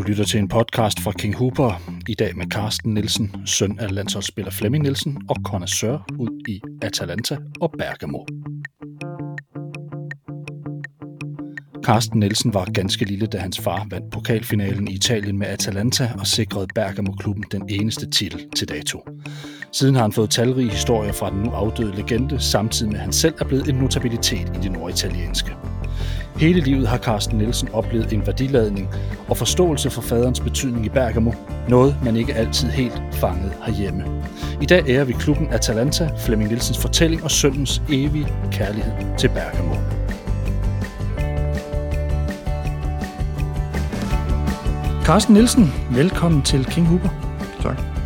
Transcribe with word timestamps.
Du 0.00 0.04
lytter 0.04 0.24
til 0.24 0.40
en 0.40 0.48
podcast 0.48 1.00
fra 1.00 1.12
King 1.12 1.36
Hooper, 1.36 1.82
i 2.08 2.14
dag 2.14 2.36
med 2.36 2.46
Carsten 2.46 2.94
Nielsen, 2.94 3.32
søn 3.46 3.78
af 3.78 3.94
landsholdsspiller 3.94 4.50
Flemming 4.50 4.82
Nielsen 4.82 5.18
og 5.28 5.36
connoisseur 5.44 6.06
ud 6.18 6.40
i 6.48 6.60
Atalanta 6.82 7.36
og 7.60 7.72
Bergamo. 7.78 8.18
Carsten 11.84 12.20
Nielsen 12.20 12.54
var 12.54 12.64
ganske 12.64 13.04
lille, 13.04 13.26
da 13.26 13.38
hans 13.38 13.60
far 13.60 13.86
vandt 13.90 14.12
pokalfinalen 14.12 14.88
i 14.88 14.94
Italien 14.94 15.38
med 15.38 15.46
Atalanta 15.46 16.10
og 16.18 16.26
sikrede 16.26 16.66
Bergamo-klubben 16.74 17.44
den 17.52 17.68
eneste 17.68 18.10
titel 18.10 18.50
til 18.56 18.68
dato. 18.68 19.04
Siden 19.72 19.94
har 19.94 20.02
han 20.02 20.12
fået 20.12 20.30
talrige 20.30 20.70
historier 20.70 21.12
fra 21.12 21.30
den 21.30 21.42
nu 21.42 21.50
afdøde 21.50 21.96
legende, 21.96 22.40
samtidig 22.40 22.92
med 22.92 22.98
at 22.98 23.04
han 23.04 23.12
selv 23.12 23.34
er 23.38 23.44
blevet 23.44 23.68
en 23.68 23.74
notabilitet 23.74 24.48
i 24.56 24.60
det 24.62 24.72
norditalienske. 24.72 25.50
Hele 26.40 26.60
livet 26.60 26.88
har 26.88 26.98
Carsten 26.98 27.38
Nielsen 27.38 27.68
oplevet 27.72 28.12
en 28.12 28.26
værdiladning 28.26 28.88
og 29.28 29.36
forståelse 29.36 29.90
for 29.90 30.02
faderens 30.02 30.40
betydning 30.40 30.86
i 30.86 30.88
Bergamo, 30.88 31.32
noget 31.68 31.96
man 32.04 32.16
ikke 32.16 32.34
altid 32.34 32.68
helt 32.70 33.02
fangede 33.12 33.52
herhjemme. 33.66 34.04
I 34.62 34.66
dag 34.66 34.88
ærer 34.88 35.04
vi 35.04 35.12
klubben 35.12 35.48
Atalanta, 35.50 36.10
Flemming 36.18 36.50
Nielsens 36.50 36.78
fortælling 36.78 37.24
og 37.24 37.30
søndens 37.30 37.82
evige 37.88 38.28
kærlighed 38.52 38.92
til 39.18 39.28
Bergamo. 39.28 39.74
Carsten 45.04 45.34
Nielsen, 45.34 45.72
velkommen 45.90 46.42
til 46.42 46.64
King 46.64 46.86
Huber. 46.86 47.08
Tak. 47.62 47.99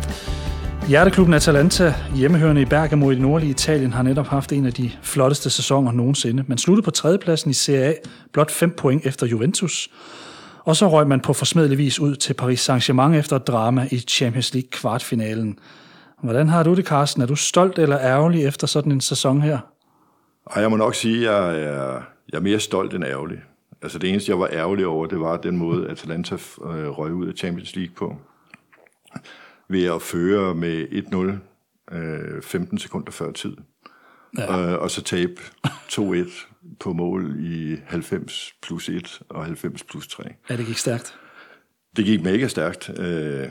Hjerteklubben 0.87 1.33
Atalanta, 1.33 1.93
hjemmehørende 2.15 2.61
i 2.61 2.65
Bergamo 2.65 3.11
i 3.11 3.13
det 3.13 3.21
nordlige 3.21 3.49
Italien, 3.49 3.93
har 3.93 4.03
netop 4.03 4.27
haft 4.27 4.51
en 4.51 4.65
af 4.65 4.73
de 4.73 4.91
flotteste 5.01 5.49
sæsoner 5.49 5.91
nogensinde. 5.91 6.43
Man 6.47 6.57
sluttede 6.57 6.85
på 6.85 6.91
tredjepladsen 6.91 7.51
i 7.51 7.53
Serie 7.53 7.85
A, 7.85 7.93
blot 8.33 8.51
5 8.51 8.71
point 8.71 9.05
efter 9.05 9.27
Juventus. 9.27 9.89
Og 10.59 10.75
så 10.75 10.89
røg 10.89 11.07
man 11.07 11.19
på 11.19 11.33
forsmedelig 11.33 11.77
vis 11.77 11.99
ud 11.99 12.15
til 12.15 12.33
Paris 12.33 12.69
Saint-Germain 12.69 13.13
efter 13.13 13.35
et 13.35 13.47
drama 13.47 13.87
i 13.91 13.97
Champions 13.97 14.53
League 14.53 14.69
kvartfinalen. 14.71 15.59
Hvordan 16.23 16.49
har 16.49 16.63
du 16.63 16.73
det, 16.73 16.85
Carsten? 16.85 17.21
Er 17.21 17.25
du 17.25 17.35
stolt 17.35 17.79
eller 17.79 17.99
ærgerlig 17.99 18.45
efter 18.45 18.67
sådan 18.67 18.91
en 18.91 19.01
sæson 19.01 19.41
her? 19.41 19.59
Ej, 20.55 20.61
jeg 20.61 20.69
må 20.69 20.77
nok 20.77 20.95
sige, 20.95 21.29
at 21.29 21.35
jeg 21.35 21.61
er, 21.61 22.01
jeg 22.31 22.37
er 22.37 22.41
mere 22.41 22.59
stolt 22.59 22.93
end 22.93 23.03
ærgerlig. 23.03 23.37
Altså 23.81 23.99
det 23.99 24.09
eneste, 24.09 24.31
jeg 24.31 24.39
var 24.39 24.49
ærgerlig 24.51 24.87
over, 24.87 25.05
det 25.05 25.19
var 25.19 25.37
den 25.37 25.57
måde, 25.57 25.89
Atalanta 25.89 26.35
øh, 26.35 26.89
røg 26.89 27.13
ud 27.13 27.27
af 27.27 27.33
Champions 27.37 27.75
League 27.75 27.95
på 27.95 28.15
ved 29.69 29.83
at 29.83 30.01
føre 30.01 30.55
med 30.55 30.87
1-0 31.91 31.95
øh, 31.95 32.41
15 32.41 32.77
sekunder 32.77 33.11
før 33.11 33.31
tid. 33.31 33.57
Ja. 34.37 34.73
Øh, 34.73 34.81
og 34.81 34.91
så 34.91 35.01
tabe 35.01 35.41
2-1 35.67 36.47
på 36.79 36.93
mål 36.93 37.35
i 37.39 37.77
90 37.87 38.53
plus 38.61 38.89
1 38.89 39.21
og 39.29 39.45
90 39.45 39.83
plus 39.83 40.07
3. 40.07 40.23
Ja, 40.49 40.57
det 40.57 40.65
gik 40.65 40.77
stærkt. 40.77 41.19
Det 41.95 42.05
gik 42.05 42.23
mega 42.23 42.47
stærkt. 42.47 42.99
Øh, 42.99 43.49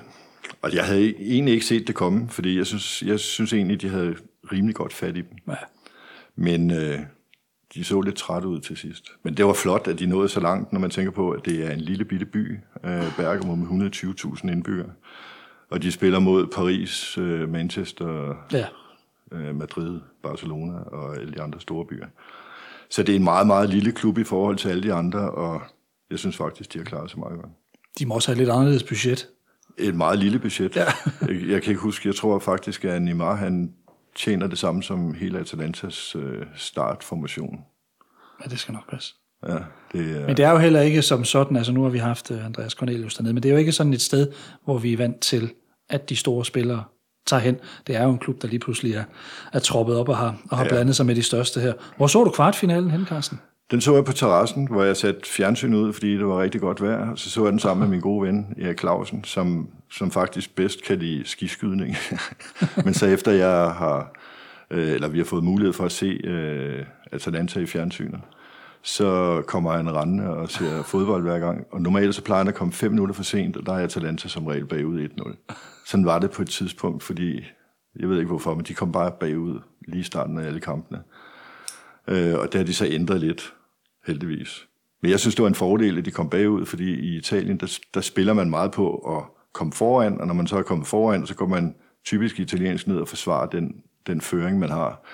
og 0.63 0.75
jeg 0.75 0.85
havde 0.85 1.15
egentlig 1.17 1.55
ikke 1.55 1.67
set 1.67 1.87
det 1.87 1.95
komme, 1.95 2.29
fordi 2.29 2.57
jeg 2.57 2.67
synes, 2.67 3.03
jeg 3.03 3.21
synes 3.21 3.53
egentlig, 3.53 3.81
de 3.81 3.89
havde 3.89 4.17
rimelig 4.53 4.75
godt 4.75 4.93
fat 4.93 5.17
i 5.17 5.21
dem. 5.21 5.39
Ja. 5.49 5.55
Men 6.37 6.71
øh, 6.71 6.99
de 7.75 7.85
så 7.85 8.01
lidt 8.01 8.17
trætte 8.17 8.49
ud 8.49 8.61
til 8.61 8.77
sidst. 8.77 9.13
Men 9.23 9.37
det 9.37 9.45
var 9.45 9.53
flot, 9.53 9.89
at 9.89 9.99
de 9.99 10.07
nåede 10.07 10.29
så 10.29 10.41
langt, 10.41 10.73
når 10.73 10.81
man 10.81 10.91
tænker 10.91 11.13
på, 11.13 11.31
at 11.31 11.45
det 11.45 11.67
er 11.67 11.71
en 11.71 11.81
lille 11.81 12.05
bitte 12.05 12.27
by, 12.27 12.59
øh, 12.85 13.17
Bergamo 13.17 13.55
med 13.55 13.91
120.000 13.93 14.51
indbyggere. 14.53 14.91
Og 15.71 15.83
de 15.83 15.93
spiller 15.93 16.19
mod 16.19 16.47
Paris, 16.47 17.19
øh, 17.19 17.49
Manchester, 17.49 18.35
ja. 18.53 18.67
øh, 19.33 19.57
Madrid, 19.57 20.01
Barcelona 20.23 20.79
og 20.79 21.17
alle 21.17 21.33
de 21.33 21.43
andre 21.43 21.61
store 21.61 21.87
byer. 21.87 22.07
Så 22.91 23.03
det 23.03 23.13
er 23.13 23.17
en 23.17 23.25
meget, 23.25 23.47
meget 23.47 23.71
lille 23.71 23.93
klub 23.93 24.19
i 24.19 24.25
forhold 24.25 24.57
til 24.57 24.69
alle 24.69 24.83
de 24.83 24.93
andre, 24.93 25.31
og 25.31 25.63
jeg 26.11 26.19
synes 26.19 26.37
faktisk, 26.37 26.73
de 26.73 26.79
har 26.79 26.85
klaret 26.85 27.11
sig 27.11 27.19
meget 27.19 27.41
godt. 27.41 27.53
De 27.99 28.07
må 28.07 28.15
også 28.15 28.29
have 28.29 28.35
et 28.35 28.39
lidt 28.39 28.51
anderledes 28.51 28.83
budget. 28.83 29.29
Et 29.79 29.95
meget 29.95 30.19
lille 30.19 30.39
budget. 30.39 30.77
Ja. 30.77 30.85
jeg, 31.29 31.49
jeg 31.49 31.63
kan 31.63 31.71
ikke 31.71 31.83
huske, 31.83 32.09
jeg 32.09 32.15
tror 32.15 32.39
faktisk, 32.39 32.85
at 32.85 33.03
Neymar 33.03 33.35
han 33.35 33.75
tjener 34.17 34.47
det 34.47 34.59
samme 34.59 34.83
som 34.83 35.15
hele 35.15 35.39
Atalantas 35.39 36.17
øh, 36.17 36.47
startformation. 36.57 37.59
Ja, 38.45 38.51
det 38.51 38.59
skal 38.59 38.75
nok 38.75 38.91
passe. 38.91 39.15
Ja, 39.49 39.59
det 39.93 40.17
er... 40.17 40.27
Men 40.27 40.37
det 40.37 40.45
er 40.45 40.51
jo 40.51 40.59
heller 40.59 40.81
ikke 40.81 41.03
som 41.03 41.25
sådan, 41.25 41.57
altså 41.57 41.73
nu 41.73 41.83
har 41.83 41.91
vi 41.91 41.99
haft 41.99 42.31
øh, 42.31 42.45
Andreas 42.45 42.73
Cornelius 42.73 43.15
dernede, 43.15 43.35
men 43.35 43.43
det 43.43 43.49
er 43.49 43.53
jo 43.53 43.59
ikke 43.59 43.73
sådan 43.73 43.93
et 43.93 44.03
sted, 44.03 44.33
hvor 44.65 44.79
vi 44.79 44.93
er 44.93 44.97
vant 44.97 45.21
til, 45.21 45.53
at 45.91 46.09
de 46.09 46.17
store 46.17 46.45
spillere 46.45 46.85
tager 47.27 47.41
hen. 47.41 47.57
Det 47.87 47.97
er 47.97 48.03
jo 48.03 48.11
en 48.11 48.19
klub, 48.19 48.43
der 48.43 48.49
lige 48.49 48.59
pludselig 48.59 48.95
er, 48.95 49.05
er 49.53 49.59
troppet 49.59 49.97
op 49.97 50.09
og 50.09 50.17
har, 50.17 50.37
og 50.51 50.57
har 50.57 50.65
ja. 50.65 50.71
blandet 50.71 50.97
sig 50.97 51.07
med 51.07 51.15
de 51.15 51.23
største 51.23 51.61
her. 51.61 51.73
Hvor 51.97 52.07
så 52.07 52.25
du 52.25 52.31
kvartfinalen 52.31 52.91
hen, 52.91 53.07
Carsten? 53.07 53.41
Den 53.71 53.81
så 53.81 53.95
jeg 53.95 54.05
på 54.05 54.13
terrassen, 54.13 54.69
hvor 54.71 54.83
jeg 54.83 54.97
satte 54.97 55.21
fjernsyn 55.29 55.75
ud, 55.75 55.93
fordi 55.93 56.13
det 56.13 56.27
var 56.27 56.43
rigtig 56.43 56.61
godt 56.61 56.83
vejr. 56.83 57.11
Og 57.11 57.19
så 57.19 57.31
så 57.31 57.43
jeg 57.43 57.53
den 57.53 57.59
sammen 57.59 57.89
med 57.89 57.97
min 57.97 58.01
gode 58.01 58.27
ven, 58.27 58.55
Erik 58.61 58.81
Clausen, 58.81 59.25
som, 59.25 59.69
som 59.91 60.11
faktisk 60.11 60.55
bedst 60.57 60.85
kan 60.85 60.99
lide 60.99 61.23
skiskydning. 61.27 61.97
Men 62.85 62.95
så 62.95 63.07
efter 63.07 63.33
jeg 63.33 63.71
har, 63.71 64.13
øh, 64.71 64.93
eller 64.93 65.09
vi 65.09 65.19
har 65.19 65.25
fået 65.25 65.45
mulighed 65.45 65.73
for 65.73 65.85
at 65.85 65.93
se 65.93 66.07
øh, 66.07 66.87
Atalanta 67.13 67.61
i 67.61 67.67
fjernsynet, 67.67 68.21
så 68.85 69.43
kommer 69.47 69.73
han 69.73 69.95
rendende 69.95 70.29
og 70.29 70.51
ser 70.51 70.83
fodbold 70.93 71.23
hver 71.23 71.39
gang. 71.39 71.67
Og 71.71 71.83
normalt 71.83 72.15
så 72.15 72.23
plejer 72.23 72.39
han 72.39 72.49
at 72.49 72.55
komme 72.55 72.73
fem 72.73 72.91
minutter 72.91 73.15
for 73.15 73.23
sent, 73.23 73.57
og 73.57 73.67
der 73.67 73.73
er 73.73 73.85
Atalanta 73.85 74.29
som 74.29 74.47
regel 74.47 74.67
bagud 74.67 75.09
1-0. 75.09 75.55
Sådan 75.87 76.07
var 76.07 76.19
det 76.19 76.31
på 76.31 76.43
et 76.43 76.49
tidspunkt, 76.49 77.03
fordi, 77.03 77.45
jeg 78.01 78.09
ved 78.09 78.19
ikke 78.19 78.29
hvorfor, 78.29 78.55
men 78.55 78.65
de 78.65 78.75
kom 78.75 78.93
bare 78.93 79.13
bagud 79.21 79.61
lige 79.89 80.01
i 80.01 80.05
starten 80.05 80.39
af 80.39 80.47
alle 80.47 80.61
kampene. 80.61 81.03
Øh, 82.09 82.35
og 82.39 82.53
det 82.53 82.55
har 82.55 82.65
de 82.65 82.75
så 82.75 82.87
ændret 82.87 83.21
lidt, 83.21 83.55
heldigvis. 84.07 84.67
Men 85.03 85.11
jeg 85.11 85.21
synes, 85.21 85.35
det 85.35 85.43
var 85.43 85.49
en 85.49 85.55
fordel, 85.55 85.99
at 85.99 86.05
de 86.05 86.11
kom 86.11 86.31
bagud, 86.31 86.67
fordi 86.67 86.95
i 86.95 87.17
Italien, 87.17 87.57
der, 87.57 87.79
der 87.95 88.01
spiller 88.01 88.33
man 88.33 88.51
meget 88.51 88.73
på 88.73 88.97
at 88.97 89.23
komme 89.53 89.73
foran, 89.73 90.21
og 90.21 90.27
når 90.27 90.35
man 90.35 90.47
så 90.47 90.57
er 90.57 90.63
kommet 90.63 90.87
foran, 90.87 91.27
så 91.27 91.35
går 91.35 91.47
man 91.47 91.75
typisk 92.05 92.41
italiensk 92.41 92.87
ned 92.87 92.97
og 92.97 93.09
forsvarer 93.09 93.47
den, 93.47 93.75
den 94.07 94.21
føring, 94.21 94.59
man 94.59 94.71
har 94.71 95.05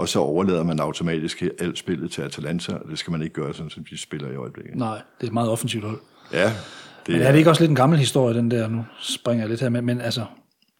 og 0.00 0.08
så 0.08 0.18
overlader 0.18 0.62
man 0.62 0.80
automatisk 0.80 1.42
alt 1.58 1.78
spillet 1.78 2.10
til 2.10 2.22
Atalanta, 2.22 2.72
og 2.72 2.90
det 2.90 2.98
skal 2.98 3.10
man 3.10 3.22
ikke 3.22 3.34
gøre, 3.34 3.54
sådan 3.54 3.70
som 3.70 3.84
de 3.84 3.98
spiller 3.98 4.30
i 4.30 4.36
øjeblikket. 4.36 4.76
Nej, 4.76 4.94
det 4.94 5.22
er 5.22 5.26
et 5.26 5.32
meget 5.32 5.50
offensivt 5.50 5.84
hold. 5.84 6.00
Ja. 6.32 6.52
Det 7.06 7.14
men 7.14 7.22
er 7.22 7.30
det 7.30 7.38
ikke 7.38 7.50
også 7.50 7.62
lidt 7.62 7.70
en 7.70 7.76
gammel 7.76 7.98
historie, 7.98 8.34
den 8.34 8.50
der, 8.50 8.68
nu 8.68 8.84
springer 9.00 9.42
jeg 9.42 9.48
lidt 9.48 9.60
her, 9.60 9.68
men, 9.68 9.84
men 9.84 10.00
altså, 10.00 10.24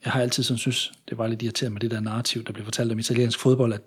jeg 0.04 0.12
har 0.12 0.20
altid 0.20 0.42
sådan 0.42 0.58
synes, 0.58 0.92
det 1.08 1.18
var 1.18 1.26
lidt 1.26 1.42
irriterende 1.42 1.72
med 1.72 1.80
det 1.80 1.90
der 1.90 2.00
narrativ, 2.00 2.44
der 2.44 2.52
blev 2.52 2.64
fortalt 2.64 2.92
om 2.92 2.98
italiensk 2.98 3.38
fodbold, 3.38 3.72
at 3.72 3.80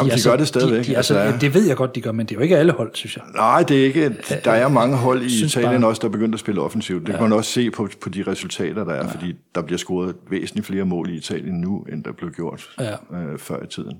Jamen, 0.00 0.12
de, 0.12 0.16
de 0.16 0.28
gør 0.28 0.36
det 0.36 0.48
stadigvæk. 0.48 0.84
De, 0.84 0.90
de, 0.90 0.96
altså, 0.96 1.18
altså, 1.18 1.40
det 1.40 1.54
ved 1.54 1.66
jeg 1.66 1.76
godt, 1.76 1.94
de 1.94 2.00
gør, 2.00 2.12
men 2.12 2.26
det 2.26 2.34
er 2.34 2.38
jo 2.38 2.42
ikke 2.42 2.56
alle 2.56 2.72
hold, 2.72 2.90
synes 2.94 3.16
jeg. 3.16 3.24
Nej, 3.34 3.62
det 3.62 3.80
er 3.80 3.84
ikke. 3.84 4.16
Der 4.44 4.50
er 4.50 4.68
mange 4.68 4.96
hold 4.96 5.22
i 5.22 5.44
Italien 5.44 5.80
bare, 5.80 5.90
også, 5.90 6.00
der 6.00 6.08
er 6.08 6.12
begyndt 6.12 6.34
at 6.34 6.40
spille 6.40 6.60
offensivt. 6.60 7.06
Det 7.06 7.12
ja. 7.12 7.18
kan 7.18 7.28
man 7.28 7.38
også 7.38 7.50
se 7.50 7.70
på, 7.70 7.88
på 8.00 8.08
de 8.08 8.22
resultater, 8.22 8.84
der 8.84 8.92
er, 8.92 9.04
ja. 9.04 9.12
fordi 9.12 9.34
der 9.54 9.62
bliver 9.62 9.78
scoret 9.78 10.14
væsentligt 10.30 10.66
flere 10.66 10.84
mål 10.84 11.10
i 11.10 11.14
Italien 11.14 11.60
nu, 11.60 11.86
end 11.92 12.04
der 12.04 12.12
blev 12.12 12.30
gjort 12.30 12.70
ja. 12.80 12.92
øh, 12.92 13.38
før 13.38 13.62
i 13.62 13.66
tiden. 13.66 13.98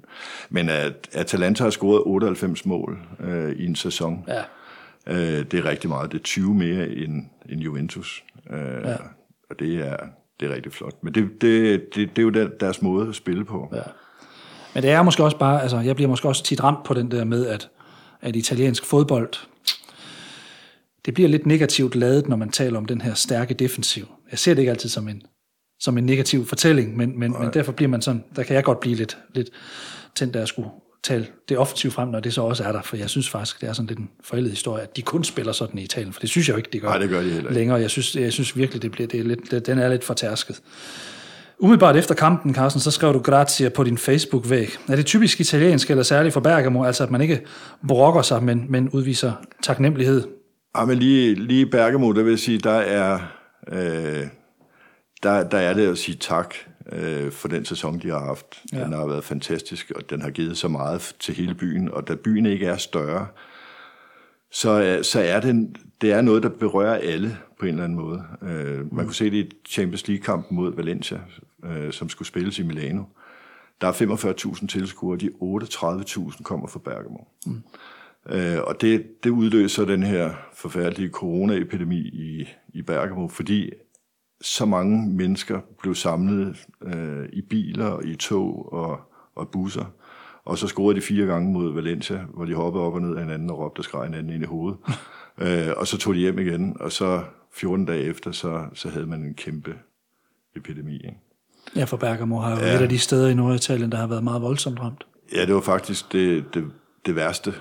Men 0.50 0.68
at 0.68 1.08
Atalanta 1.12 1.62
har 1.62 1.70
scoret 1.70 2.02
98 2.06 2.66
mål 2.66 2.98
øh, 3.20 3.52
i 3.52 3.66
en 3.66 3.76
sæson. 3.76 4.24
Ja. 4.28 4.42
Øh, 5.06 5.44
det 5.50 5.54
er 5.54 5.64
rigtig 5.64 5.90
meget. 5.90 6.12
Det 6.12 6.18
er 6.18 6.22
20 6.22 6.54
mere 6.54 6.88
end, 6.88 7.24
end 7.48 7.60
Juventus. 7.60 8.24
Øh, 8.50 8.58
ja. 8.84 8.96
Og 9.50 9.58
det 9.58 9.74
er, 9.74 9.96
det 10.40 10.50
er 10.50 10.54
rigtig 10.54 10.72
flot. 10.72 10.94
Men 11.02 11.14
det, 11.14 11.42
det, 11.42 11.80
det, 11.94 12.16
det 12.16 12.18
er 12.18 12.40
jo 12.42 12.48
deres 12.60 12.82
måde 12.82 13.08
at 13.08 13.14
spille 13.14 13.44
på. 13.44 13.72
Ja. 13.74 13.80
Men 14.76 14.82
det 14.82 14.90
er 14.90 15.02
måske 15.02 15.24
også 15.24 15.38
bare, 15.38 15.62
altså 15.62 15.78
jeg 15.78 15.96
bliver 15.96 16.08
måske 16.08 16.28
også 16.28 16.44
tit 16.44 16.64
ramt 16.64 16.84
på 16.84 16.94
den 16.94 17.10
der 17.10 17.24
med, 17.24 17.46
at, 17.46 17.68
at 18.20 18.36
italiensk 18.36 18.84
fodbold, 18.84 19.28
det 21.06 21.14
bliver 21.14 21.28
lidt 21.28 21.46
negativt 21.46 21.94
ladet, 21.94 22.28
når 22.28 22.36
man 22.36 22.50
taler 22.50 22.78
om 22.78 22.84
den 22.84 23.00
her 23.00 23.14
stærke 23.14 23.54
defensiv. 23.54 24.06
Jeg 24.30 24.38
ser 24.38 24.54
det 24.54 24.62
ikke 24.62 24.70
altid 24.70 24.88
som 24.88 25.08
en, 25.08 25.22
som 25.80 25.98
en 25.98 26.06
negativ 26.06 26.46
fortælling, 26.46 26.96
men, 26.96 27.18
men, 27.18 27.32
men 27.40 27.50
derfor 27.54 27.72
bliver 27.72 27.88
man 27.88 28.02
sådan, 28.02 28.24
der 28.36 28.42
kan 28.42 28.56
jeg 28.56 28.64
godt 28.64 28.80
blive 28.80 28.96
lidt, 28.96 29.18
lidt 29.34 29.50
tændt, 30.14 30.34
da 30.34 30.38
jeg 30.38 30.48
skulle 30.48 30.68
tale 31.02 31.26
det 31.48 31.58
offensivt 31.58 31.94
frem, 31.94 32.08
når 32.08 32.20
det 32.20 32.34
så 32.34 32.42
også 32.42 32.64
er 32.64 32.72
der, 32.72 32.82
for 32.82 32.96
jeg 32.96 33.10
synes 33.10 33.28
faktisk, 33.28 33.60
det 33.60 33.68
er 33.68 33.72
sådan 33.72 33.86
lidt 33.86 33.98
en 33.98 34.10
forældet 34.24 34.50
historie, 34.50 34.82
at 34.82 34.96
de 34.96 35.02
kun 35.02 35.24
spiller 35.24 35.52
sådan 35.52 35.78
i 35.78 35.82
Italien, 35.82 36.12
for 36.12 36.20
det 36.20 36.30
synes 36.30 36.48
jeg 36.48 36.52
jo 36.52 36.56
ikke, 36.56 36.70
de 36.72 36.80
gør, 36.80 36.88
Nej, 36.88 36.98
det 36.98 37.08
gør 37.08 37.18
de 37.18 37.24
heller 37.24 37.40
ikke. 37.40 37.54
længere. 37.54 37.80
Jeg 37.80 37.90
synes, 37.90 38.16
jeg 38.16 38.32
synes 38.32 38.56
virkelig, 38.56 38.82
det 38.82 38.90
bliver, 38.92 39.06
det 39.06 39.20
er 39.20 39.24
lidt, 39.24 39.66
den 39.66 39.78
er 39.78 39.88
lidt 39.88 40.04
fortærsket. 40.04 40.60
Umiddelbart 41.58 41.96
efter 41.96 42.14
kampen, 42.14 42.54
Carsten, 42.54 42.80
så 42.80 42.90
skrev 42.90 43.12
du 43.12 43.18
grazie 43.18 43.70
på 43.70 43.84
din 43.84 43.98
Facebook-væg. 43.98 44.68
Er 44.88 44.96
det 44.96 45.06
typisk 45.06 45.40
italiensk 45.40 45.90
eller 45.90 46.02
særligt 46.02 46.32
for 46.32 46.40
Bergamo, 46.40 46.84
altså 46.84 47.04
at 47.04 47.10
man 47.10 47.20
ikke 47.20 47.42
brokker 47.88 48.22
sig, 48.22 48.42
men, 48.42 48.66
men 48.68 48.88
udviser 48.88 49.32
taknemmelighed? 49.62 50.28
Ja, 50.78 50.84
men 50.84 50.98
lige, 50.98 51.34
lige 51.34 51.66
Bergamo, 51.66 52.12
der 52.12 52.22
vil 52.22 52.30
jeg 52.30 52.38
sige, 52.38 52.58
der 52.58 52.70
er, 52.70 53.18
øh, 53.72 54.26
der, 55.22 55.48
der 55.48 55.58
er 55.58 55.74
det 55.74 55.88
at 55.88 55.98
sige 55.98 56.16
tak 56.20 56.54
øh, 56.92 57.32
for 57.32 57.48
den 57.48 57.64
sæson, 57.64 57.98
de 57.98 58.08
har 58.08 58.24
haft. 58.24 58.62
Ja. 58.72 58.84
Den 58.84 58.92
har 58.92 59.06
været 59.06 59.24
fantastisk, 59.24 59.92
og 59.96 60.10
den 60.10 60.22
har 60.22 60.30
givet 60.30 60.56
så 60.56 60.68
meget 60.68 61.14
til 61.20 61.34
hele 61.34 61.54
byen, 61.54 61.90
og 61.92 62.08
da 62.08 62.14
byen 62.14 62.46
ikke 62.46 62.66
er 62.66 62.76
større, 62.76 63.26
så, 64.52 64.98
så 65.02 65.20
er 65.20 65.40
det, 65.40 65.76
det 66.00 66.12
er 66.12 66.20
noget, 66.20 66.42
der 66.42 66.48
berører 66.48 66.94
alle 66.94 67.36
på 67.60 67.66
en 67.66 67.72
eller 67.72 67.84
anden 67.84 67.98
måde. 67.98 68.22
Øh, 68.42 68.76
man 68.76 68.86
mm. 68.92 69.04
kunne 69.04 69.14
se 69.14 69.30
det 69.30 69.36
i 69.36 69.50
Champions 69.68 70.08
League-kampen 70.08 70.56
mod 70.56 70.76
Valencia, 70.76 71.18
øh, 71.64 71.92
som 71.92 72.08
skulle 72.08 72.28
spilles 72.28 72.58
i 72.58 72.62
Milano. 72.62 73.02
Der 73.80 73.86
er 73.86 73.92
45.000 73.92 74.66
tilskuere, 74.66 75.18
de 75.18 75.30
38.000 75.42 76.42
kommer 76.42 76.66
fra 76.66 76.78
Bergamo. 76.78 77.18
Mm. 77.46 77.62
Øh, 78.28 78.62
og 78.62 78.80
det, 78.80 79.24
det 79.24 79.30
udløser 79.30 79.84
den 79.84 80.02
her 80.02 80.34
forfærdelige 80.52 81.10
coronaepidemi 81.10 81.98
i, 81.98 82.48
i 82.68 82.82
Bergamo, 82.82 83.28
fordi 83.28 83.70
så 84.40 84.66
mange 84.66 85.08
mennesker 85.10 85.60
blev 85.82 85.94
samlet 85.94 86.66
øh, 86.82 87.28
i 87.32 87.40
biler, 87.40 88.00
i 88.00 88.14
tog 88.14 88.72
og, 88.72 89.00
og 89.34 89.48
busser. 89.48 89.84
Og 90.44 90.58
så 90.58 90.66
scorede 90.66 90.96
de 90.96 91.04
fire 91.04 91.26
gange 91.26 91.52
mod 91.52 91.72
Valencia, 91.72 92.24
hvor 92.34 92.44
de 92.44 92.54
hoppede 92.54 92.84
op 92.84 92.94
og 92.94 93.02
ned 93.02 93.16
af 93.16 93.22
hinanden 93.22 93.50
og 93.50 93.58
råbte 93.58 93.80
og 93.80 93.84
skreg 93.84 94.04
hinanden 94.04 94.32
ind 94.32 94.42
i 94.42 94.46
hovedet. 94.46 94.78
øh, 95.42 95.68
og 95.76 95.86
så 95.86 95.98
tog 95.98 96.14
de 96.14 96.18
hjem 96.18 96.38
igen, 96.38 96.76
og 96.80 96.92
så 96.92 97.24
14 97.52 97.84
dage 97.84 98.02
efter, 98.02 98.32
så, 98.32 98.66
så 98.74 98.88
havde 98.88 99.06
man 99.06 99.22
en 99.22 99.34
kæmpe 99.34 99.78
epidemi. 100.56 100.94
Ikke? 100.94 101.25
Ja, 101.76 101.84
for 101.84 101.96
Bergamo 101.96 102.38
har 102.38 102.50
jo 102.50 102.56
ja. 102.56 102.74
et 102.74 102.82
af 102.82 102.88
de 102.88 102.98
steder 102.98 103.28
i 103.28 103.34
Norditalien, 103.34 103.92
der 103.92 103.98
har 103.98 104.06
været 104.06 104.24
meget 104.24 104.42
voldsomt 104.42 104.80
ramt. 104.80 105.06
Ja, 105.34 105.46
det 105.46 105.54
var 105.54 105.60
faktisk 105.60 106.12
det, 106.12 106.44
det, 106.54 106.64
det 107.06 107.16
værste 107.16 107.54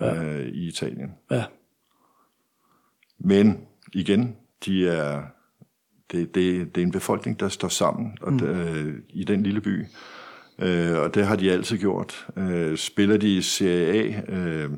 ja. 0.00 0.22
øh, 0.22 0.46
i 0.46 0.68
Italien. 0.68 1.10
Ja. 1.30 1.44
Men 3.18 3.60
igen, 3.92 4.36
de 4.64 4.88
er, 4.88 5.22
det, 6.12 6.34
det, 6.34 6.74
det 6.74 6.80
er 6.80 6.86
en 6.86 6.92
befolkning, 6.92 7.40
der 7.40 7.48
står 7.48 7.68
sammen 7.68 8.18
og 8.20 8.32
mm. 8.32 8.44
øh, 8.44 8.94
i 9.08 9.24
den 9.24 9.42
lille 9.42 9.60
by. 9.60 9.86
Øh, 10.58 10.98
og 10.98 11.14
det 11.14 11.26
har 11.26 11.36
de 11.36 11.52
altid 11.52 11.78
gjort. 11.78 12.26
Øh, 12.36 12.76
spiller 12.76 13.16
de 13.16 13.36
i 13.36 13.42
Serie 13.42 13.86
A, 13.92 14.32
øh, 14.32 14.70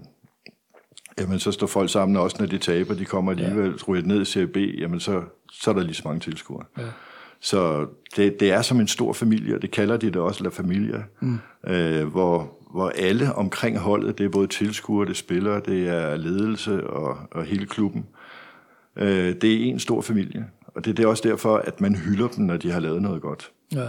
jamen 1.18 1.38
så 1.38 1.52
står 1.52 1.66
folk 1.66 1.90
sammen 1.90 2.16
også, 2.16 2.36
når 2.40 2.46
de 2.46 2.58
taber. 2.58 2.94
De 2.94 3.04
kommer 3.04 3.32
alligevel 3.32 3.70
ja. 3.70 3.84
ryger 3.88 4.06
ned 4.06 4.22
i 4.22 4.24
Serie 4.24 4.46
B, 4.46 4.56
jamen 4.56 5.00
så, 5.00 5.22
så 5.52 5.70
er 5.70 5.74
der 5.74 5.82
lige 5.82 5.94
så 5.94 6.02
mange 6.04 6.20
tilskuere. 6.20 6.64
Ja. 6.78 6.82
Så 7.44 7.86
det, 8.16 8.40
det 8.40 8.52
er 8.52 8.62
som 8.62 8.80
en 8.80 8.88
stor 8.88 9.12
familie, 9.12 9.54
og 9.54 9.62
det 9.62 9.70
kalder 9.70 9.96
de 9.96 10.06
det 10.06 10.16
også 10.16 10.44
La 10.44 10.50
Familia, 10.50 11.02
mm. 11.20 11.38
øh, 11.66 12.06
hvor, 12.06 12.58
hvor 12.70 12.88
alle 12.88 13.34
omkring 13.34 13.78
holdet, 13.78 14.18
det 14.18 14.24
er 14.24 14.28
både 14.28 14.46
tilskuere, 14.46 15.06
det 15.06 15.10
er 15.10 15.14
spillere, 15.14 15.60
det 15.66 15.88
er 15.88 16.16
ledelse 16.16 16.86
og, 16.86 17.18
og 17.30 17.44
hele 17.44 17.66
klubben. 17.66 18.06
Øh, 18.96 19.34
det 19.40 19.52
er 19.52 19.64
en 19.64 19.78
stor 19.78 20.00
familie, 20.00 20.46
og 20.66 20.84
det, 20.84 20.96
det 20.96 21.02
er 21.02 21.06
også 21.06 21.28
derfor, 21.28 21.56
at 21.56 21.80
man 21.80 21.94
hylder 21.94 22.28
dem, 22.28 22.44
når 22.44 22.56
de 22.56 22.70
har 22.70 22.80
lavet 22.80 23.02
noget 23.02 23.22
godt. 23.22 23.50
Ja. 23.74 23.88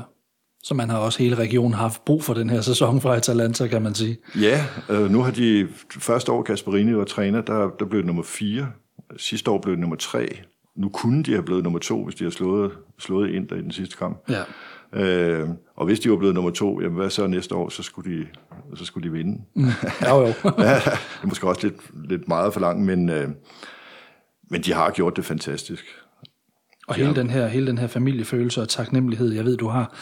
Så 0.63 0.74
man 0.74 0.90
har 0.90 0.98
også 0.98 1.24
hele 1.24 1.36
regionen 1.36 1.74
haft 1.74 2.06
brug 2.06 2.24
for 2.24 2.34
den 2.34 2.50
her 2.50 2.62
sæson 2.62 3.02
fra 3.02 3.16
Atalanta, 3.16 3.68
kan 3.68 3.81
man 3.81 3.94
sige. 3.94 4.18
Ja, 4.42 4.66
øh, 4.90 5.12
nu 5.12 5.22
har 5.22 5.31
de 5.31 5.68
første 5.90 6.31
år, 6.31 6.42
Gasparini 6.42 6.96
var 6.96 7.04
træner, 7.04 7.42
der, 7.42 7.69
der 7.80 7.86
blev 7.86 8.02
det 8.02 8.06
nummer 8.06 8.24
4. 8.24 8.68
Sidste 9.18 9.52
år 9.52 9.62
blev 9.62 9.72
det 9.72 9.80
nummer 9.80 9.96
3. 9.96 10.40
Nu 10.75 10.89
kunne 10.89 11.24
de 11.24 11.31
have 11.31 11.44
blevet 11.44 11.63
nummer 11.63 11.80
2, 11.80 12.04
hvis 12.04 12.16
de 12.16 12.24
har 12.24 12.31
slået, 12.31 12.72
slået 13.00 13.30
ind 13.30 13.51
i 13.51 13.56
den 13.56 13.72
sidste 13.72 13.98
kamp. 13.98 14.30
Ja. 14.30 14.44
Øh, 14.94 15.50
og 15.75 15.86
hvis 15.86 16.00
de 16.00 16.12
var 16.12 16.18
blevet 16.18 16.36
nummer 16.36 16.51
2, 16.51 16.81
jamen 16.81 16.98
hvad 16.98 17.10
så 17.10 17.27
næste 17.27 17.56
år, 17.56 17.69
så 17.69 17.83
skulle 17.83 18.18
de, 18.18 18.27
så 18.75 18.86
skulle 18.86 19.07
de 19.07 19.12
vinde. 19.12 19.42
Mm. 19.56 19.66
Jo, 20.10 20.22
jo. 20.22 20.25
ja, 20.57 20.75
det 20.75 21.24
er 21.24 21.27
måske 21.27 21.48
også 21.48 21.68
lidt, 21.68 22.10
lidt 22.10 22.27
meget 22.27 22.54
for 22.54 22.60
langt, 22.60 22.86
men, 22.86 23.10
øh, 23.10 23.30
men 24.50 24.62
de 24.62 24.74
har 24.74 24.92
gjort 24.92 25.16
det 25.16 25.25
fantastisk. 25.25 25.86
Og 26.88 26.95
hele, 26.95 27.10
ja. 27.10 27.16
den 27.16 27.30
her, 27.30 27.48
hele 27.48 27.68
den 27.68 27.78
her 27.78 27.88
familiefølelse 27.88 28.62
og 28.62 28.69
taknemmelighed, 28.69 29.33
jeg 29.33 29.45
ved, 29.45 29.57
du 29.57 29.68
har, 29.68 29.94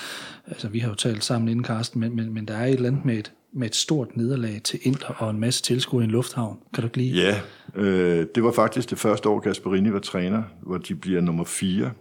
altså 0.47 0.67
vi 0.67 0.79
har 0.79 0.89
jo 0.89 0.95
talt 0.95 1.23
sammen 1.23 1.49
inden, 1.49 1.63
Karsten, 1.63 1.99
men, 1.99 2.15
men, 2.15 2.33
men 2.33 2.45
der 2.45 2.53
er 2.53 2.65
et 2.65 2.73
eller 2.73 2.89
andet 2.89 3.05
med 3.05 3.17
et, 3.17 3.31
med 3.53 3.67
et 3.67 3.75
stort 3.75 4.17
nederlag 4.17 4.61
til 4.63 4.79
Inter 4.83 5.13
og 5.13 5.29
en 5.29 5.39
masse 5.39 5.63
tilskuere 5.63 6.03
i 6.03 6.05
en 6.05 6.11
lufthavn. 6.11 6.59
Kan 6.73 6.81
du 6.81 6.87
ikke 6.87 6.97
lide? 6.97 7.21
Ja, 7.21 7.41
øh, 7.75 8.27
det 8.35 8.43
var 8.43 8.51
faktisk 8.51 8.89
det 8.89 8.99
første 8.99 9.29
år, 9.29 9.39
Gasparini 9.39 9.93
var 9.93 9.99
træner, 9.99 10.43
hvor 10.61 10.77
de 10.77 10.95
bliver 10.95 11.21
nummer 11.21 11.43
4. 11.43 11.91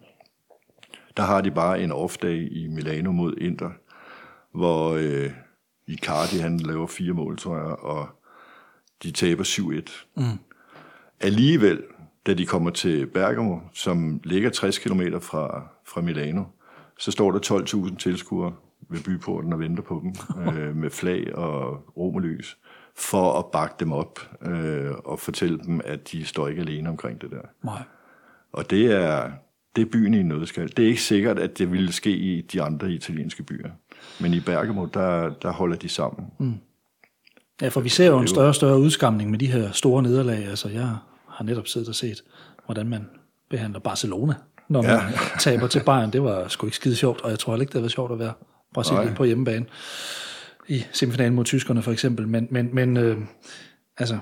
Der 1.17 1.23
har 1.23 1.41
de 1.41 1.51
bare 1.51 1.83
en 1.83 1.93
off-day 1.93 2.49
i 2.51 2.67
Milano 2.69 3.13
mod 3.13 3.37
Inter, 3.37 3.71
hvor 4.55 4.91
øh, 4.91 5.31
Icardi 5.87 6.37
han 6.37 6.59
laver 6.59 6.87
fire 6.87 7.13
mål, 7.13 7.39
tror 7.39 7.57
jeg, 7.57 7.77
og 7.79 8.09
de 9.03 9.11
taber 9.11 9.45
7-1. 9.45 10.07
Mm. 10.17 10.39
Alligevel 11.21 11.83
da 12.27 12.35
de 12.35 12.47
kommer 12.47 12.71
til 12.71 13.07
Bergamo, 13.07 13.59
som 13.73 14.21
ligger 14.25 14.51
60 14.51 14.79
km 14.79 15.01
fra, 15.21 15.69
fra 15.87 16.01
Milano, 16.01 16.45
så 16.99 17.11
står 17.11 17.33
der 17.33 17.39
12.000 17.89 17.97
tilskuere 17.97 18.53
ved 18.93 19.01
byporten 19.01 19.53
og 19.53 19.59
venter 19.59 19.83
på 19.83 20.03
dem 20.03 20.15
øh, 20.57 20.77
med 20.77 20.91
flag 20.91 21.35
og 21.35 21.85
romerlys 21.97 22.59
for 22.97 23.39
at 23.39 23.45
bakke 23.53 23.75
dem 23.81 23.93
op 23.93 24.19
øh, 24.47 24.91
og 25.05 25.19
fortælle 25.19 25.59
dem, 25.59 25.81
at 25.85 26.13
de 26.13 26.25
står 26.25 26.49
ikke 26.49 26.63
alene 26.63 26.89
omkring 26.89 27.21
det 27.21 27.31
der. 27.31 27.43
Nej. 27.63 27.83
Og 28.53 28.71
det 28.71 28.93
er, 28.93 29.31
det 29.77 29.83
er 29.83 29.87
byen 29.93 30.15
i 30.15 30.21
en 30.21 30.29
nødskal. 30.29 30.69
Det 30.77 30.85
er 30.85 30.89
ikke 30.89 31.03
sikkert, 31.03 31.39
at 31.39 31.59
det 31.59 31.73
ville 31.73 31.93
ske 31.93 32.11
i 32.11 32.41
de 32.41 32.63
andre 32.63 32.91
italienske 32.91 33.43
byer. 33.43 33.71
Men 34.21 34.35
i 34.35 34.41
Bergamo, 34.41 34.87
der, 34.87 35.31
der 35.43 35.53
holder 35.53 35.77
de 35.77 35.89
sammen. 35.89 36.27
Mm. 36.39 36.55
Ja, 37.63 37.69
for 37.69 37.81
vi 37.81 37.89
ser 37.89 38.07
jo 38.07 38.19
en 38.19 38.29
større 38.29 38.49
og 38.49 38.55
større 38.55 38.79
udskamning 38.79 39.31
med 39.31 39.39
de 39.39 39.47
her 39.47 39.73
store 39.73 40.03
nederlag. 40.03 40.45
Altså, 40.47 40.69
jeg 40.69 40.97
har 41.29 41.45
netop 41.45 41.67
siddet 41.67 41.89
og 41.89 41.95
set, 41.95 42.23
hvordan 42.67 42.89
man 42.89 43.07
behandler 43.51 43.81
Barcelona, 43.81 44.35
når 44.69 44.83
man 44.83 44.91
ja. 44.91 45.01
taber 45.41 45.67
til 45.67 45.83
Bayern. 45.87 46.11
Det 46.11 46.23
var 46.23 46.49
sgu 46.49 46.67
ikke 46.67 46.77
skide 46.77 46.97
sjovt, 46.97 47.21
og 47.21 47.31
jeg 47.31 47.39
tror 47.39 47.57
ikke, 47.57 47.73
det 47.73 47.83
var 47.83 47.89
sjovt 47.89 48.13
at 48.13 48.19
være 48.19 48.33
Brasilien 48.75 49.07
Nej. 49.07 49.15
på 49.15 49.25
hjemmebane 49.25 49.67
i 50.69 50.85
semifinalen 50.93 51.35
mod 51.35 51.45
tyskerne 51.45 51.83
for 51.83 51.93
eksempel. 51.93 52.29
Men, 52.29 52.49
men, 52.51 52.75
men 52.75 52.97
øh, 52.97 53.19
altså, 53.99 54.19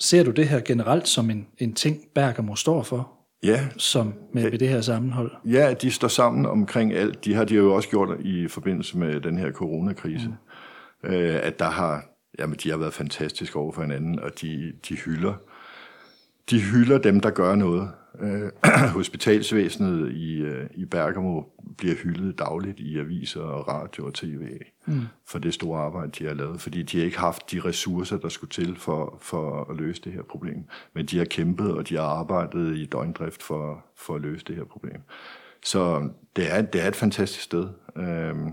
ser 0.00 0.24
du 0.24 0.30
det 0.30 0.48
her 0.48 0.60
generelt 0.60 1.08
som 1.08 1.30
en, 1.30 1.46
en 1.58 1.74
ting, 1.74 2.00
Bergamo 2.14 2.54
står 2.54 2.82
for? 2.82 3.12
Ja. 3.42 3.68
Som 3.76 4.14
med, 4.32 4.50
med 4.50 4.58
det 4.58 4.68
her 4.68 4.80
sammenhold? 4.80 5.32
Ja, 5.44 5.74
de 5.82 5.90
står 5.90 6.08
sammen 6.08 6.46
omkring 6.46 6.92
alt. 6.92 7.24
De 7.24 7.34
har 7.34 7.44
de 7.44 7.54
jo 7.54 7.74
også 7.74 7.88
gjort 7.88 8.20
i 8.20 8.48
forbindelse 8.48 8.98
med 8.98 9.20
den 9.20 9.38
her 9.38 9.52
coronakrise. 9.52 10.28
Mm. 10.28 11.10
Øh, 11.10 11.40
at 11.42 11.58
der 11.58 11.70
har, 11.70 12.04
jamen, 12.38 12.56
de 12.62 12.70
har 12.70 12.76
været 12.76 12.94
fantastiske 12.94 13.56
over 13.56 13.72
for 13.72 13.82
hinanden, 13.82 14.18
og 14.20 14.30
de, 14.40 14.72
de 14.88 14.94
hylder 14.94 15.34
de 16.50 16.60
hylder 16.60 16.98
dem, 16.98 17.20
der 17.20 17.30
gør 17.30 17.54
noget. 17.54 17.90
Øh, 18.20 18.50
hospitalsvæsenet 18.98 20.12
i, 20.12 20.36
øh, 20.36 20.66
i 20.74 20.84
Bergamo 20.84 21.42
bliver 21.78 21.94
hyldet 21.94 22.38
dagligt 22.38 22.80
i 22.80 22.98
aviser 22.98 23.40
og 23.40 23.68
radio 23.68 24.06
og 24.06 24.14
tv 24.14 24.58
mm. 24.86 25.00
for 25.26 25.38
det 25.38 25.54
store 25.54 25.80
arbejde, 25.80 26.10
de 26.18 26.26
har 26.26 26.34
lavet, 26.34 26.60
fordi 26.60 26.82
de 26.82 26.98
har 26.98 27.04
ikke 27.04 27.18
haft 27.18 27.52
de 27.52 27.60
ressourcer, 27.60 28.18
der 28.18 28.28
skulle 28.28 28.50
til 28.50 28.76
for, 28.76 29.18
for 29.20 29.70
at 29.70 29.76
løse 29.76 30.02
det 30.02 30.12
her 30.12 30.22
problem. 30.22 30.64
Men 30.94 31.06
de 31.06 31.18
har 31.18 31.24
kæmpet, 31.24 31.72
og 31.72 31.88
de 31.88 31.94
har 31.94 32.02
arbejdet 32.02 32.76
i 32.76 32.86
døgndrift 32.86 33.42
for, 33.42 33.84
for 33.96 34.14
at 34.14 34.20
løse 34.20 34.44
det 34.44 34.56
her 34.56 34.64
problem. 34.64 35.00
Så 35.64 36.10
det 36.36 36.52
er, 36.52 36.62
det 36.62 36.82
er 36.82 36.88
et 36.88 36.96
fantastisk 36.96 37.42
sted. 37.42 37.68
Øhm, 37.96 38.52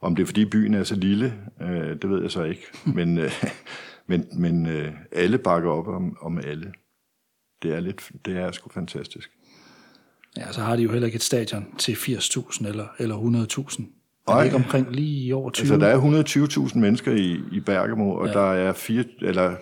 om 0.00 0.16
det 0.16 0.22
er 0.22 0.26
fordi 0.26 0.44
byen 0.44 0.74
er 0.74 0.82
så 0.82 0.94
lille, 0.94 1.34
øh, 1.60 2.02
det 2.02 2.10
ved 2.10 2.22
jeg 2.22 2.30
så 2.30 2.42
ikke. 2.42 2.66
Men, 2.96 3.18
øh, 3.18 3.44
men, 4.10 4.28
men 4.32 4.66
øh, 4.66 4.92
alle 5.12 5.38
bakker 5.38 5.70
op 5.70 5.88
om, 5.88 6.16
om 6.20 6.38
alle. 6.38 6.72
Det 7.62 7.74
er, 7.74 7.80
lidt, 7.80 8.10
det 8.24 8.36
er 8.36 8.52
sgu 8.52 8.70
fantastisk. 8.70 9.30
Ja, 10.36 10.52
så 10.52 10.60
har 10.60 10.76
de 10.76 10.82
jo 10.82 10.92
heller 10.92 11.06
ikke 11.06 11.16
et 11.16 11.22
stadion 11.22 11.66
til 11.78 11.92
80.000 11.92 12.68
eller, 12.68 12.86
eller 12.98 13.16
100.000. 13.16 13.82
Er 14.28 14.36
det 14.36 14.44
ikke 14.44 14.56
omkring 14.56 14.92
lige 14.92 15.34
over 15.34 15.50
20? 15.50 15.64
Altså, 15.64 15.76
der 15.76 15.86
er 15.86 16.68
120.000 16.68 16.78
mennesker 16.78 17.12
i, 17.12 17.40
i 17.52 17.60
Bergamo, 17.60 18.10
og 18.10 18.26
ja. 18.26 18.32
der 18.32 18.52
er 18.52 18.72
4, 18.72 19.04
eller 19.20 19.56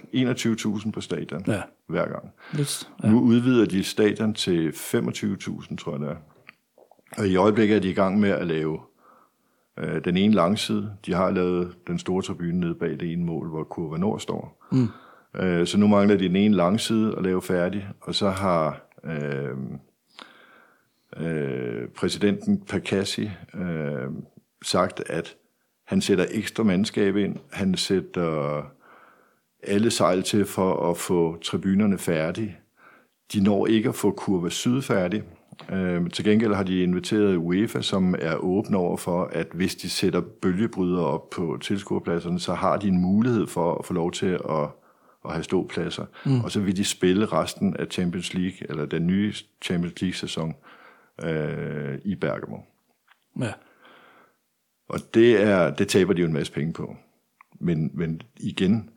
21.000 0.85 0.91
på 0.91 1.01
stadion 1.01 1.45
ja. 1.47 1.63
hver 1.89 2.09
gang. 2.09 2.29
Lidt, 2.53 2.89
ja. 3.03 3.11
Nu 3.11 3.21
udvider 3.21 3.67
de 3.67 3.85
stadion 3.85 4.35
til 4.35 4.69
25.000, 4.69 5.77
tror 5.77 5.93
jeg 5.93 6.01
det 6.01 6.09
er. 6.09 6.17
Og 7.19 7.29
i 7.29 7.37
øjeblikket 7.37 7.77
er 7.77 7.81
de 7.81 7.91
i 7.91 7.95
gang 7.95 8.21
med 8.21 8.31
at 8.31 8.47
lave 8.47 8.79
Øh, 9.79 10.05
den 10.05 10.17
ene 10.17 10.35
langside, 10.35 10.93
de 11.07 11.15
har 11.15 11.31
lavet 11.31 11.77
den 11.87 11.99
store 11.99 12.23
tribune 12.23 12.61
nede 12.61 12.75
bag 12.75 12.91
det 12.91 13.13
ene 13.13 13.25
mål, 13.25 13.49
hvor 13.49 13.65
Kurva 13.65 13.97
Nord 13.97 14.21
står. 14.21 14.67
Mm. 14.73 14.89
Øh, 15.37 15.67
så 15.67 15.79
nu 15.79 15.87
mangler 15.87 16.17
de 16.17 16.29
den 16.29 16.37
ene 16.37 16.57
langside 16.57 17.15
at 17.17 17.23
lave 17.23 17.43
færdig, 17.43 17.89
og 18.01 18.15
så 18.15 18.31
har 18.31 18.83
øh, 19.05 19.57
øh, 21.17 21.89
præsidenten 21.89 22.61
Pakassi 22.61 23.31
øh, 23.55 24.11
sagt, 24.65 25.03
at 25.07 25.37
han 25.87 26.01
sætter 26.01 26.27
ekstra 26.31 26.63
mandskab 26.63 27.17
ind, 27.17 27.37
han 27.53 27.75
sætter 27.75 28.63
alle 29.63 29.91
sejl 29.91 30.23
til 30.23 30.45
for 30.45 30.91
at 30.91 30.97
få 30.97 31.39
tribunerne 31.43 31.99
færdige. 31.99 32.57
De 33.33 33.41
når 33.41 33.67
ikke 33.67 33.89
at 33.89 33.95
få 33.95 34.11
kurve 34.11 34.51
Syd 34.51 34.83
færdig, 34.83 35.23
Øh, 35.73 36.11
til 36.11 36.25
gengæld 36.25 36.55
har 36.55 36.63
de 36.63 36.83
inviteret 36.83 37.37
UEFA, 37.37 37.83
som 37.83 38.15
er 38.19 38.37
åbne 38.37 38.77
over 38.77 38.97
for, 38.97 39.25
at 39.33 39.47
hvis 39.55 39.75
de 39.75 39.91
sætter 39.91 40.21
bølgebryder 40.21 41.03
op 41.03 41.31
på 41.31 41.59
tilskuerpladserne, 41.61 42.41
så 42.41 42.55
har 42.55 42.77
de 42.77 42.89
en 42.89 43.01
mulighed 43.01 43.47
for 43.47 43.75
at 43.75 43.85
få 43.85 43.95
lov 43.95 44.13
til 44.13 44.27
at, 44.27 44.69
at 45.27 45.33
have 45.33 45.45
ståpladser. 45.45 46.05
Mm. 46.25 46.41
Og 46.41 46.53
så 46.53 46.61
vil 46.61 46.77
de 46.77 46.85
spille 46.85 47.27
resten 47.27 47.77
af 47.77 47.87
Champions 47.91 48.35
League, 48.35 48.71
eller 48.71 48.87
den 48.87 49.07
nye 49.07 49.35
Champions 49.63 50.01
League-sæson 50.01 50.55
øh, 51.23 51.99
i 52.05 52.15
Bergamo. 52.15 52.57
Ja. 53.41 53.53
Og 54.89 55.01
det, 55.15 55.43
er, 55.43 55.75
det 55.75 55.89
taber 55.89 56.13
de 56.13 56.21
jo 56.21 56.27
en 56.27 56.33
masse 56.33 56.53
penge 56.53 56.73
på. 56.73 56.97
Men, 57.61 57.91
men 57.95 58.23
igen, 58.37 58.91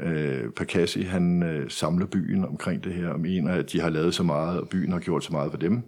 øh, 0.00 0.50
Pakassi, 0.50 1.02
han 1.02 1.42
øh, 1.42 1.70
samler 1.70 2.06
byen 2.06 2.44
omkring 2.44 2.84
det 2.84 2.94
her, 2.94 3.08
og 3.08 3.20
mener, 3.20 3.52
at 3.52 3.72
de 3.72 3.80
har 3.80 3.90
lavet 3.90 4.14
så 4.14 4.22
meget, 4.22 4.60
og 4.60 4.68
byen 4.68 4.92
har 4.92 5.00
gjort 5.00 5.24
så 5.24 5.32
meget 5.32 5.50
for 5.50 5.58
dem, 5.58 5.82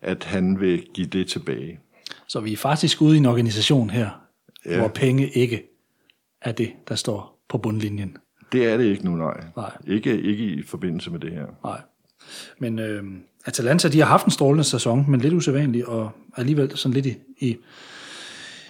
at 0.00 0.24
han 0.24 0.60
vil 0.60 0.86
give 0.94 1.06
det 1.06 1.28
tilbage. 1.28 1.80
Så 2.28 2.40
vi 2.40 2.52
er 2.52 2.56
faktisk 2.56 3.02
ude 3.02 3.14
i 3.14 3.18
en 3.18 3.26
organisation 3.26 3.90
her, 3.90 4.10
ja. 4.66 4.78
hvor 4.78 4.88
penge 4.88 5.28
ikke 5.28 5.62
er 6.42 6.52
det, 6.52 6.72
der 6.88 6.94
står 6.94 7.44
på 7.48 7.58
bundlinjen. 7.58 8.16
Det 8.54 8.72
er 8.72 8.76
det 8.76 8.84
ikke 8.84 9.04
nu, 9.04 9.16
nej. 9.16 9.44
Nej. 9.56 9.70
Ikke, 9.86 10.22
ikke 10.22 10.44
i 10.44 10.62
forbindelse 10.62 11.10
med 11.10 11.20
det 11.20 11.32
her. 11.32 11.46
Nej. 11.64 11.80
Men 12.58 12.78
øh, 12.78 13.02
Atalanta, 13.46 13.88
de 13.88 13.98
har 13.98 14.06
haft 14.06 14.24
en 14.24 14.30
strålende 14.30 14.64
sæson, 14.64 15.04
men 15.08 15.20
lidt 15.20 15.34
usædvanlig, 15.34 15.88
og 15.88 16.10
alligevel 16.36 16.76
sådan 16.76 16.94
lidt 16.94 17.06
i, 17.06 17.16
i, 17.38 17.56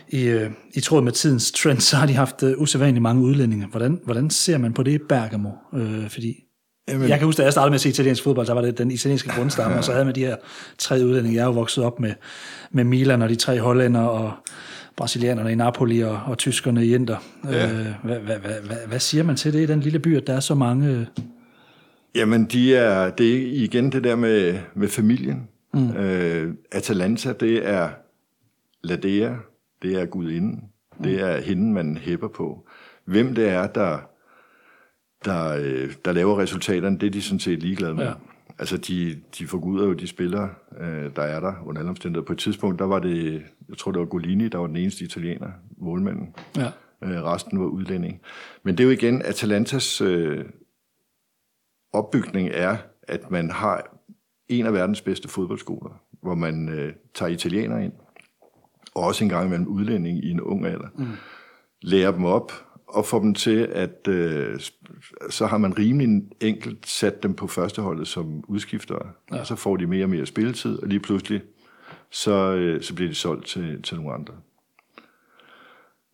i, 0.08 0.22
øh, 0.22 0.50
i 0.74 0.80
tråd 0.80 1.02
med 1.02 1.12
tidens 1.12 1.52
trend, 1.52 1.80
så 1.80 1.96
har 1.96 2.06
de 2.06 2.14
haft 2.14 2.42
øh, 2.42 2.58
usædvanligt 2.58 3.02
mange 3.02 3.22
udlændinge. 3.22 3.66
Hvordan, 3.66 4.00
hvordan 4.04 4.30
ser 4.30 4.58
man 4.58 4.72
på 4.72 4.82
det 4.82 4.92
i 4.92 4.98
Bergamo? 4.98 5.50
Øh, 5.74 6.10
fordi 6.10 6.44
Jamen. 6.88 7.08
Jeg 7.08 7.18
kan 7.18 7.26
huske, 7.26 7.38
da 7.38 7.42
jeg 7.44 7.52
startede 7.52 7.70
med 7.70 7.74
at 7.74 7.80
se 7.80 7.88
italiensk 7.88 8.22
fodbold, 8.22 8.46
der 8.46 8.52
var 8.52 8.60
det 8.60 8.78
den 8.78 8.90
italienske 8.90 9.28
grundstamme, 9.28 9.76
og 9.76 9.84
så 9.84 9.92
havde 9.92 10.04
man 10.04 10.14
de 10.14 10.20
her 10.20 10.36
tre 10.78 10.94
udlændinge. 10.94 11.36
Jeg 11.36 11.42
er 11.42 11.46
jo 11.46 11.52
vokset 11.52 11.84
op 11.84 12.00
med, 12.00 12.12
med 12.70 12.84
Milan 12.84 13.22
og 13.22 13.28
de 13.28 13.34
tre 13.34 13.60
hollænder, 13.60 14.00
og 14.00 14.32
brasilianerne 14.96 15.52
i 15.52 15.54
Napoli 15.54 16.00
og, 16.00 16.20
og 16.26 16.38
tyskerne 16.38 16.86
i 16.86 16.94
Inter. 16.94 17.16
Ja. 17.44 17.72
Øh, 17.72 17.86
hvad, 18.02 18.18
hvad, 18.18 18.38
hvad, 18.38 18.76
hvad, 18.88 18.98
siger 18.98 19.24
man 19.24 19.36
til 19.36 19.52
det 19.52 19.60
i 19.60 19.66
den 19.66 19.80
lille 19.80 19.98
by, 19.98 20.16
at 20.16 20.26
der 20.26 20.32
er 20.32 20.40
så 20.40 20.54
mange... 20.54 21.06
Jamen, 22.14 22.44
de 22.44 22.76
er, 22.76 23.10
det 23.10 23.34
er 23.34 23.64
igen 23.64 23.92
det 23.92 24.04
der 24.04 24.16
med, 24.16 24.58
med 24.74 24.88
familien. 24.88 25.48
Mm. 25.74 25.90
Øh, 25.90 26.54
Atalanta, 26.72 27.32
det 27.32 27.68
er 27.68 27.88
Ladea, 28.84 29.32
det 29.82 30.00
er 30.00 30.06
gudinden, 30.06 30.64
mm. 30.98 31.04
det 31.04 31.20
er 31.20 31.40
hende, 31.40 31.72
man 31.72 31.96
hæpper 31.96 32.28
på. 32.28 32.68
Hvem 33.04 33.34
det 33.34 33.48
er, 33.48 33.66
der, 33.66 33.98
der, 35.24 35.56
øh, 35.58 35.92
der 36.04 36.12
laver 36.12 36.38
resultaterne, 36.38 36.98
det 36.98 37.06
er 37.06 37.10
de 37.10 37.22
sådan 37.22 37.40
set 37.40 37.62
ligeglade 37.62 37.94
med. 37.94 38.04
Ja. 38.04 38.12
Altså, 38.58 38.76
de, 38.76 39.16
de 39.38 39.46
forguder 39.46 39.86
jo 39.86 39.92
de 39.92 40.06
spillere, 40.06 40.50
øh, 40.80 41.16
der 41.16 41.22
er 41.22 41.40
der 41.40 41.52
under 41.66 41.80
alle 41.80 41.90
omstændigheder. 41.90 42.26
På 42.26 42.32
et 42.32 42.38
tidspunkt, 42.38 42.78
der 42.78 42.84
var 42.84 42.98
det, 42.98 43.42
jeg 43.68 43.78
tror, 43.78 43.92
det 43.92 44.00
var 44.00 44.06
Golini, 44.06 44.48
der 44.48 44.58
var 44.58 44.66
den 44.66 44.76
eneste 44.76 45.04
italiener, 45.04 45.50
målmanden. 45.76 46.34
Ja. 46.56 46.70
Øh, 47.02 47.22
resten 47.22 47.60
var 47.60 47.66
udlænding. 47.66 48.20
Men 48.62 48.78
det 48.78 48.84
er 48.84 48.88
jo 48.88 48.90
igen, 48.90 49.22
Atalantas 49.22 50.00
øh, 50.00 50.44
opbygning 51.92 52.48
er, 52.52 52.76
at 53.02 53.30
man 53.30 53.50
har 53.50 53.98
en 54.48 54.66
af 54.66 54.72
verdens 54.72 55.00
bedste 55.00 55.28
fodboldskoler, 55.28 56.00
hvor 56.22 56.34
man 56.34 56.68
øh, 56.68 56.92
tager 57.14 57.30
italienere 57.30 57.84
ind, 57.84 57.92
og 58.94 59.02
også 59.02 59.24
en 59.24 59.30
gang 59.30 59.46
imellem 59.46 59.66
udlænding 59.66 60.24
i 60.24 60.30
en 60.30 60.40
ung 60.40 60.66
alder. 60.66 60.88
Mm. 60.98 61.06
Lærer 61.82 62.12
dem 62.12 62.24
op, 62.24 62.52
og 62.86 63.06
får 63.06 63.18
dem 63.18 63.34
til, 63.34 63.58
at 63.72 64.08
øh, 64.08 64.60
så 65.30 65.46
har 65.46 65.58
man 65.58 65.78
rimelig 65.78 66.22
enkelt 66.40 66.86
sat 66.86 67.22
dem 67.22 67.34
på 67.34 67.46
førsteholdet 67.46 68.08
som 68.08 68.44
udskiftere, 68.48 69.10
ja. 69.30 69.40
og 69.40 69.46
så 69.46 69.56
får 69.56 69.76
de 69.76 69.86
mere 69.86 70.04
og 70.04 70.10
mere 70.10 70.26
spilletid, 70.26 70.78
og 70.78 70.88
lige 70.88 71.00
pludselig, 71.00 71.42
så, 72.10 72.54
øh, 72.54 72.82
så 72.82 72.94
bliver 72.94 73.08
de 73.08 73.14
solgt 73.14 73.46
til, 73.46 73.82
til 73.82 73.96
nogle 73.96 74.14
andre. 74.14 74.34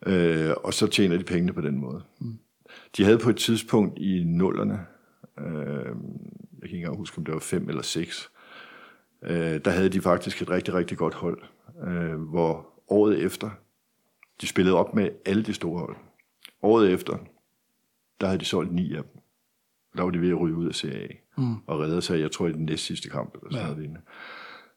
Øh, 0.06 0.54
og 0.64 0.74
så 0.74 0.86
tjener 0.86 1.16
de 1.16 1.24
pengene 1.24 1.52
på 1.52 1.60
den 1.60 1.76
måde. 1.76 2.02
Mm. 2.20 2.38
De 2.96 3.04
havde 3.04 3.18
på 3.18 3.30
et 3.30 3.36
tidspunkt 3.36 3.98
i 3.98 4.24
nullerne, 4.26 4.86
øh, 5.38 5.46
jeg 6.60 6.62
kan 6.62 6.64
ikke 6.64 6.76
engang 6.76 6.96
huske, 6.96 7.18
om 7.18 7.24
det 7.24 7.34
var 7.34 7.40
fem 7.40 7.68
eller 7.68 7.82
seks, 7.82 8.30
øh, 9.22 9.60
der 9.64 9.70
havde 9.70 9.88
de 9.88 10.00
faktisk 10.00 10.42
et 10.42 10.50
rigtig, 10.50 10.74
rigtig 10.74 10.98
godt 10.98 11.14
hold, 11.14 11.42
øh, 11.86 12.20
hvor 12.20 12.66
året 12.88 13.18
efter, 13.24 13.50
de 14.40 14.46
spillede 14.46 14.76
op 14.76 14.94
med 14.94 15.08
alle 15.26 15.42
de 15.42 15.54
store 15.54 15.78
hold. 15.78 15.96
Året 16.62 16.92
efter, 16.92 17.16
der 18.20 18.26
havde 18.26 18.40
de 18.40 18.44
solgt 18.44 18.72
ni 18.72 18.94
af 18.94 19.02
dem. 19.02 19.20
Der 19.96 20.02
var 20.02 20.10
de 20.10 20.20
ved 20.20 20.30
at 20.30 20.40
ryge 20.40 20.56
ud 20.56 20.68
af 20.68 20.74
Serie 20.74 21.02
A. 21.02 21.08
Mm. 21.36 21.56
Og 21.66 21.80
redde 21.80 22.02
sig, 22.02 22.20
jeg 22.20 22.30
tror, 22.30 22.48
i 22.48 22.52
den 22.52 22.64
næst 22.64 22.84
sidste 22.84 23.10
kamp. 23.10 23.34
Eller 23.34 23.60
sådan 23.60 23.82
ja. 23.82 23.88
noget. 23.88 24.00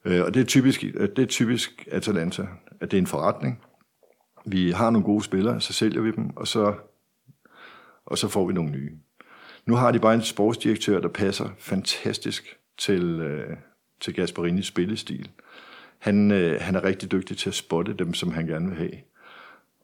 Øh, 0.06 0.26
og 0.26 0.34
det 0.34 0.40
er, 0.40 0.46
typisk, 0.46 0.82
det 0.82 1.20
er 1.20 1.26
typisk 1.26 1.88
Atalanta, 1.92 2.48
at 2.82 2.92
det 2.92 2.98
er 2.98 3.02
en 3.02 3.08
forretning. 3.08 3.62
Vi 4.46 4.72
har 4.72 4.90
nogle 4.90 5.06
gode 5.06 5.24
spillere, 5.24 5.62
så 5.62 5.74
sælger 5.74 6.02
vi 6.02 6.12
dem, 6.12 6.30
og 6.38 6.48
så, 6.48 6.76
og 8.06 8.18
så 8.18 8.28
får 8.28 8.48
vi 8.48 8.54
nogle 8.54 8.72
nye. 8.72 8.98
Nu 9.66 9.76
har 9.76 9.92
de 9.92 10.00
bare 10.00 10.14
en 10.14 10.22
sportsdirektør, 10.22 11.00
der 11.00 11.08
passer 11.08 11.50
fantastisk 11.58 12.58
til, 12.78 13.04
øh, 13.04 13.58
til 14.02 14.14
Gasparinis 14.14 14.66
spillestil. 14.66 15.32
Han, 16.00 16.32
øh, 16.32 16.62
han 16.62 16.76
er 16.76 16.84
rigtig 16.84 17.12
dygtig 17.12 17.38
til 17.38 17.50
at 17.50 17.56
spotte 17.56 17.94
dem, 17.94 18.14
som 18.14 18.32
han 18.32 18.48
gerne 18.48 18.70
vil 18.70 18.78
have. 18.78 18.92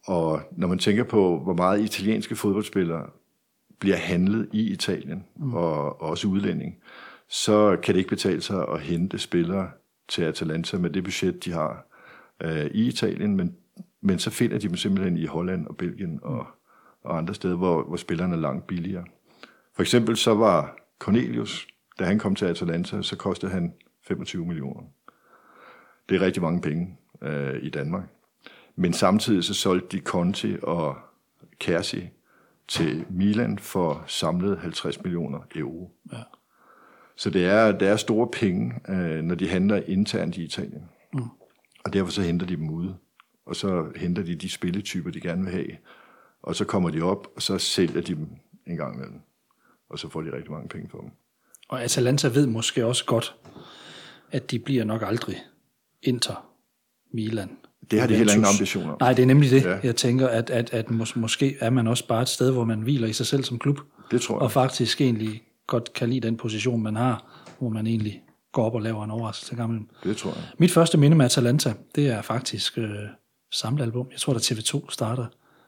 Og 0.10 0.42
når 0.52 0.68
man 0.68 0.80
tænker 0.80 1.04
på, 1.04 1.40
hvor 1.40 1.54
meget 1.54 1.82
italienske 1.82 2.36
fodboldspillere 2.36 3.10
bliver 3.80 3.96
handlet 3.96 4.50
i 4.52 4.72
Italien, 4.72 5.26
mm. 5.36 5.54
og 5.54 6.02
også 6.02 6.28
udlænding, 6.28 6.76
så 7.28 7.78
kan 7.84 7.94
det 7.94 8.00
ikke 8.00 8.10
betale 8.10 8.42
sig 8.42 8.68
at 8.68 8.82
hente 8.82 9.18
spillere 9.18 9.72
til 10.08 10.22
Atalanta 10.22 10.78
med 10.78 10.90
det 10.90 11.04
budget, 11.04 11.46
de 11.46 11.52
har 11.52 11.86
øh, 12.44 12.66
i 12.66 12.88
Italien, 12.88 13.36
men, 13.36 13.56
men 14.02 14.20
så 14.20 14.30
finder 14.30 14.58
de 14.58 14.68
dem 14.68 14.76
simpelthen 14.76 15.18
i 15.18 15.26
Holland 15.26 15.68
og 15.68 15.78
Belgien 15.78 16.20
og, 16.24 16.48
og 17.04 17.18
andre 17.18 17.34
steder, 17.34 17.56
hvor, 17.56 17.84
hvor 17.84 17.98
spillerne 17.98 18.36
er 18.36 18.40
langt 18.40 18.68
billigere. 18.68 19.06
For 19.76 19.82
eksempel 19.82 20.18
så 20.18 20.34
var 20.34 20.78
Cornelius, 21.00 21.68
da 22.00 22.04
han 22.04 22.20
kom 22.20 22.36
til 22.36 22.46
Atalanta, 22.46 23.02
så 23.02 23.18
kostede 23.18 23.52
han 23.52 23.74
25 24.08 24.46
millioner. 24.46 24.82
Det 26.10 26.16
er 26.16 26.22
rigtig 26.22 26.44
mange 26.44 26.62
penge 26.62 26.98
øh, 27.22 27.64
i 27.64 27.70
Danmark. 27.70 28.19
Men 28.80 28.94
samtidig 28.94 29.44
så 29.44 29.54
solgte 29.54 29.98
de 29.98 30.04
Conti 30.04 30.56
og 30.64 30.96
Kersi 31.60 32.10
til 32.68 33.06
Milan 33.10 33.60
for 33.60 34.04
samlet 34.08 34.60
50 34.60 35.04
millioner 35.04 35.40
euro. 35.56 35.92
Ja. 36.14 36.24
Så 37.16 37.30
det 37.30 37.46
er, 37.46 37.72
det 37.72 37.88
er 37.88 37.96
store 37.96 38.28
penge, 38.34 38.74
øh, 38.90 39.24
når 39.24 39.36
de 39.36 39.48
handler 39.50 39.82
internt 39.88 40.38
i 40.38 40.44
Italien. 40.44 40.84
Mm. 41.14 41.24
Og 41.86 41.94
derfor 41.94 42.12
så 42.12 42.22
henter 42.22 42.46
de 42.46 42.56
dem 42.56 42.70
ude. 42.70 42.96
Og 43.46 43.56
så 43.56 43.92
henter 43.96 44.24
de 44.24 44.36
de 44.36 44.50
spilletyper, 44.50 45.12
de 45.12 45.22
gerne 45.22 45.44
vil 45.44 45.52
have. 45.52 45.78
Og 46.42 46.56
så 46.56 46.66
kommer 46.66 46.90
de 46.90 47.02
op, 47.02 47.28
og 47.36 47.42
så 47.42 47.58
sælger 47.58 48.02
de 48.02 48.16
dem 48.16 48.28
en 48.68 48.78
gang 48.78 48.96
imellem. 48.96 49.20
Og 49.90 50.00
så 50.00 50.10
får 50.10 50.22
de 50.22 50.36
rigtig 50.36 50.52
mange 50.52 50.70
penge 50.70 50.90
for 50.90 51.02
dem. 51.02 51.10
Og 51.70 51.84
Atalanta 51.84 52.28
ved 52.28 52.48
måske 52.48 52.86
også 52.86 53.06
godt, 53.06 53.36
at 54.32 54.52
de 54.52 54.60
bliver 54.60 54.84
nok 54.84 55.02
aldrig 55.02 55.36
Inter, 56.04 56.54
Milan, 57.14 57.58
det 57.92 58.00
har 58.00 58.08
de 58.08 58.16
heller 58.16 58.34
ingen 58.34 58.48
ambitioner. 58.56 58.96
Nej, 59.00 59.14
det 59.14 59.22
er 59.22 59.26
nemlig 59.28 59.52
det. 59.52 59.66
Ja. 59.66 59.78
Jeg 59.84 59.96
tænker, 59.96 60.28
at, 60.28 60.50
at, 60.50 60.70
at 60.74 60.86
mås- 60.86 61.20
måske 61.20 61.56
er 61.60 61.70
man 61.70 61.88
også 61.88 62.08
bare 62.08 62.22
et 62.22 62.30
sted, 62.30 62.52
hvor 62.52 62.64
man 62.66 62.80
hviler 62.80 63.08
i 63.08 63.14
sig 63.14 63.26
selv 63.26 63.44
som 63.44 63.60
klub. 63.60 63.80
Det 64.12 64.22
tror 64.22 64.36
jeg. 64.36 64.42
Og 64.42 64.52
faktisk 64.52 65.02
egentlig 65.02 65.42
godt 65.68 65.94
kan 65.94 66.10
lide 66.10 66.28
den 66.28 66.38
position, 66.38 66.84
man 66.84 66.96
har, 66.96 67.44
hvor 67.60 67.70
man 67.70 67.88
egentlig 67.88 68.22
går 68.54 68.66
op 68.66 68.76
og 68.76 68.82
laver 68.82 69.04
en 69.04 69.12
overraskelse 69.12 69.52
til 69.52 69.58
gammel. 69.58 69.80
Det 70.04 70.18
tror 70.18 70.30
jeg. 70.32 70.44
Mit 70.58 70.72
første 70.72 70.98
minde 70.98 71.18
med 71.18 71.26
Atalanta, 71.26 71.74
det 71.96 72.08
er 72.08 72.22
faktisk 72.22 72.78
øh, 72.78 72.90
samlealbum. 73.52 74.08
Jeg 74.12 74.20
tror, 74.20 74.34
at 74.34 74.52
TV2 74.52 74.90
starter 74.90 75.26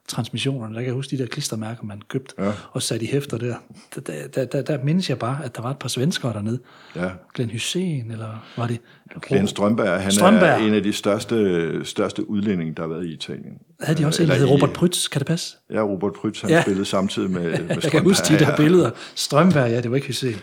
transmissionerne. 0.08 0.74
Der 0.76 0.82
kan 0.82 0.86
jeg 0.86 0.94
huske 0.94 1.18
de 1.18 1.22
der 1.22 1.28
klistermærker, 1.28 1.84
man 1.84 2.02
købte 2.10 2.34
ja. 2.40 2.52
og 2.72 2.82
satte 2.82 3.06
i 3.06 3.10
hæfter 3.10 3.38
der. 3.38 3.56
Der, 3.96 4.28
der, 4.28 4.46
der, 4.46 4.62
der, 4.62 4.84
mindes 4.84 5.10
jeg 5.10 5.20
bare, 5.20 5.38
at 5.46 5.56
der 5.56 5.62
var 5.62 5.70
et 5.70 5.78
par 5.78 5.90
svenskere 5.90 6.34
dernede. 6.34 6.60
Ja. 6.96 7.10
Glenn 7.34 7.52
Hussein, 7.52 8.12
eller 8.12 8.46
var 8.58 8.68
det... 8.68 8.80
Glenn 9.22 9.48
Strømberg, 9.48 10.02
han 10.02 10.12
Strømberg. 10.12 10.50
er 10.50 10.56
en 10.56 10.74
af 10.74 10.84
de 10.84 10.94
største, 10.94 11.86
største 11.86 12.30
udlændinge, 12.30 12.74
der 12.76 12.82
har 12.82 12.90
været 12.90 13.06
i 13.06 13.14
Italien. 13.14 13.54
Havde 13.80 14.00
de 14.02 14.06
også 14.06 14.24
en, 14.24 14.30
der 14.30 14.36
hed 14.36 14.50
Robert 14.50 14.74
Prytz, 14.74 15.08
kan 15.10 15.20
det 15.20 15.28
passe? 15.28 15.58
Ja, 15.70 15.82
Robert 15.82 16.14
Prytz, 16.14 16.42
han 16.42 16.50
ja. 16.50 16.62
spillede 16.62 16.86
samtidig 16.86 17.32
med, 17.32 17.44
med 17.44 17.56
Strømberg. 17.56 17.84
Jeg 17.84 17.92
kan 17.92 18.04
huske 18.04 18.34
de 18.34 18.40
der 18.40 18.56
billeder. 18.56 18.92
Strømberg, 19.16 19.70
ja, 19.70 19.82
det 19.82 19.92
var 19.92 19.96
ikke 19.96 20.08
Hussein. 20.08 20.36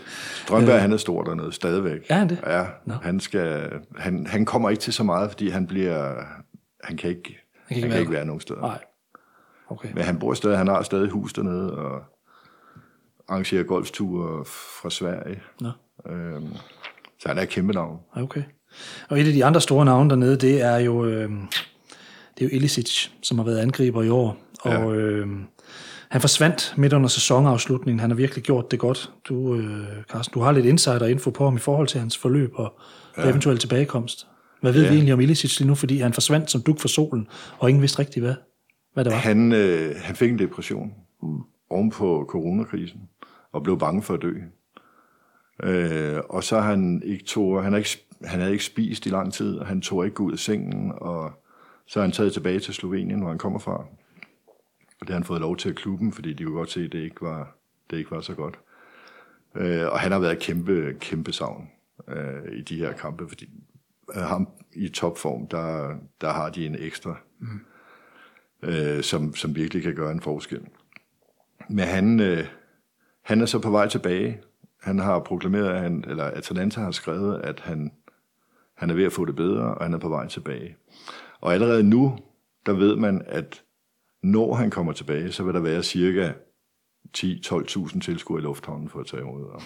Strømberg, 0.45 0.75
øh. 0.75 0.81
han 0.81 0.91
er 0.91 0.97
stor 0.97 1.23
dernede, 1.23 1.51
stadigvæk. 1.51 2.09
Ja, 2.09 2.15
han 2.15 2.29
det? 2.29 2.37
Ja, 2.47 2.65
no. 2.85 2.93
han, 3.01 3.19
skal, 3.19 3.69
han, 3.97 4.27
han 4.27 4.45
kommer 4.45 4.69
ikke 4.69 4.81
til 4.81 4.93
så 4.93 5.03
meget, 5.03 5.31
fordi 5.31 5.49
han 5.49 5.67
bliver... 5.67 6.13
Han 6.83 6.97
kan 6.97 7.09
ikke, 7.09 7.39
han 7.67 7.75
kan 7.75 7.77
ikke, 7.77 7.81
han 7.81 7.91
kan 7.91 7.99
ikke 7.99 8.11
være 8.11 8.25
nogen 8.25 8.41
steder. 8.41 8.61
Nej. 8.61 8.79
Okay. 9.69 9.89
Men 9.93 10.03
han 10.03 10.19
bor 10.19 10.33
stadig, 10.33 10.57
han 10.57 10.67
har 10.67 10.83
stadig 10.83 11.09
hus 11.09 11.33
dernede, 11.33 11.77
og 11.77 12.01
arrangerer 13.27 13.63
golfture 13.63 14.45
fra 14.45 14.89
Sverige. 14.89 15.41
Nå. 15.61 15.69
Øhm, 16.09 16.55
så 17.19 17.27
han 17.27 17.37
er 17.37 17.41
et 17.41 17.49
kæmpe 17.49 17.73
navn. 17.73 17.99
Okay. 18.15 18.43
Og 19.09 19.19
et 19.19 19.27
af 19.27 19.33
de 19.33 19.45
andre 19.45 19.61
store 19.61 19.85
navne 19.85 20.09
dernede, 20.09 20.37
det 20.37 20.61
er 20.61 20.77
jo, 20.77 21.05
øh, 21.05 21.29
det 22.37 22.45
er 22.45 22.45
jo 22.45 22.49
Ilicic, 22.51 23.07
som 23.23 23.37
har 23.37 23.45
været 23.45 23.59
angriber 23.59 24.03
i 24.03 24.09
år. 24.09 24.37
Og 24.61 24.71
ja. 24.71 24.91
øh, 24.91 25.27
han 26.09 26.21
forsvandt 26.21 26.73
midt 26.77 26.93
under 26.93 27.07
sæsonafslutningen. 27.07 27.99
Han 27.99 28.09
har 28.09 28.15
virkelig 28.15 28.43
gjort 28.43 28.71
det 28.71 28.79
godt. 28.79 29.11
Du, 29.29 29.55
øh, 29.55 29.87
Carsten, 30.11 30.33
du 30.33 30.39
har 30.39 30.51
lidt 30.51 30.65
insider-info 30.65 31.29
på 31.29 31.43
ham 31.43 31.55
i 31.55 31.59
forhold 31.59 31.87
til 31.87 31.99
hans 31.99 32.17
forløb 32.17 32.51
og 32.55 32.79
ja. 33.17 33.29
eventuel 33.29 33.57
tilbagekomst. 33.57 34.27
Hvad 34.61 34.71
ved 34.71 34.83
ja. 34.83 34.89
vi 34.89 34.95
egentlig 34.95 35.13
om 35.13 35.19
Ilicic 35.19 35.59
lige 35.59 35.67
nu? 35.67 35.75
Fordi 35.75 35.97
han 35.97 36.13
forsvandt 36.13 36.51
som 36.51 36.61
duk 36.61 36.79
for 36.79 36.87
solen, 36.87 37.27
og 37.57 37.69
ingen 37.69 37.81
vidste 37.81 37.99
rigtigt 37.99 38.25
hvad 38.25 38.35
hvad 38.93 39.05
det 39.05 39.11
var? 39.11 39.19
Han, 39.19 39.51
øh, 39.51 39.95
han 39.95 40.15
fik 40.15 40.31
en 40.31 40.39
depression 40.39 40.93
mm. 41.23 41.41
oven 41.69 41.89
på 41.89 42.25
coronakrisen, 42.29 43.09
og 43.51 43.63
blev 43.63 43.79
bange 43.79 44.01
for 44.01 44.13
at 44.13 44.21
dø. 44.21 44.33
Øh, 45.63 46.21
og 46.29 46.43
så 46.43 46.59
han 46.59 47.01
ikke 47.05 47.23
tog, 47.23 47.63
han, 47.63 47.75
ikke, 47.75 47.89
han 48.23 48.39
havde 48.39 48.51
ikke 48.51 48.65
spist 48.65 49.05
i 49.05 49.09
lang 49.09 49.33
tid, 49.33 49.57
og 49.57 49.67
han 49.67 49.81
tog 49.81 50.05
ikke 50.05 50.21
ud 50.21 50.31
af 50.31 50.39
sengen, 50.39 50.91
og 50.95 51.31
så 51.85 51.99
har 51.99 52.05
han 52.05 52.11
taget 52.11 52.33
tilbage 52.33 52.59
til 52.59 52.73
Slovenien, 52.73 53.19
hvor 53.19 53.29
han 53.29 53.37
kommer 53.37 53.59
fra. 53.59 53.85
Og 55.01 55.07
det 55.07 55.09
har 55.09 55.15
han 55.15 55.23
fået 55.23 55.41
lov 55.41 55.57
til 55.57 55.69
at 55.69 55.75
klubben, 55.75 56.11
fordi 56.11 56.33
de 56.33 56.43
kunne 56.43 56.55
godt 56.55 56.71
se, 56.71 56.83
at 56.83 56.91
det 56.91 56.99
ikke 56.99 57.21
var, 57.21 57.55
det 57.89 57.97
ikke 57.97 58.11
var 58.11 58.21
så 58.21 58.33
godt. 58.33 58.59
Øh, 59.55 59.87
og 59.91 59.99
han 59.99 60.11
har 60.11 60.19
været 60.19 60.39
kæmpe, 60.39 60.95
kæmpe 60.99 61.31
savn 61.31 61.69
øh, 62.07 62.53
i 62.53 62.61
de 62.61 62.75
her 62.75 62.93
kampe, 62.93 63.27
fordi 63.27 63.49
øh, 64.15 64.21
ham 64.21 64.47
i 64.73 64.87
topform, 64.89 65.47
der, 65.47 65.95
der 66.21 66.29
har 66.29 66.49
de 66.49 66.65
en 66.65 66.75
ekstra. 66.79 67.17
Mm 67.39 67.59
øh, 68.63 69.03
som, 69.03 69.35
som 69.35 69.55
virkelig 69.55 69.83
kan 69.83 69.95
gøre 69.95 70.11
en 70.11 70.21
forskel. 70.21 70.61
Men 71.69 71.85
han, 71.85 72.19
øh, 72.19 72.45
Han 73.21 73.41
er 73.41 73.45
så 73.45 73.59
på 73.59 73.69
vej 73.69 73.87
tilbage. 73.87 74.41
Han 74.81 74.99
har 74.99 75.19
proklameret, 75.19 75.69
at 75.69 75.81
han, 75.81 76.03
eller 76.07 76.23
Atalanta 76.23 76.81
har 76.81 76.91
skrevet, 76.91 77.41
at 77.41 77.59
han, 77.59 77.91
han 78.73 78.89
er 78.89 78.93
ved 78.93 79.05
at 79.05 79.13
få 79.13 79.25
det 79.25 79.35
bedre, 79.35 79.75
og 79.75 79.83
han 79.83 79.93
er 79.93 79.97
på 79.97 80.09
vej 80.09 80.27
tilbage. 80.27 80.75
Og 81.41 81.53
allerede 81.53 81.83
nu, 81.83 82.17
der 82.65 82.73
ved 82.73 82.95
man, 82.95 83.21
at 83.25 83.63
når 84.23 84.53
han 84.53 84.69
kommer 84.69 84.93
tilbage, 84.93 85.31
så 85.31 85.43
vil 85.43 85.53
der 85.53 85.59
være 85.59 85.83
cirka 85.83 86.33
10-12.000 87.17 87.99
tilskuere 87.99 88.41
i 88.41 88.43
lufthavnen 88.43 88.89
for 88.89 88.99
at 88.99 89.05
tage 89.05 89.21
imod 89.21 89.51
ham. 89.51 89.61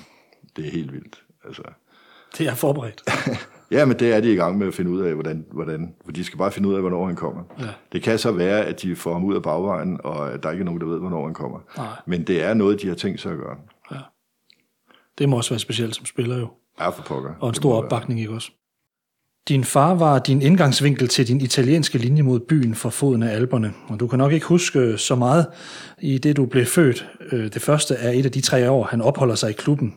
Det 0.55 0.67
er 0.67 0.71
helt 0.71 0.93
vildt. 0.93 1.23
Altså. 1.43 1.63
Det 2.37 2.47
er 2.47 2.53
forberedt. 2.55 3.01
ja, 3.71 3.85
men 3.85 3.99
det 3.99 4.13
er 4.13 4.21
de 4.21 4.33
i 4.33 4.35
gang 4.35 4.57
med 4.57 4.67
at 4.67 4.73
finde 4.73 4.91
ud 4.91 5.01
af, 5.01 5.13
hvordan, 5.13 5.45
hvordan 5.51 5.93
for 6.05 6.11
de 6.11 6.23
skal 6.23 6.37
bare 6.37 6.51
finde 6.51 6.69
ud 6.69 6.73
af, 6.73 6.81
hvornår 6.81 7.05
han 7.05 7.15
kommer. 7.15 7.43
Ja. 7.59 7.65
Det 7.91 8.01
kan 8.03 8.17
så 8.19 8.31
være, 8.31 8.65
at 8.65 8.81
de 8.81 8.95
får 8.95 9.13
ham 9.13 9.23
ud 9.23 9.35
af 9.35 9.41
bagvejen, 9.43 9.99
og 10.03 10.33
at 10.33 10.43
der 10.43 10.51
ikke 10.51 10.61
er 10.61 10.65
nogen, 10.65 10.81
der 10.81 10.87
ved, 10.87 10.99
hvornår 10.99 11.25
han 11.25 11.33
kommer. 11.33 11.59
Nej. 11.77 11.87
Men 12.05 12.23
det 12.23 12.43
er 12.43 12.53
noget, 12.53 12.81
de 12.81 12.87
har 12.87 12.95
tænkt 12.95 13.21
sig 13.21 13.31
at 13.31 13.37
gøre. 13.37 13.55
Ja. 13.91 13.97
Det 15.17 15.29
må 15.29 15.37
også 15.37 15.49
være 15.49 15.59
specielt 15.59 15.95
som 15.95 16.05
spiller 16.05 16.37
jo. 16.39 16.47
Ja, 16.79 16.89
for 16.89 17.03
pokker. 17.03 17.31
Og 17.39 17.49
en 17.49 17.55
stor 17.55 17.73
være. 17.73 17.83
opbakning, 17.83 18.19
ikke 18.19 18.31
også? 18.33 18.51
Din 19.47 19.63
far 19.63 19.93
var 19.93 20.19
din 20.19 20.41
indgangsvinkel 20.41 21.07
til 21.07 21.27
din 21.27 21.41
italienske 21.41 21.97
linje 21.97 22.21
mod 22.21 22.39
byen 22.39 22.75
for 22.75 22.89
foden 22.89 23.23
af 23.23 23.35
alberne, 23.35 23.73
og 23.87 23.99
du 23.99 24.07
kan 24.07 24.19
nok 24.19 24.31
ikke 24.31 24.45
huske 24.45 24.97
så 24.97 25.15
meget 25.15 25.47
i 26.01 26.17
det, 26.17 26.37
du 26.37 26.45
blev 26.45 26.65
født. 26.65 27.09
Øh, 27.31 27.43
Det 27.53 27.61
første 27.61 27.95
er 27.95 28.11
et 28.11 28.25
af 28.25 28.31
de 28.31 28.41
tre 28.41 28.71
år, 28.71 28.83
han 28.83 29.01
opholder 29.01 29.35
sig 29.35 29.49
i 29.49 29.53
klubben. 29.53 29.95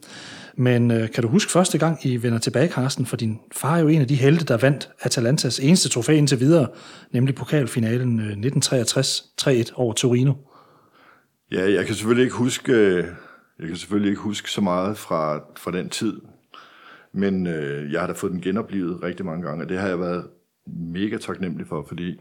Men 0.59 0.91
øh, 0.91 1.11
kan 1.11 1.23
du 1.23 1.29
huske 1.29 1.53
første 1.53 1.79
gang, 1.79 2.07
I 2.07 2.17
vender 2.17 2.39
tilbage, 2.39 2.69
Carsten? 2.69 3.07
For 3.07 3.17
din 3.17 3.41
far 3.53 3.77
er 3.77 3.81
jo 3.81 3.89
en 3.89 4.01
af 4.01 4.09
de 4.09 4.15
helte, 4.15 4.45
der 4.45 4.57
vandt 4.57 4.91
Atalantas 5.01 5.59
eneste 5.59 5.89
trofæ 5.89 6.15
indtil 6.15 6.41
videre, 6.41 6.69
nemlig 7.13 7.35
pokalfinalen 7.35 8.19
øh, 8.19 8.25
1963 8.25 9.25
3-1 9.43 9.73
over 9.75 9.93
Torino. 9.93 10.33
Ja, 11.53 11.73
jeg 11.73 11.87
kan 11.87 11.95
selvfølgelig 11.95 12.25
ikke 12.25 12.37
huske, 12.37 12.73
øh, 12.73 13.05
jeg 13.59 13.67
kan 13.67 13.77
selvfølgelig 13.77 14.11
ikke 14.11 14.23
huske 14.23 14.51
så 14.51 14.61
meget 14.61 14.99
fra, 14.99 15.41
fra 15.57 15.71
den 15.71 15.89
tid, 15.89 16.21
men 17.13 17.47
øh, 17.47 17.93
jeg 17.93 18.01
har 18.01 18.07
da 18.07 18.13
fået 18.13 18.33
den 18.33 18.41
genoplevet 18.41 19.03
rigtig 19.03 19.27
mange 19.27 19.47
gange, 19.47 19.65
og 19.65 19.69
det 19.69 19.79
har 19.79 19.89
jeg 19.89 20.01
været 20.01 20.27
mega 20.67 21.17
taknemmelig 21.17 21.67
for, 21.67 21.85
fordi 21.89 22.21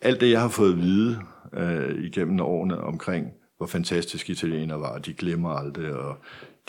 alt 0.00 0.20
det, 0.20 0.30
jeg 0.30 0.40
har 0.40 0.48
fået 0.48 0.72
at 0.72 0.78
vide 0.78 1.20
øh, 1.54 2.04
igennem 2.04 2.40
årene 2.40 2.80
omkring, 2.80 3.26
hvor 3.56 3.66
fantastisk 3.66 4.30
italiener 4.30 4.74
var, 4.74 4.98
de 4.98 5.12
glemmer 5.12 5.50
aldrig, 5.50 5.92
og 5.92 6.18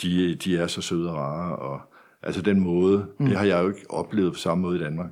de, 0.01 0.35
de 0.35 0.57
er 0.57 0.67
så 0.67 0.81
søde 0.81 1.09
og 1.09 1.15
rare, 1.15 1.55
og 1.55 1.81
altså 2.21 2.41
den 2.41 2.59
måde, 2.59 3.07
mm. 3.19 3.25
det 3.25 3.37
har 3.37 3.45
jeg 3.45 3.63
jo 3.63 3.69
ikke 3.69 3.85
oplevet 3.89 4.33
på 4.33 4.39
samme 4.39 4.61
måde 4.61 4.79
i 4.79 4.83
Danmark. 4.83 5.09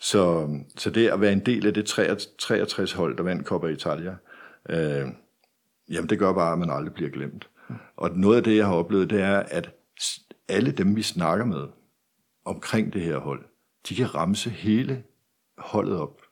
Så, 0.00 0.48
så 0.76 0.90
det 0.90 1.08
at 1.08 1.20
være 1.20 1.32
en 1.32 1.46
del 1.46 1.66
af 1.66 1.74
det 1.74 1.92
63-hold, 2.42 3.16
der 3.16 3.22
vandt 3.22 3.46
Coppa 3.46 3.66
Italia, 3.66 4.16
øh, 4.68 5.06
Jamen, 5.90 6.08
det 6.08 6.18
gør 6.18 6.32
bare, 6.32 6.52
at 6.52 6.58
man 6.58 6.70
aldrig 6.70 6.94
bliver 6.94 7.10
glemt. 7.10 7.50
Og 7.96 8.10
noget 8.10 8.36
af 8.36 8.44
det, 8.44 8.56
jeg 8.56 8.66
har 8.66 8.74
oplevet, 8.74 9.10
det 9.10 9.20
er, 9.20 9.38
at 9.38 9.74
alle 10.48 10.70
dem, 10.70 10.96
vi 10.96 11.02
snakker 11.02 11.44
med 11.44 11.68
omkring 12.44 12.92
det 12.92 13.02
her 13.02 13.18
hold, 13.18 13.44
de 13.88 13.94
kan 13.94 14.14
ramse 14.14 14.50
hele 14.50 15.02
holdet 15.58 15.98
op. 15.98 16.22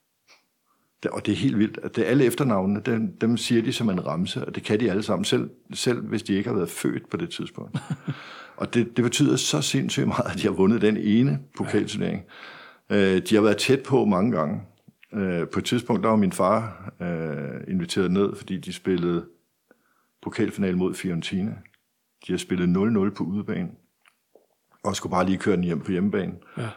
Og 1.07 1.27
det 1.27 1.33
er 1.33 1.37
helt 1.37 1.59
vildt. 1.59 1.79
at 1.83 1.97
det 1.97 2.05
alle 2.05 2.25
efternavnene, 2.25 2.81
dem, 2.87 3.17
dem 3.21 3.37
siger 3.37 3.63
de 3.63 3.73
som 3.73 3.91
en 3.91 4.07
ramse, 4.07 4.45
og 4.45 4.55
det 4.55 4.63
kan 4.63 4.81
de 4.81 4.91
alle 4.91 5.03
sammen, 5.03 5.25
selv, 5.25 5.51
selv 5.73 6.07
hvis 6.07 6.23
de 6.23 6.35
ikke 6.35 6.49
har 6.49 6.57
været 6.57 6.71
født 6.71 7.11
på 7.11 7.17
det 7.17 7.31
tidspunkt. 7.31 7.79
og 8.57 8.75
det, 8.75 8.97
det 8.97 9.05
betyder 9.05 9.37
så 9.37 9.63
sindssygt 9.63 10.07
meget, 10.07 10.31
at 10.31 10.35
de 10.35 10.43
har 10.43 10.51
vundet 10.51 10.83
den 10.83 10.97
ene 10.97 11.39
pokalturnering. 11.57 12.23
Øh, 12.91 13.23
de 13.29 13.35
har 13.35 13.43
været 13.43 13.57
tæt 13.57 13.83
på 13.83 14.05
mange 14.05 14.33
gange. 14.33 14.61
Øh, 15.15 15.49
på 15.49 15.59
et 15.59 15.65
tidspunkt, 15.65 16.03
der 16.03 16.09
var 16.09 16.17
min 16.17 16.33
far 16.33 16.93
øh, 17.01 17.61
inviteret 17.69 18.11
ned, 18.11 18.37
fordi 18.37 18.59
de 18.59 18.73
spillede 18.73 19.25
pokalfinale 20.23 20.77
mod 20.77 20.95
Fiorentina. 20.95 21.55
De 22.27 22.33
har 22.33 22.39
spillet 22.39 22.67
0-0 22.67 23.15
på 23.15 23.25
udebane, 23.25 23.69
og 24.85 24.97
skulle 24.97 25.11
bare 25.11 25.27
lige 25.27 25.39
køre 25.39 25.57
den 25.57 25.65
hjem 25.65 25.81
på 25.81 25.93
hjemmebane. 25.93 26.33
Ja. 26.57 26.69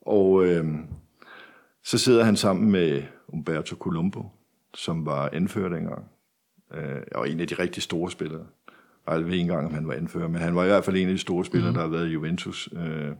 Og 0.00 0.46
øh, 0.46 0.64
så 1.88 1.98
sidder 1.98 2.24
han 2.24 2.36
sammen 2.36 2.70
med 2.70 3.02
Umberto 3.28 3.76
Colombo, 3.76 4.24
som 4.74 5.06
var 5.06 5.30
anfører 5.32 5.68
dengang, 5.68 6.04
øh, 6.74 7.02
og 7.14 7.30
en 7.30 7.40
af 7.40 7.48
de 7.48 7.54
rigtig 7.54 7.82
store 7.82 8.10
spillere. 8.10 8.46
Jeg 9.10 9.24
ved 9.24 9.32
ikke 9.32 9.40
engang, 9.40 9.66
om 9.66 9.74
han 9.74 9.88
var 9.88 9.94
anfører, 9.94 10.28
men 10.28 10.40
han 10.40 10.54
var 10.54 10.64
i 10.64 10.66
hvert 10.66 10.84
fald 10.84 10.96
en 10.96 11.08
af 11.08 11.14
de 11.14 11.18
store 11.18 11.44
spillere, 11.44 11.70
mm. 11.70 11.74
der 11.74 11.80
har 11.80 11.88
været 11.88 12.08
i 12.08 12.10
Juventus 12.10 12.68
øh, 12.72 13.10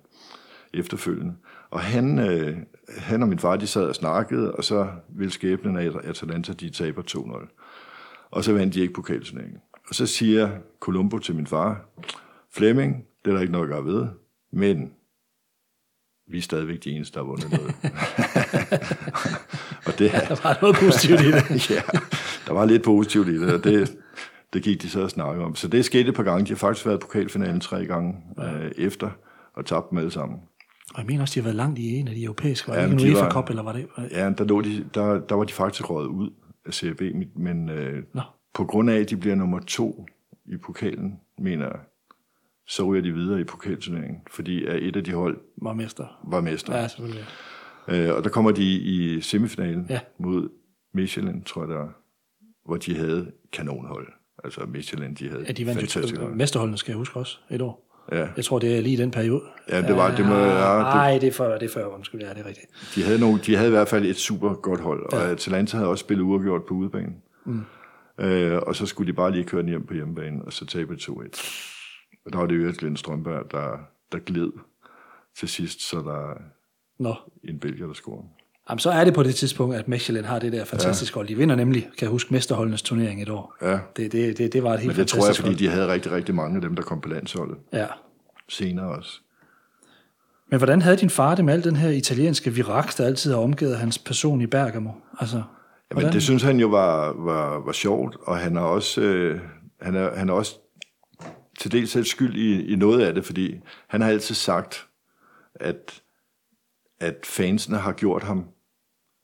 efterfølgende. 0.75 1.35
Og 1.71 1.81
han, 1.81 2.19
øh, 2.19 2.57
han 2.99 3.23
og 3.23 3.29
min 3.29 3.39
far, 3.39 3.57
de 3.57 3.67
sad 3.67 3.89
og 3.89 3.95
snakkede, 3.95 4.55
og 4.55 4.65
så 4.65 4.89
ville 5.09 5.33
skæbnen 5.33 5.77
af 5.77 5.91
Atalanta, 6.05 6.53
de 6.53 6.71
taber 6.71 7.03
2-0. 7.03 8.29
Og 8.31 8.45
så 8.45 8.53
vandt 8.53 8.75
de 8.75 8.81
ikke 8.81 8.95
pokalturneringen. 8.95 9.61
Og 9.89 9.95
så 9.95 10.07
siger 10.07 10.51
Colombo 10.81 11.19
til 11.19 11.35
min 11.35 11.47
far, 11.47 11.89
Flemming, 12.51 13.05
det 13.25 13.31
er 13.31 13.35
der 13.35 13.41
ikke 13.41 13.53
noget 13.53 13.65
at 13.65 13.71
gøre 13.71 13.85
ved, 13.85 14.07
men 14.53 14.93
vi 16.31 16.39
er 16.39 16.43
stadigvæk 16.43 16.85
de 16.85 16.91
eneste, 16.91 17.15
der 17.15 17.25
har 17.25 17.31
vundet 17.31 17.51
noget. 17.51 17.75
og 19.87 19.99
det, 19.99 20.13
Der 20.13 20.43
var 20.43 20.59
noget 20.63 20.77
positivt 20.77 21.21
i 21.21 21.33
det. 21.33 21.71
ja, 21.71 21.81
der 22.47 22.53
var 22.53 22.65
lidt 22.65 22.83
positivt 22.83 23.29
i 23.29 23.41
det, 23.41 23.55
og 23.55 23.65
det, 23.65 23.97
det 24.53 24.63
gik 24.63 24.83
de 24.83 24.91
så 24.91 25.01
og 25.03 25.11
snakke 25.11 25.45
om. 25.45 25.55
Så 25.55 25.69
det 25.69 25.85
skete 25.85 26.09
et 26.09 26.15
par 26.15 26.23
gange. 26.23 26.45
De 26.45 26.49
har 26.51 26.57
faktisk 26.57 26.87
været 26.87 26.97
i 26.97 27.01
pokalfinalen 27.01 27.61
tre 27.61 27.87
gange 27.87 28.15
øh, 28.39 28.71
efter, 28.77 29.11
og 29.57 29.67
tabt 29.67 29.91
dem 29.91 29.99
alle 29.99 30.11
sammen. 30.11 30.39
Og 30.95 30.99
jeg 30.99 31.07
mener 31.07 31.21
også, 31.23 31.35
de 31.35 31.41
har 31.41 31.45
været 31.45 31.57
langt 31.57 31.79
i 31.79 31.95
en 31.97 32.09
af 32.09 32.15
de 32.15 32.25
europæiske. 32.25 32.69
Var 32.69 32.75
Ja, 32.77 32.89
det 32.89 33.01
ikke 33.01 33.19
en 33.21 33.31
Cup, 33.31 33.51
eller 33.51 33.63
var 33.63 33.73
det? 33.73 33.87
Ja, 34.11 34.31
der, 34.39 34.45
lå 34.45 34.61
de, 34.61 34.85
der, 34.95 35.21
der 35.21 35.35
var 35.35 35.45
de 35.45 35.53
faktisk 35.53 35.91
røget 35.91 36.09
ud 36.09 36.31
af 36.67 36.73
CRB, 36.75 37.01
men 37.37 37.69
øh, 37.69 38.03
Nå. 38.15 38.23
på 38.55 38.65
grund 38.65 38.91
af, 38.91 38.97
at 39.01 39.11
de 39.11 39.17
bliver 39.17 39.35
nummer 39.37 39.61
to 39.67 40.07
i 40.47 40.57
pokalen, 40.57 41.13
mener 41.39 41.65
jeg, 41.65 41.79
så 42.67 42.83
ryger 42.85 43.03
de 43.03 43.13
videre 43.13 43.41
i 43.41 43.45
pokalturneringen, 43.45 44.21
fordi 44.31 44.65
et 44.69 44.97
af 44.97 45.05
de 45.05 45.13
hold 45.13 45.39
Var 45.63 45.73
mester. 45.73 46.21
var 46.25 46.41
mester. 46.41 46.77
Ja, 46.77 46.89
selvfølgelig. 46.89 47.25
Øh, 47.89 48.15
og 48.15 48.25
der 48.25 48.31
kommer 48.31 48.51
de 48.51 48.65
i 48.79 49.21
semifinalen 49.21 49.87
Ja. 49.91 50.01
mod 50.19 50.49
Michelin, 50.95 51.43
tror 51.43 51.63
jeg 51.63 51.69
der, 51.69 51.87
hvor 52.65 52.77
de 52.77 52.97
havde 52.97 53.33
kanonhold. 53.53 54.07
Altså 54.45 54.61
Michelin, 54.67 55.15
de 55.15 55.29
havde 55.29 55.45
Ja, 55.47 55.53
de 55.53 55.67
vandt 55.67 55.81
fantastisk 55.81 56.21
hold. 56.21 56.35
mesterholdene, 56.35 56.79
skal 56.79 56.93
jeg 56.93 56.97
huske 56.99 57.19
også, 57.19 57.39
et 57.51 57.63
år. 57.63 57.85
Ja, 58.13 58.29
Jeg 58.37 58.45
tror, 58.45 58.59
det 58.59 58.77
er 58.77 58.81
lige 58.81 58.97
den 58.97 59.11
periode. 59.11 59.43
ja, 59.69 59.83
det 59.83 59.97
var, 59.97 60.17
det 60.17 60.27
må, 60.27 60.35
ja, 60.35 60.79
Nej, 60.79 61.13
det, 61.13 61.21
det 61.23 61.29
er 61.29 61.33
før, 61.33 61.59
det 61.59 61.69
er 61.69 61.73
før, 61.75 61.87
undskyld, 61.87 62.21
ja, 62.23 62.29
det 62.29 62.39
er 62.39 62.47
rigtigt. 62.47 62.67
de, 62.95 63.03
havde 63.03 63.19
nogle, 63.21 63.41
de 63.47 63.57
havde 63.57 63.69
i 63.69 63.71
hvert 63.71 63.89
fald 63.89 64.07
et 64.07 64.17
super 64.17 64.55
godt 64.55 64.81
hold, 64.81 65.13
og 65.13 65.25
Atalanta 65.25 65.77
havde 65.77 65.91
også 65.91 66.01
spillet 66.03 66.25
uafgjort 66.25 66.63
på 66.69 66.75
udebane. 66.75 67.13
Mm. 67.47 67.61
Øh, 68.21 68.59
og 68.67 68.77
så 68.77 68.87
skulle 68.87 69.13
de 69.13 69.17
bare 69.17 69.31
lige 69.33 69.45
køre 69.45 69.61
den 69.63 69.69
hjem 69.69 69.87
på 69.87 69.95
hjemmebane, 69.95 70.45
og 70.45 70.53
så 70.53 70.67
tabe 70.67 70.95
2-1. 70.95 71.09
Og 72.27 72.33
der 72.33 72.39
var 72.39 72.47
det 72.47 72.65
jo 72.65 72.73
Glenn 72.79 72.97
Strømberg, 72.97 73.51
der, 73.51 73.79
der 74.13 74.19
gled 74.19 74.53
til 75.39 75.49
sidst, 75.49 75.81
så 75.91 75.97
der 75.99 76.31
er 76.31 76.35
Nå, 76.99 77.15
en 77.45 77.59
belgier, 77.59 77.87
der 77.87 77.95
scorer. 77.95 78.23
Jamen, 78.71 78.79
så 78.79 78.91
er 78.91 79.05
det 79.05 79.15
på 79.15 79.23
det 79.23 79.35
tidspunkt, 79.35 79.77
at 79.77 79.89
Mechelen 79.89 80.25
har 80.25 80.39
det 80.39 80.53
der 80.53 80.65
fantastiske 80.65 81.15
hold. 81.15 81.29
De 81.29 81.37
vinder 81.37 81.57
nemlig, 81.57 81.83
kan 81.83 81.93
jeg 82.01 82.09
huske, 82.11 82.35
mesterholdenes 82.35 82.83
turnering 82.83 83.23
et 83.23 83.29
år. 83.29 83.55
Ja, 83.63 83.79
Det, 83.97 84.13
det, 84.13 84.39
det, 84.39 84.53
det 84.53 84.63
var 84.63 84.75
et 84.75 84.81
helt 84.81 84.87
men 84.87 84.97
det 84.97 85.09
tror 85.09 85.17
jeg, 85.19 85.23
fantastisk 85.23 85.47
fordi 85.47 85.65
de 85.65 85.69
havde 85.69 85.93
rigtig, 85.93 86.13
rigtig 86.13 86.35
mange 86.35 86.57
af 86.57 86.63
dem, 86.63 86.77
der 86.77 86.83
kom 86.83 87.01
på 87.01 87.09
landsholdet. 87.09 87.57
hold. 87.73 87.83
Ja. 87.83 87.87
Senere 88.49 88.87
også. 88.97 89.21
Men 90.51 90.59
hvordan 90.59 90.83
havde 90.83 90.97
din 90.97 91.11
far 91.11 91.35
det 91.35 91.45
med 91.45 91.55
al 91.55 91.65
den 91.65 91.77
her 91.77 91.89
italienske 91.91 92.51
virak, 92.51 92.99
der 92.99 93.07
altid 93.07 93.33
har 93.33 93.39
omgivet 93.41 93.77
hans 93.79 93.99
person 93.99 94.41
i 94.41 94.47
Bergamo? 94.47 94.91
Altså, 95.21 95.37
Jamen, 95.37 95.45
hvordan? 95.91 96.13
det 96.13 96.23
synes 96.23 96.43
han 96.43 96.61
jo 96.61 96.67
var, 96.69 97.13
var, 97.13 97.59
var 97.59 97.73
sjovt, 97.73 98.17
og 98.23 98.39
han 98.39 98.57
er 98.57 98.61
også, 98.61 99.01
øh, 99.01 99.41
han 99.83 99.95
er, 99.95 100.17
han 100.17 100.29
er 100.29 100.33
også 100.33 100.55
til 101.59 101.73
dels 101.73 101.91
selv 101.91 102.05
skyld 102.05 102.35
i, 102.37 102.73
i 102.73 102.77
noget 102.77 103.01
af 103.01 103.15
det, 103.15 103.25
fordi 103.25 103.55
han 103.89 104.01
har 104.01 104.09
altid 104.09 104.35
sagt, 104.35 104.87
at, 105.55 106.03
at 107.01 107.17
fansene 107.25 107.77
har 107.77 107.93
gjort 107.93 108.23
ham, 108.23 108.45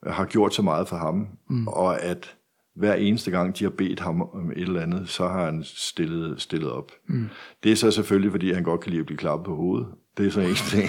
har 0.07 0.25
gjort 0.25 0.55
så 0.55 0.63
meget 0.63 0.89
for 0.89 0.97
ham, 0.97 1.29
mm. 1.51 1.69
og 1.69 2.03
at 2.03 2.37
hver 2.77 2.95
eneste 2.95 3.31
gang, 3.31 3.59
de 3.59 3.65
har 3.65 3.71
bedt 3.71 4.01
ham 4.01 4.23
om 4.23 4.51
et 4.51 4.63
eller 4.63 4.81
andet, 4.81 5.09
så 5.09 5.29
har 5.29 5.45
han 5.45 5.63
stillet, 5.65 6.41
stillet 6.41 6.71
op. 6.73 6.93
Mm. 7.07 7.29
Det 7.63 7.73
er 7.73 7.77
så 7.77 7.91
selvfølgelig, 7.91 8.31
fordi 8.31 8.53
han 8.53 8.63
godt 8.63 8.81
kan 8.81 8.91
lide 8.91 9.01
at 9.01 9.07
blive 9.07 9.19
klappet 9.19 9.47
på 9.47 9.55
hovedet. 9.57 9.87
Det 10.17 10.27
er 10.27 10.31
så 10.31 10.41
en 10.41 10.55
ting. 10.55 10.89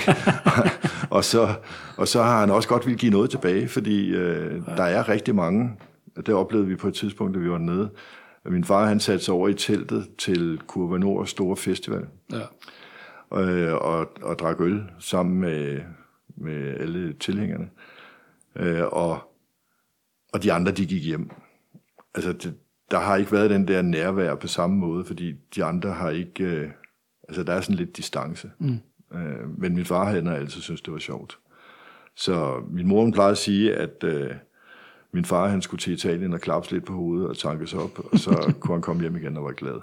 og, 1.18 1.24
så, 1.24 1.56
og 1.98 2.08
så 2.08 2.24
har 2.24 2.40
han 2.40 2.52
også 2.52 2.70
godt 2.70 2.88
vil 2.88 2.98
give 2.98 3.12
noget 3.12 3.30
tilbage, 3.30 3.68
fordi 3.68 4.10
øh, 4.10 4.62
der 4.78 4.84
er 4.84 5.10
rigtig 5.10 5.36
mange, 5.36 5.72
det 6.16 6.30
oplevede 6.30 6.68
vi 6.68 6.76
på 6.76 6.88
et 6.88 6.94
tidspunkt, 6.94 7.36
da 7.36 7.40
vi 7.40 7.50
var 7.50 7.58
nede. 7.58 7.90
Min 8.46 8.64
far 8.64 8.86
han 8.86 9.00
satte 9.00 9.26
sig 9.26 9.34
over 9.34 9.48
i 9.48 9.54
teltet 9.54 10.08
til 10.18 10.62
Kurva 10.68 10.98
Nords 10.98 11.30
store 11.30 11.58
festival, 11.58 12.06
Ja. 12.32 13.42
øh, 13.42 13.74
og, 13.74 14.12
og 14.22 14.40
drak 14.40 14.62
øl 14.62 14.84
sammen 15.00 15.40
med, 15.40 15.80
med 16.38 16.80
alle 16.80 17.14
tilhængerne. 17.14 17.70
Øh, 18.56 18.84
og, 18.92 19.20
og 20.34 20.44
de 20.44 20.54
andre, 20.54 20.72
de 20.72 20.86
gik 20.86 21.06
hjem. 21.06 21.30
Altså, 22.16 22.34
det, 22.34 22.56
der 22.92 23.00
har 23.00 23.16
ikke 23.16 23.32
været 23.32 23.50
den 23.50 23.68
der 23.68 23.82
nærvær 23.82 24.36
på 24.36 24.48
samme 24.48 24.78
måde, 24.78 25.06
fordi 25.06 25.34
de 25.56 25.64
andre 25.64 25.92
har 25.92 26.10
ikke... 26.10 26.44
Øh, 26.44 26.70
altså, 27.28 27.44
der 27.44 27.54
er 27.54 27.62
sådan 27.62 27.76
lidt 27.76 27.98
distance. 27.98 28.52
Mm. 28.60 28.80
Øh, 29.14 29.60
men 29.60 29.76
min 29.76 29.86
far, 29.86 30.06
har 30.06 30.36
altid 30.36 30.62
synes 30.62 30.82
det 30.82 30.94
var 30.94 31.00
sjovt. 31.00 31.40
Så 32.16 32.64
min 32.70 32.88
mor, 32.88 33.02
hun 33.02 33.12
plejede 33.12 33.32
at 33.32 33.38
sige, 33.38 33.76
at 33.76 34.04
øh, 34.04 34.32
min 35.16 35.26
far 35.26 35.48
han 35.48 35.62
skulle 35.62 35.82
til 35.82 35.94
Italien 35.94 36.34
og 36.34 36.42
klappe 36.42 36.72
lidt 36.72 36.86
på 36.86 36.94
hovedet 36.94 37.28
og 37.28 37.38
tankes 37.38 37.74
op, 37.74 38.00
og 38.12 38.20
så 38.20 38.32
kunne 38.60 38.76
han 38.76 38.82
komme 38.82 39.02
hjem 39.02 39.16
igen 39.16 39.38
og 39.38 39.44
var 39.44 39.52
glad. 39.52 39.74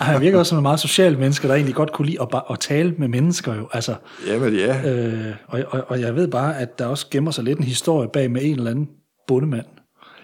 Ej, 0.00 0.06
Han 0.06 0.20
virker 0.20 0.38
også 0.38 0.50
som 0.50 0.58
en 0.58 0.62
meget 0.62 0.80
social 0.80 1.18
menneske, 1.18 1.48
der 1.48 1.54
egentlig 1.54 1.74
godt 1.74 1.92
kunne 1.92 2.06
lide 2.06 2.22
at, 2.22 2.42
at 2.50 2.60
tale 2.60 2.94
med 2.98 3.08
mennesker 3.08 3.54
jo. 3.54 3.68
Altså, 3.72 3.94
Jamen 4.26 4.54
ja, 4.54 4.92
øh, 4.94 5.34
og, 5.46 5.62
og, 5.68 5.84
og 5.88 6.00
jeg 6.00 6.14
ved 6.14 6.28
bare, 6.28 6.58
at 6.58 6.78
der 6.78 6.86
også 6.86 7.06
gemmer 7.10 7.30
sig 7.30 7.44
lidt 7.44 7.58
en 7.58 7.64
historie 7.64 8.08
bag 8.12 8.30
med 8.30 8.40
en 8.44 8.56
eller 8.58 8.70
anden 8.70 8.88
bondemand. 9.26 9.66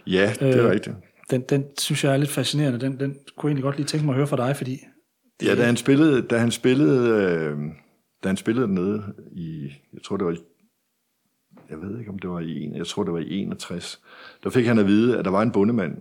ja 0.07 0.33
det 0.41 0.57
er 0.59 0.65
øh, 0.65 0.71
rigtigt. 0.71 0.97
Den, 1.31 1.41
den 1.49 1.65
synes 1.79 2.05
jeg 2.05 2.13
er 2.13 2.17
lidt 2.17 2.31
fascinerende. 2.31 2.81
Den, 2.81 2.93
den 3.01 3.11
kunne 3.37 3.49
jeg 3.49 3.49
egentlig 3.49 3.63
godt 3.65 3.77
lige 3.77 3.87
tænke 3.87 4.07
mig 4.07 4.13
at 4.13 4.17
høre 4.17 4.27
fra 4.27 4.37
dig, 4.49 4.57
fordi 4.57 4.81
Ja, 5.45 5.55
da 5.55 5.63
han 5.65 5.77
spillede, 5.77 6.23
da 6.23 6.39
han 6.39 6.51
spillede, 6.51 7.09
øh, 7.25 7.57
da 8.25 8.29
han 8.29 8.37
spillede 8.37 8.67
dernede 8.67 9.03
i, 9.33 9.63
jeg 9.95 10.03
tror 10.05 10.17
det 10.17 10.27
var, 10.27 10.33
i- 10.33 10.37
jeg 11.73 11.83
ved 11.83 11.99
ikke 11.99 12.11
om 12.11 12.19
det 12.19 12.31
var 12.31 12.41
i 12.41 12.63
en, 12.63 12.77
jeg 12.77 12.87
tror 12.87 13.05
det 13.05 13.13
var 13.13 13.19
i 13.19 13.39
61, 13.39 14.01
der 14.45 14.51
fik 14.51 14.67
han 14.67 14.79
at 14.79 14.87
vide, 14.87 15.19
at 15.19 15.25
der 15.25 15.31
var 15.31 15.43
en 15.43 15.53
bondemand, 15.53 15.99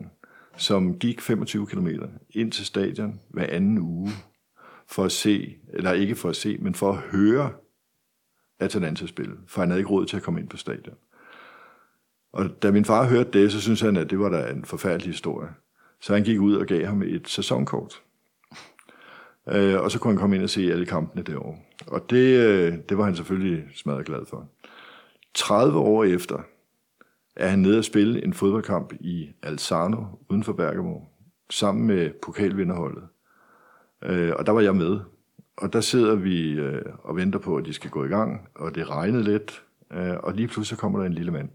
som 0.58 1.00
gik 1.00 1.22
25 1.22 1.68
km 1.68 1.88
ind 2.30 2.52
til 2.52 2.66
stadion 2.66 3.20
hver 3.30 3.48
anden 3.50 3.80
uge 3.80 4.10
for 4.88 5.04
at 5.04 5.12
se, 5.12 5.56
eller 5.74 5.92
ikke 5.92 6.16
for 6.16 6.30
at 6.30 6.36
se, 6.36 6.58
men 6.58 6.76
for 6.76 6.92
at 6.92 6.98
høre 6.98 7.52
Atalanta 8.60 9.06
spille, 9.06 9.36
for 9.48 9.62
han 9.62 9.70
havde 9.70 9.80
ikke 9.80 9.90
råd 9.90 10.06
til 10.06 10.18
at 10.18 10.24
komme 10.24 10.40
ind 10.40 10.50
på 10.50 10.58
stadion. 10.58 10.96
Og 12.34 12.64
da 12.64 12.72
min 12.72 12.86
far 12.86 13.08
hørte 13.08 13.40
det, 13.40 13.52
så 13.52 13.62
synes 13.62 13.82
han, 13.82 13.98
at 13.98 14.10
det 14.10 14.20
var 14.20 14.30
da 14.30 14.50
en 14.50 14.66
forfærdelig 14.66 15.08
historie. 15.08 15.50
Så 16.02 16.14
han 16.14 16.24
gik 16.24 16.40
ud 16.40 16.56
og 16.56 16.66
gav 16.66 16.86
ham 16.86 17.02
et 17.02 17.30
sæsonkort. 17.30 18.02
Øh, 19.50 19.82
og 19.82 19.92
så 19.92 20.00
kunne 20.00 20.12
han 20.12 20.20
komme 20.20 20.36
ind 20.36 20.44
og 20.44 20.50
se 20.50 20.72
alle 20.72 20.86
kampene 20.86 21.24
derovre. 21.24 21.58
Og 21.88 22.10
det, 22.10 22.38
øh, 22.40 22.74
det 22.90 22.98
var 22.98 23.04
han 23.04 23.16
selvfølgelig 23.16 23.64
smadret 23.76 24.06
glad 24.06 24.26
for. 24.26 24.50
30 25.34 25.80
år 25.80 26.04
efter 26.04 26.42
er 27.36 27.48
han 27.48 27.60
nede 27.60 27.78
og 27.78 27.84
spille 27.84 28.26
en 28.26 28.34
fodboldkamp 28.34 28.94
i 29.00 29.30
Alzano 29.44 30.04
uden 30.30 30.44
for 30.44 30.54
Bergamo, 30.54 30.96
sammen 31.50 31.88
med 31.88 32.10
pokalvinderholdet. 32.24 33.04
Øh, 34.04 34.34
og 34.40 34.46
der 34.46 34.52
var 34.52 34.62
jeg 34.62 34.76
med. 34.76 35.00
Og 35.58 35.74
der 35.74 35.82
sidder 35.82 36.16
vi 36.16 36.52
øh, 36.52 36.82
og 37.04 37.16
venter 37.16 37.40
på, 37.40 37.56
at 37.56 37.66
de 37.66 37.74
skal 37.74 37.90
gå 37.90 38.06
i 38.06 38.08
gang, 38.08 38.48
og 38.56 38.76
det 38.76 38.90
regnede 38.90 39.24
lidt. 39.24 39.64
Øh, 39.94 40.18
og 40.24 40.34
lige 40.34 40.48
pludselig 40.48 40.80
kommer 40.80 41.00
der 41.00 41.06
en 41.06 41.14
lille 41.14 41.32
mand 41.32 41.50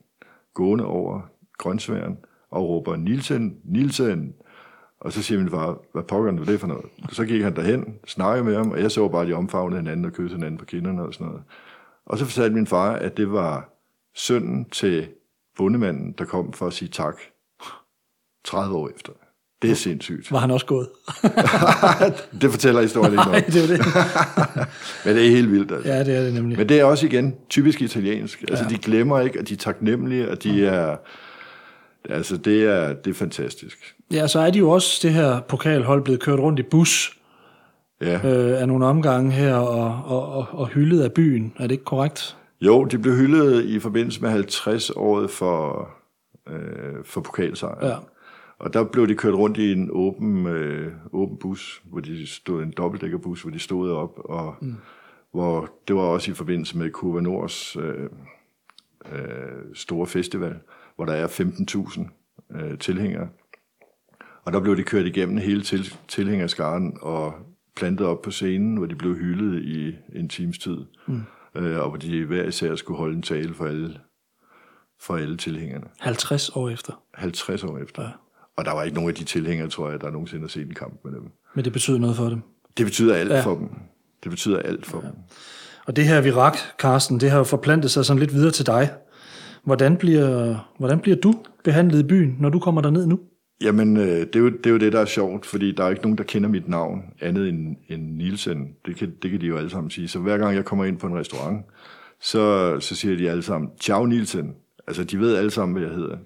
gående 0.55 0.85
over 0.85 1.21
grøntsværen 1.59 2.19
og 2.51 2.69
råber, 2.69 2.97
Nielsen, 2.97 3.61
Nielsen, 3.65 4.35
og 5.01 5.13
så 5.13 5.23
siger 5.23 5.39
min 5.39 5.51
far, 5.51 5.79
hvad 5.93 6.03
pokker 6.03 6.33
er 6.33 6.45
det 6.45 6.61
for 6.61 6.67
noget? 6.67 6.85
Så 7.11 7.25
gik 7.25 7.43
han 7.43 7.57
derhen, 7.57 7.99
snakkede 8.07 8.45
med 8.45 8.57
ham, 8.57 8.71
og 8.71 8.81
jeg 8.81 8.91
så 8.91 9.09
bare, 9.09 9.23
at 9.23 9.29
de 9.29 9.33
omfavnede 9.33 9.81
hinanden 9.81 10.05
og 10.05 10.13
kyssede 10.13 10.39
hinanden 10.39 10.59
på 10.59 10.65
kinderne 10.65 11.03
og 11.03 11.15
sådan 11.15 11.27
noget. 11.27 11.43
Og 12.07 12.19
så 12.19 12.25
fortalte 12.25 12.55
min 12.55 12.67
far, 12.67 12.93
at 12.93 13.17
det 13.17 13.33
var 13.33 13.69
sønnen 14.15 14.71
til 14.71 15.09
bondemanden, 15.57 16.15
der 16.19 16.25
kom 16.25 16.53
for 16.53 16.67
at 16.67 16.73
sige 16.73 16.89
tak 16.89 17.17
30 18.45 18.77
år 18.77 18.91
efter. 18.97 19.13
Det 19.63 19.71
er 19.71 19.75
sindssygt. 19.75 20.33
var 20.33 20.39
han 20.39 20.51
også 20.51 20.67
gået. 20.67 20.89
det 22.41 22.51
fortæller 22.51 22.83
historien 22.83 23.13
ikke 23.13 23.25
Nej, 23.31 23.41
det 23.41 23.63
er 23.63 23.67
det. 23.67 23.87
Men 25.05 25.17
det 25.17 25.27
er 25.27 25.31
helt 25.31 25.53
vildt. 25.53 25.73
Altså. 25.73 25.93
Ja, 25.93 26.05
det 26.05 26.17
er 26.17 26.23
det 26.23 26.35
nemlig. 26.35 26.59
Men 26.59 26.69
det 26.69 26.81
er 26.81 26.85
også 26.85 27.07
igen 27.07 27.35
typisk 27.51 27.83
italiensk. 27.83 28.45
Altså, 28.49 28.65
de 28.71 28.79
glemmer 28.79 29.21
ikke, 29.21 29.39
at 29.39 29.49
de 29.49 29.55
er 29.55 29.59
taknemmelige, 29.59 30.31
og 30.31 30.43
de 30.43 30.67
er... 30.67 30.97
Altså, 32.09 32.37
det 32.37 32.65
er, 32.65 32.93
det 32.93 33.11
er 33.11 33.15
fantastisk. 33.15 33.95
Ja, 34.13 34.27
så 34.27 34.39
er 34.39 34.51
de 34.51 34.59
jo 34.59 34.71
også 34.71 34.99
det 35.03 35.13
her 35.13 35.41
pokalhold 35.41 36.03
blevet 36.03 36.21
kørt 36.21 36.39
rundt 36.39 36.61
i 36.61 36.63
bus 36.63 37.16
Ja. 38.01 38.15
øh, 38.15 38.61
af 38.61 38.69
nogle 38.69 38.87
omgange 38.87 39.31
her 39.33 39.55
og, 39.55 40.03
og, 40.05 40.33
og, 40.33 40.47
og 40.53 40.69
hyldet 40.69 41.03
af 41.03 41.13
byen. 41.13 41.53
Er 41.57 41.63
det 41.63 41.71
ikke 41.73 41.85
korrekt? 41.85 42.37
Jo, 42.61 42.85
de 42.85 42.99
blev 42.99 43.15
hyldet 43.15 43.65
i 43.65 43.79
forbindelse 43.79 44.23
med 44.23 44.45
50-året 44.45 45.31
for, 45.31 45.89
øh, 46.49 47.05
for 47.05 47.21
pokalsejren. 47.21 47.87
Ja. 47.89 47.97
Og 48.59 48.73
der 48.75 48.85
blev 48.85 49.09
de 49.09 49.15
kørt 49.15 49.35
rundt 49.35 49.59
i 49.59 49.73
en 49.73 49.89
åben, 49.93 50.47
øh, 50.47 50.93
åben 51.13 51.37
bus, 51.37 51.83
hvor 51.85 52.01
de 52.01 52.27
stod 52.27 52.63
en 52.63 52.71
dobbeltdækkerbus, 52.77 53.43
hvor 53.43 53.51
de 53.51 53.59
stod 53.59 53.91
op, 53.91 54.19
og 54.25 54.55
mm. 54.61 54.77
hvor 55.33 55.71
det 55.89 55.97
var 55.97 56.03
også 56.03 56.31
i 56.31 56.35
forbindelse 56.35 56.79
med 56.79 56.91
Kurva 56.91 57.21
Nords 57.21 57.77
øh, 57.77 58.11
øh, 59.13 59.75
store 59.75 60.07
festival, 60.07 60.55
hvor 60.97 61.05
der 61.05 61.13
er 61.13 61.27
15.000 61.27 62.57
øh, 62.57 62.79
tilhængere. 62.79 63.29
Og 64.45 64.53
der 64.53 64.61
blev 64.61 64.77
de 64.77 64.83
kørt 64.83 65.07
igennem 65.07 65.37
hele 65.37 65.63
til, 65.63 65.95
tilhængerskaren 66.09 66.99
og 67.03 67.35
plantet 67.77 68.07
op 68.07 68.23
på 68.23 68.31
scenen, 68.31 68.77
hvor 68.77 68.87
de 68.87 68.95
blev 68.95 69.15
hyldet 69.15 69.63
i 69.63 69.95
en 70.19 70.29
times 70.29 70.59
tid. 70.59 70.77
Mm. 71.07 71.23
Øh, 71.55 71.79
og 71.81 71.89
hvor 71.89 71.99
de 71.99 72.25
hver 72.25 72.45
især 72.45 72.75
skulle 72.77 72.99
holde 72.99 73.17
en 73.17 73.23
tale 73.23 73.55
for 73.55 73.65
alle, 73.67 73.99
for 75.01 75.17
alle 75.17 75.37
tilhængerne. 75.37 75.87
50 76.01 76.49
år 76.49 76.71
efter. 76.71 76.93
50 77.15 77.65
år 77.65 77.79
efter. 77.79 78.03
Ja. 78.03 78.09
Og 78.57 78.65
der 78.65 78.73
var 78.75 78.83
ikke 78.83 78.95
nogen 78.95 79.11
af 79.11 79.15
de 79.15 79.25
tilhængere, 79.25 79.69
tror 79.69 79.91
jeg, 79.91 80.01
der 80.01 80.11
nogensinde 80.11 80.43
har 80.43 80.49
set 80.49 80.67
en 80.67 80.75
kamp 80.75 81.01
med 81.05 81.13
dem. 81.13 81.23
Men 81.55 81.65
det 81.65 81.73
betyder 81.73 81.99
noget 81.99 82.17
for 82.17 82.29
dem. 82.29 82.43
Det 82.79 82.87
betyder 82.87 83.15
alt 83.15 83.31
Ja. 83.31 83.41
for 83.41 83.55
dem. 83.55 83.69
Det 84.23 84.31
betyder 84.31 84.59
alt 84.59 84.87
for 84.87 85.01
ja. 85.03 85.07
dem. 85.07 85.17
Og 85.87 85.97
det 85.97 86.05
her 86.05 86.21
virak, 86.21 86.57
Carsten, 86.79 87.21
det 87.21 87.31
har 87.31 87.39
jo 87.39 87.45
forplantet 87.45 87.91
sig 87.91 88.05
sådan 88.05 88.21
lidt 88.21 88.35
videre 88.35 88.51
til 88.51 88.67
dig. 88.67 88.91
Hvordan 89.65 89.97
bliver, 89.97 90.57
hvordan 90.79 91.01
bliver 91.01 91.17
du 91.17 91.35
behandlet 91.65 91.99
i 91.99 92.03
byen, 92.03 92.37
når 92.41 92.49
du 92.49 92.59
kommer 92.59 92.81
derned 92.81 93.07
nu? 93.07 93.21
Jamen, 93.61 93.97
øh, 93.97 94.05
det, 94.05 94.37
er 94.37 94.41
jo, 94.41 94.49
det 94.49 94.67
er 94.67 94.71
jo 94.71 94.77
det, 94.77 94.93
der 94.93 95.01
er 95.01 95.05
sjovt, 95.05 95.47
fordi 95.47 95.73
der 95.73 95.85
er 95.85 95.91
ikke 95.91 96.03
nogen, 96.03 96.19
der 96.19 96.25
kender 96.25 96.49
mit 96.49 96.69
navn 96.69 97.03
andet 97.21 97.49
end, 97.49 97.77
end 97.89 98.17
Nielsen. 98.17 98.69
Det 98.87 98.97
kan, 98.97 99.13
det 99.23 99.31
kan 99.31 99.41
de 99.41 99.47
jo 99.47 99.57
alle 99.57 99.71
sammen 99.71 99.91
sige. 99.91 100.09
Så 100.09 100.19
hver 100.19 100.39
gang 100.39 100.57
jeg 100.57 100.65
kommer 100.65 100.85
ind 100.85 100.99
på 100.99 101.07
en 101.07 101.19
restaurant, 101.19 101.67
så, 102.21 102.77
så 102.81 102.95
siger 102.95 103.17
de 103.17 103.31
alle 103.31 103.43
sammen, 103.43 103.71
ciao 103.81 104.07
Nielsen. 104.07 104.55
Altså, 104.87 105.05
de 105.05 105.21
ved 105.21 105.37
alle 105.37 105.51
sammen, 105.51 105.79
hvad 105.79 105.89
jeg 105.89 105.97
hedder. 105.97 106.17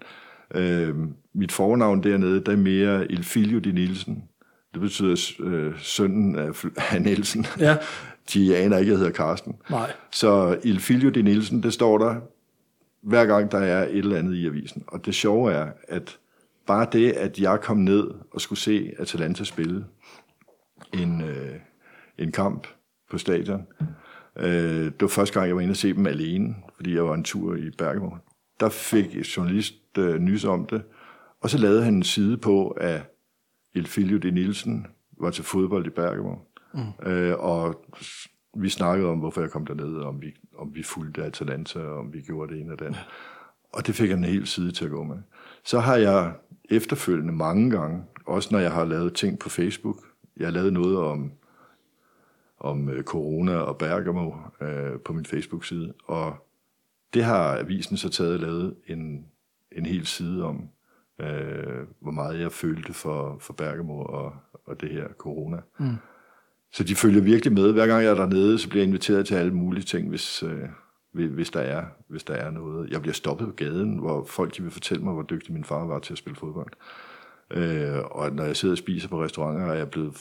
Øh, 0.55 0.95
mit 1.35 1.53
fornavn 1.53 2.03
dernede, 2.03 2.41
der 2.41 2.53
er 2.53 2.57
mere 2.57 3.13
Il 3.13 3.25
Figlio 3.25 3.59
di 3.59 3.73
Nielsen. 3.73 4.25
Det 4.73 4.81
betyder 4.81 5.33
øh, 5.41 5.73
sønnen 5.79 6.39
af, 6.39 6.65
af 6.95 7.03
Nielsen. 7.03 7.47
Ja. 7.59 7.77
De 8.35 8.57
aner 8.57 8.79
ikke, 8.79 8.91
jeg 8.91 8.99
hedder 8.99 9.13
Karsten. 9.13 9.55
Nej. 9.71 9.93
Så 10.13 10.59
Il 10.65 10.81
Figlio 10.81 11.11
di 11.11 11.23
Nielsen, 11.23 11.63
det 11.63 11.73
står 11.73 11.99
der 11.99 12.15
hver 13.03 13.27
gang, 13.27 13.53
der 13.53 13.59
er 13.59 13.83
et 13.83 13.99
eller 13.99 14.17
andet 14.17 14.35
i 14.35 14.47
avisen. 14.47 14.85
Og 14.87 15.07
det 15.07 15.15
sjove 15.15 15.53
er, 15.53 15.67
at 15.89 16.19
bare 16.71 16.87
det, 16.93 17.13
at 17.13 17.39
jeg 17.39 17.61
kom 17.61 17.77
ned 17.77 18.11
og 18.31 18.41
skulle 18.41 18.59
se 18.59 18.93
Atalanta 18.99 19.45
spille 19.45 19.85
en, 20.93 21.23
øh, 21.23 21.57
en 22.19 22.33
kamp 22.33 22.67
på 23.11 23.19
stadion, 23.19 23.67
øh, 24.37 24.85
det 24.85 25.01
var 25.01 25.09
første 25.09 25.35
gang, 25.35 25.47
jeg 25.47 25.57
var 25.57 25.63
inde 25.63 25.73
og 25.73 25.77
se 25.77 25.95
dem 25.95 26.07
alene, 26.07 26.55
fordi 26.77 26.95
jeg 26.95 27.05
var 27.05 27.15
en 27.15 27.25
tur 27.25 27.57
i 27.57 27.71
Bergamo. 27.79 28.11
Der 28.61 28.69
fik 28.69 29.17
et 29.17 29.37
journalist 29.37 29.99
øh, 29.99 30.19
nys 30.21 30.45
om 30.45 30.67
det, 30.67 30.83
og 31.41 31.51
så 31.51 31.59
lavede 31.59 31.85
han 31.85 31.95
en 31.95 32.03
side 32.03 32.37
på, 32.37 32.69
at 32.69 33.01
Il 33.75 33.87
Figlio 33.87 34.19
di 34.19 34.31
Nielsen 34.31 34.87
var 35.21 35.31
til 35.31 35.45
fodbold 35.45 35.87
i 35.87 35.91
Bergamo. 35.91 36.35
Mm. 36.75 37.11
Øh, 37.11 37.39
og 37.39 37.85
vi 38.57 38.69
snakkede 38.69 39.09
om, 39.09 39.19
hvorfor 39.19 39.41
jeg 39.41 39.51
kom 39.51 39.67
derned, 39.67 39.97
om 39.97 40.23
vi, 40.23 40.33
om 40.59 40.75
vi 40.75 40.83
fulgte 40.83 41.25
Atalanta, 41.25 41.79
og 41.79 41.99
om 41.99 42.13
vi 42.13 42.21
gjorde 42.21 42.55
det 42.55 42.61
ene 42.61 42.73
og 42.73 42.79
det 42.79 42.85
andet. 42.85 43.01
Og 43.73 43.87
det 43.87 43.95
fik 43.95 44.09
jeg 44.09 44.17
en 44.17 44.25
hel 44.25 44.47
side 44.47 44.73
til 44.73 44.85
at 44.85 44.91
gå 44.91 45.03
med. 45.03 45.17
Så 45.65 45.81
har 45.81 45.97
jeg 45.97 46.33
efterfølgende 46.71 47.33
mange 47.33 47.71
gange, 47.71 48.05
også 48.27 48.49
når 48.53 48.59
jeg 48.59 48.73
har 48.73 48.85
lavet 48.85 49.15
ting 49.15 49.39
på 49.39 49.49
Facebook, 49.49 49.97
jeg 50.37 50.47
har 50.47 50.53
lavet 50.53 50.73
noget 50.73 50.99
om, 50.99 51.33
om 52.61 52.89
øh, 52.89 53.03
corona 53.03 53.57
og 53.57 53.79
Bergamo 53.79 54.33
øh, 54.61 55.01
på 55.05 55.13
min 55.13 55.27
Facebook-side, 55.27 55.95
og 56.05 56.47
det 57.15 57.25
har 57.25 57.59
avisen 57.59 57.97
så 57.97 58.09
taget 58.09 58.35
og 58.35 58.41
lavet 58.41 58.75
en, 58.87 59.27
en 59.73 59.87
hel 59.87 60.07
side 60.07 60.45
om, 60.45 60.69
øh, 61.21 61.87
hvor 62.01 62.11
meget 62.11 62.41
jeg 62.41 62.53
følte 62.53 62.93
for, 62.93 63.37
for 63.41 63.53
Bergamo 63.53 64.01
og, 64.01 64.33
og 64.67 64.81
det 64.81 64.91
her 64.91 65.09
corona. 65.19 65.57
Mm. 65.79 65.95
Så 66.73 66.85
de 66.85 66.95
følger 66.95 67.23
virkelig 67.23 67.53
med. 67.53 67.73
Hver 67.73 67.87
gang 67.87 68.03
jeg 68.03 68.11
er 68.11 68.15
dernede, 68.15 68.59
så 68.59 68.69
bliver 68.69 68.83
jeg 68.83 68.89
inviteret 68.89 69.27
til 69.27 69.35
alle 69.35 69.55
mulige 69.55 69.83
ting, 69.83 70.09
hvis, 70.09 70.43
øh, 70.43 70.69
hvis- 71.13 71.51
der 71.51 71.61
er, 71.61 71.83
hvis 72.09 72.25
der 72.25 72.35
er 72.35 72.51
noget. 72.51 72.91
Jeg 72.91 73.01
bliver 73.03 73.15
stoppet 73.15 73.47
på 73.49 73.53
gaden, 73.55 73.99
hvor 73.99 74.25
folk 74.29 74.57
de 74.57 74.63
vil 74.63 74.71
fortælle 74.71 75.05
mig, 75.05 75.13
hvor 75.13 75.23
dygtig 75.23 75.53
min 75.53 75.65
far 75.65 75.87
var 75.87 75.99
til 75.99 76.13
at 76.15 76.19
spille 76.19 76.37
fodbold. 76.37 76.73
Øh, 77.55 77.99
og 78.11 78.33
når 78.33 78.45
jeg 78.45 78.57
sidder 78.57 78.73
og 78.75 78.79
spiser 78.79 79.09
på 79.09 79.23
restauranter, 79.25 79.67
er 79.67 79.75
jeg 79.75 79.89
blevet 79.91 80.13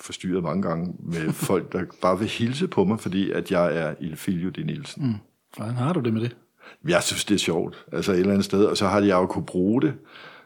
forstyrret 0.00 0.42
mange 0.42 0.62
gange 0.62 0.94
med 0.98 1.32
folk, 1.48 1.72
der 1.72 1.84
bare 2.02 2.18
vil 2.18 2.28
hilse 2.28 2.68
på 2.68 2.84
mig, 2.84 3.00
fordi 3.00 3.30
at 3.30 3.50
jeg 3.52 3.76
er 3.78 3.94
Il 4.00 4.16
Figlio 4.16 4.48
di 4.50 4.62
Nielsen. 4.62 5.06
Mm. 5.06 5.14
Hvordan 5.56 5.74
har 5.74 5.92
du 5.92 6.00
det 6.00 6.12
med 6.12 6.20
det? 6.20 6.36
Jeg 6.88 7.02
synes, 7.02 7.24
det 7.24 7.34
er 7.34 7.38
sjovt, 7.38 7.86
altså 7.92 8.12
et 8.12 8.18
eller 8.18 8.32
andet 8.32 8.44
sted. 8.44 8.64
Og 8.64 8.76
så 8.76 8.86
har 8.86 9.00
jeg 9.00 9.14
jo 9.14 9.26
kunne 9.26 9.46
bruge 9.46 9.82
det 9.82 9.94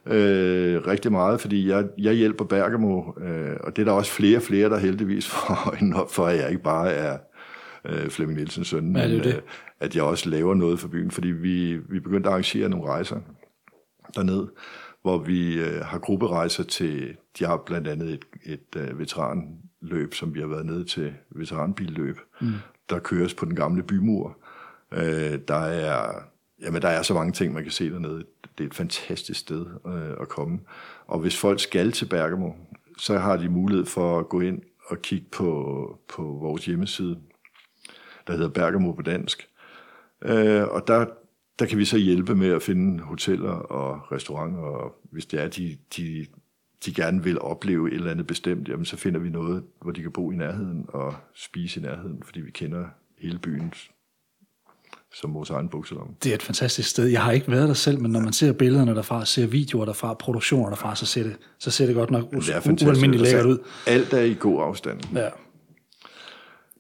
øh, 0.07 0.87
rigtig 0.87 1.13
meget, 1.13 1.41
fordi 1.41 1.69
jeg, 1.69 1.85
jeg 1.99 2.15
hjælper 2.15 2.45
Bergamo, 2.45 3.03
øh, 3.21 3.57
og 3.61 3.77
det 3.77 3.83
er 3.83 3.87
der 3.87 3.93
også 3.93 4.13
flere 4.13 4.37
og 4.37 4.43
flere, 4.43 4.69
der 4.71 4.79
heldigvis 4.79 5.29
får 5.31 5.69
øjnene 5.73 6.03
op 6.03 6.13
for, 6.13 6.27
at 6.27 6.39
jeg 6.39 6.49
ikke 6.51 6.63
bare 6.63 6.91
er 6.93 7.19
øh, 7.85 8.09
Flemming 8.11 8.39
Nielsens 8.39 8.69
søn, 8.69 8.97
Ja, 8.97 9.03
det 9.09 9.13
er 9.13 9.17
men 9.17 9.25
det. 9.25 9.35
øh, 9.37 9.43
at 9.81 9.97
jeg 9.97 10.05
også 10.05 10.29
laver 10.29 10.55
noget 10.55 10.81
for 10.81 10.89
byen, 10.89 11.11
fordi 11.11 11.29
vi, 11.29 11.77
vi 11.77 12.01
begyndte 12.01 12.29
at 12.29 12.33
arrangere 12.33 12.69
nogle 12.69 12.89
rejser 12.89 13.21
derned, 14.15 14.49
hvor 15.03 15.19
vi 15.19 15.61
øh, 15.61 15.81
har 15.85 15.99
grupperejser 15.99 16.65
til, 16.65 17.17
de 17.39 17.45
har 17.45 17.57
blandt 17.57 17.89
andet 17.89 18.11
et, 18.11 18.25
et 18.45 18.77
øh, 18.77 18.99
veteranløb, 18.99 20.15
som 20.15 20.35
vi 20.35 20.41
har 20.41 20.47
været 20.47 20.67
nede 20.67 20.85
til, 20.85 21.15
veteranbilløb, 21.31 22.19
mm. 22.41 22.53
der 22.91 22.99
køres 22.99 23.35
på 23.35 23.45
den 23.45 23.55
gamle 23.55 23.83
bymur. 23.83 24.39
Øh, 24.93 25.39
der 25.49 25.61
er 25.65 26.23
Jamen, 26.63 26.83
der 26.83 26.89
er 26.89 27.03
så 27.03 27.15
mange 27.15 27.33
ting, 27.33 27.55
man 27.55 27.63
kan 27.63 27.73
se 27.73 27.91
dernede. 27.91 28.25
Det 28.59 28.65
er 28.65 28.69
et 28.69 28.75
fantastisk 28.75 29.41
sted 29.41 29.67
øh, 29.87 30.17
at 30.21 30.29
komme. 30.29 30.61
Og 31.07 31.19
hvis 31.19 31.41
folk 31.41 31.61
skal 31.61 31.93
til 31.93 32.07
Bergamo, 32.07 32.53
så 32.99 33.19
har 33.19 33.37
de 33.37 33.49
mulighed 33.49 33.87
for 33.87 34.19
at 34.19 34.29
gå 34.29 34.41
ind 34.41 34.63
og 34.87 35.03
kigge 35.03 35.27
på, 35.33 35.99
på 36.09 36.23
vores 36.23 36.67
hjemmeside, 36.67 37.19
der 38.27 38.33
hedder 38.33 38.49
Bergamo 38.49 38.93
på 38.93 39.03
dansk. 39.03 39.49
Øh, 40.25 40.63
og 40.63 40.87
der, 40.87 41.07
der 41.59 41.67
kan 41.67 41.79
vi 41.79 41.85
så 41.85 41.97
hjælpe 41.99 42.35
med 42.35 42.49
at 42.49 42.63
finde 42.63 43.03
hoteller 43.03 43.51
og 43.51 44.13
restauranter, 44.13 44.61
og 44.61 44.95
hvis 45.13 45.27
det 45.27 45.41
er, 45.41 45.49
de, 45.49 45.77
de, 45.97 46.27
de 46.87 46.95
gerne 46.95 47.23
vil 47.25 47.41
opleve 47.41 47.89
et 47.89 47.95
eller 47.95 48.11
andet 48.11 48.27
bestemt, 48.27 48.69
jamen 48.69 48.85
så 48.85 48.97
finder 48.97 49.21
vi 49.21 49.31
noget, 49.31 49.65
hvor 49.83 49.93
de 49.93 50.03
kan 50.03 50.13
bo 50.13 50.31
i 50.31 50.37
nærheden 50.37 50.85
og 50.89 51.15
spise 51.35 51.81
i 51.81 51.83
nærheden, 51.83 52.23
fordi 52.25 52.41
vi 52.41 52.51
kender 52.51 52.85
hele 53.19 53.39
byen 53.39 53.73
som 55.15 55.35
vores 55.35 55.51
egen 55.51 55.69
bukselomme. 55.69 56.15
Det 56.23 56.31
er 56.31 56.35
et 56.35 56.43
fantastisk 56.43 56.89
sted. 56.91 57.07
Jeg 57.07 57.23
har 57.23 57.33
ikke 57.33 57.51
været 57.51 57.69
der 57.69 57.75
selv, 57.75 58.01
men 58.01 58.11
når 58.13 58.21
man 58.21 58.33
ser 58.33 58.53
billederne 58.53 58.95
derfra, 58.95 59.25
ser 59.25 59.47
videoer 59.47 59.85
derfra, 59.85 60.15
produktioner 60.15 60.69
derfra, 60.69 60.97
så 60.97 61.07
ser 61.07 61.23
det, 61.23 61.37
så 61.59 61.71
ser 61.71 61.87
det 61.87 61.95
godt 61.95 62.11
nok 62.11 62.25
u- 62.25 62.87
ualmindeligt 62.87 63.23
lækkert 63.23 63.47
ud. 63.47 63.59
Alt 63.87 64.13
er 64.13 64.21
i 64.21 64.37
god 64.41 64.63
afstand. 64.63 65.01
Ja. 65.15 65.29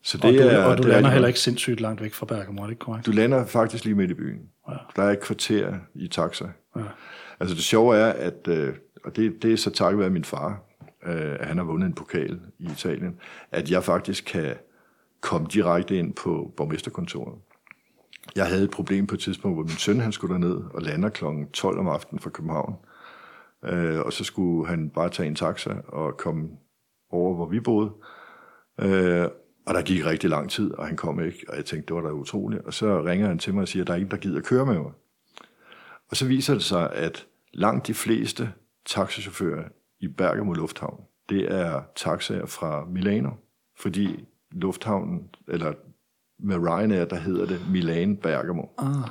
Så 0.02 0.18
Og 0.18 0.22
det 0.28 0.38
du, 0.40 0.44
er, 0.48 0.64
og 0.64 0.78
du 0.78 0.82
det 0.82 0.88
er 0.88 0.92
lander 0.92 1.08
ikke- 1.08 1.12
heller 1.12 1.28
ikke 1.28 1.40
sindssygt 1.40 1.80
langt 1.80 2.02
væk 2.02 2.14
fra 2.14 2.26
Bergamo, 2.26 2.60
er 2.62 2.66
det 2.66 2.70
ikke 2.72 2.80
korrekt? 2.80 3.06
Du 3.06 3.10
lander 3.10 3.46
faktisk 3.46 3.84
lige 3.84 3.94
midt 3.94 4.10
i 4.10 4.14
byen. 4.14 4.40
Ja. 4.68 4.74
Der 4.96 5.02
er 5.02 5.10
et 5.10 5.20
kvarter 5.20 5.74
i 5.94 6.08
taxa. 6.08 6.44
Ja. 6.76 6.80
Altså 7.40 7.54
det 7.56 7.64
sjove 7.64 7.96
er, 7.96 8.12
at, 8.12 8.48
øh, 8.48 8.74
og 9.04 9.16
det, 9.16 9.42
det 9.42 9.52
er 9.52 9.56
så 9.56 9.70
takket 9.70 9.98
være 9.98 10.10
min 10.10 10.24
far, 10.24 10.62
øh, 11.06 11.36
at 11.40 11.46
han 11.46 11.56
har 11.56 11.64
vundet 11.64 11.86
en 11.86 11.94
pokal 11.94 12.40
i 12.58 12.64
Italien, 12.64 13.16
at 13.50 13.70
jeg 13.70 13.84
faktisk 13.84 14.24
kan 14.24 14.54
komme 15.20 15.46
direkte 15.52 15.96
ind 15.96 16.14
på 16.14 16.52
borgmesterkontoret. 16.56 17.34
Jeg 18.36 18.46
havde 18.46 18.64
et 18.64 18.70
problem 18.70 19.06
på 19.06 19.14
et 19.14 19.20
tidspunkt, 19.20 19.56
hvor 19.56 19.62
min 19.62 19.70
søn 19.70 20.00
han 20.00 20.12
skulle 20.12 20.32
derned 20.34 20.56
og 20.74 20.82
lander 20.82 21.08
kl. 21.08 21.24
12 21.52 21.78
om 21.78 21.88
aftenen 21.88 22.20
fra 22.20 22.30
København. 22.30 22.74
Øh, 23.64 24.00
og 24.00 24.12
så 24.12 24.24
skulle 24.24 24.68
han 24.68 24.90
bare 24.90 25.08
tage 25.08 25.26
en 25.26 25.34
taxa 25.34 25.70
og 25.88 26.16
komme 26.16 26.48
over, 27.10 27.34
hvor 27.34 27.46
vi 27.48 27.60
boede. 27.60 27.90
Øh, 28.80 29.26
og 29.66 29.74
der 29.74 29.82
gik 29.82 30.04
rigtig 30.06 30.30
lang 30.30 30.50
tid, 30.50 30.74
og 30.74 30.86
han 30.86 30.96
kom 30.96 31.20
ikke, 31.20 31.44
og 31.48 31.56
jeg 31.56 31.64
tænkte, 31.64 31.94
det 31.94 32.02
var 32.02 32.08
da 32.08 32.14
utroligt. 32.14 32.62
Og 32.64 32.74
så 32.74 33.02
ringer 33.04 33.26
han 33.26 33.38
til 33.38 33.54
mig 33.54 33.62
og 33.62 33.68
siger, 33.68 33.82
at 33.82 33.86
der 33.86 33.92
er 33.92 33.96
ingen, 33.96 34.10
der 34.10 34.16
gider 34.16 34.40
køre 34.40 34.66
med 34.66 34.78
mig. 34.78 34.92
Og 36.10 36.16
så 36.16 36.26
viser 36.26 36.54
det 36.54 36.62
sig, 36.62 36.92
at 36.92 37.26
langt 37.52 37.86
de 37.86 37.94
fleste 37.94 38.52
taxichauffører 38.86 39.64
i 40.00 40.08
Bergamo 40.08 40.52
Lufthavn, 40.52 41.04
det 41.28 41.52
er 41.52 41.82
taxaer 41.96 42.46
fra 42.46 42.84
Milano, 42.84 43.30
fordi 43.78 44.24
lufthavnen, 44.50 45.28
eller 45.48 45.72
med 46.38 46.56
Ryanair, 46.56 47.04
der 47.04 47.16
hedder 47.16 47.46
det 47.46 47.60
Milan 47.70 48.16
Bergamo. 48.16 48.62
Ah, 48.78 49.08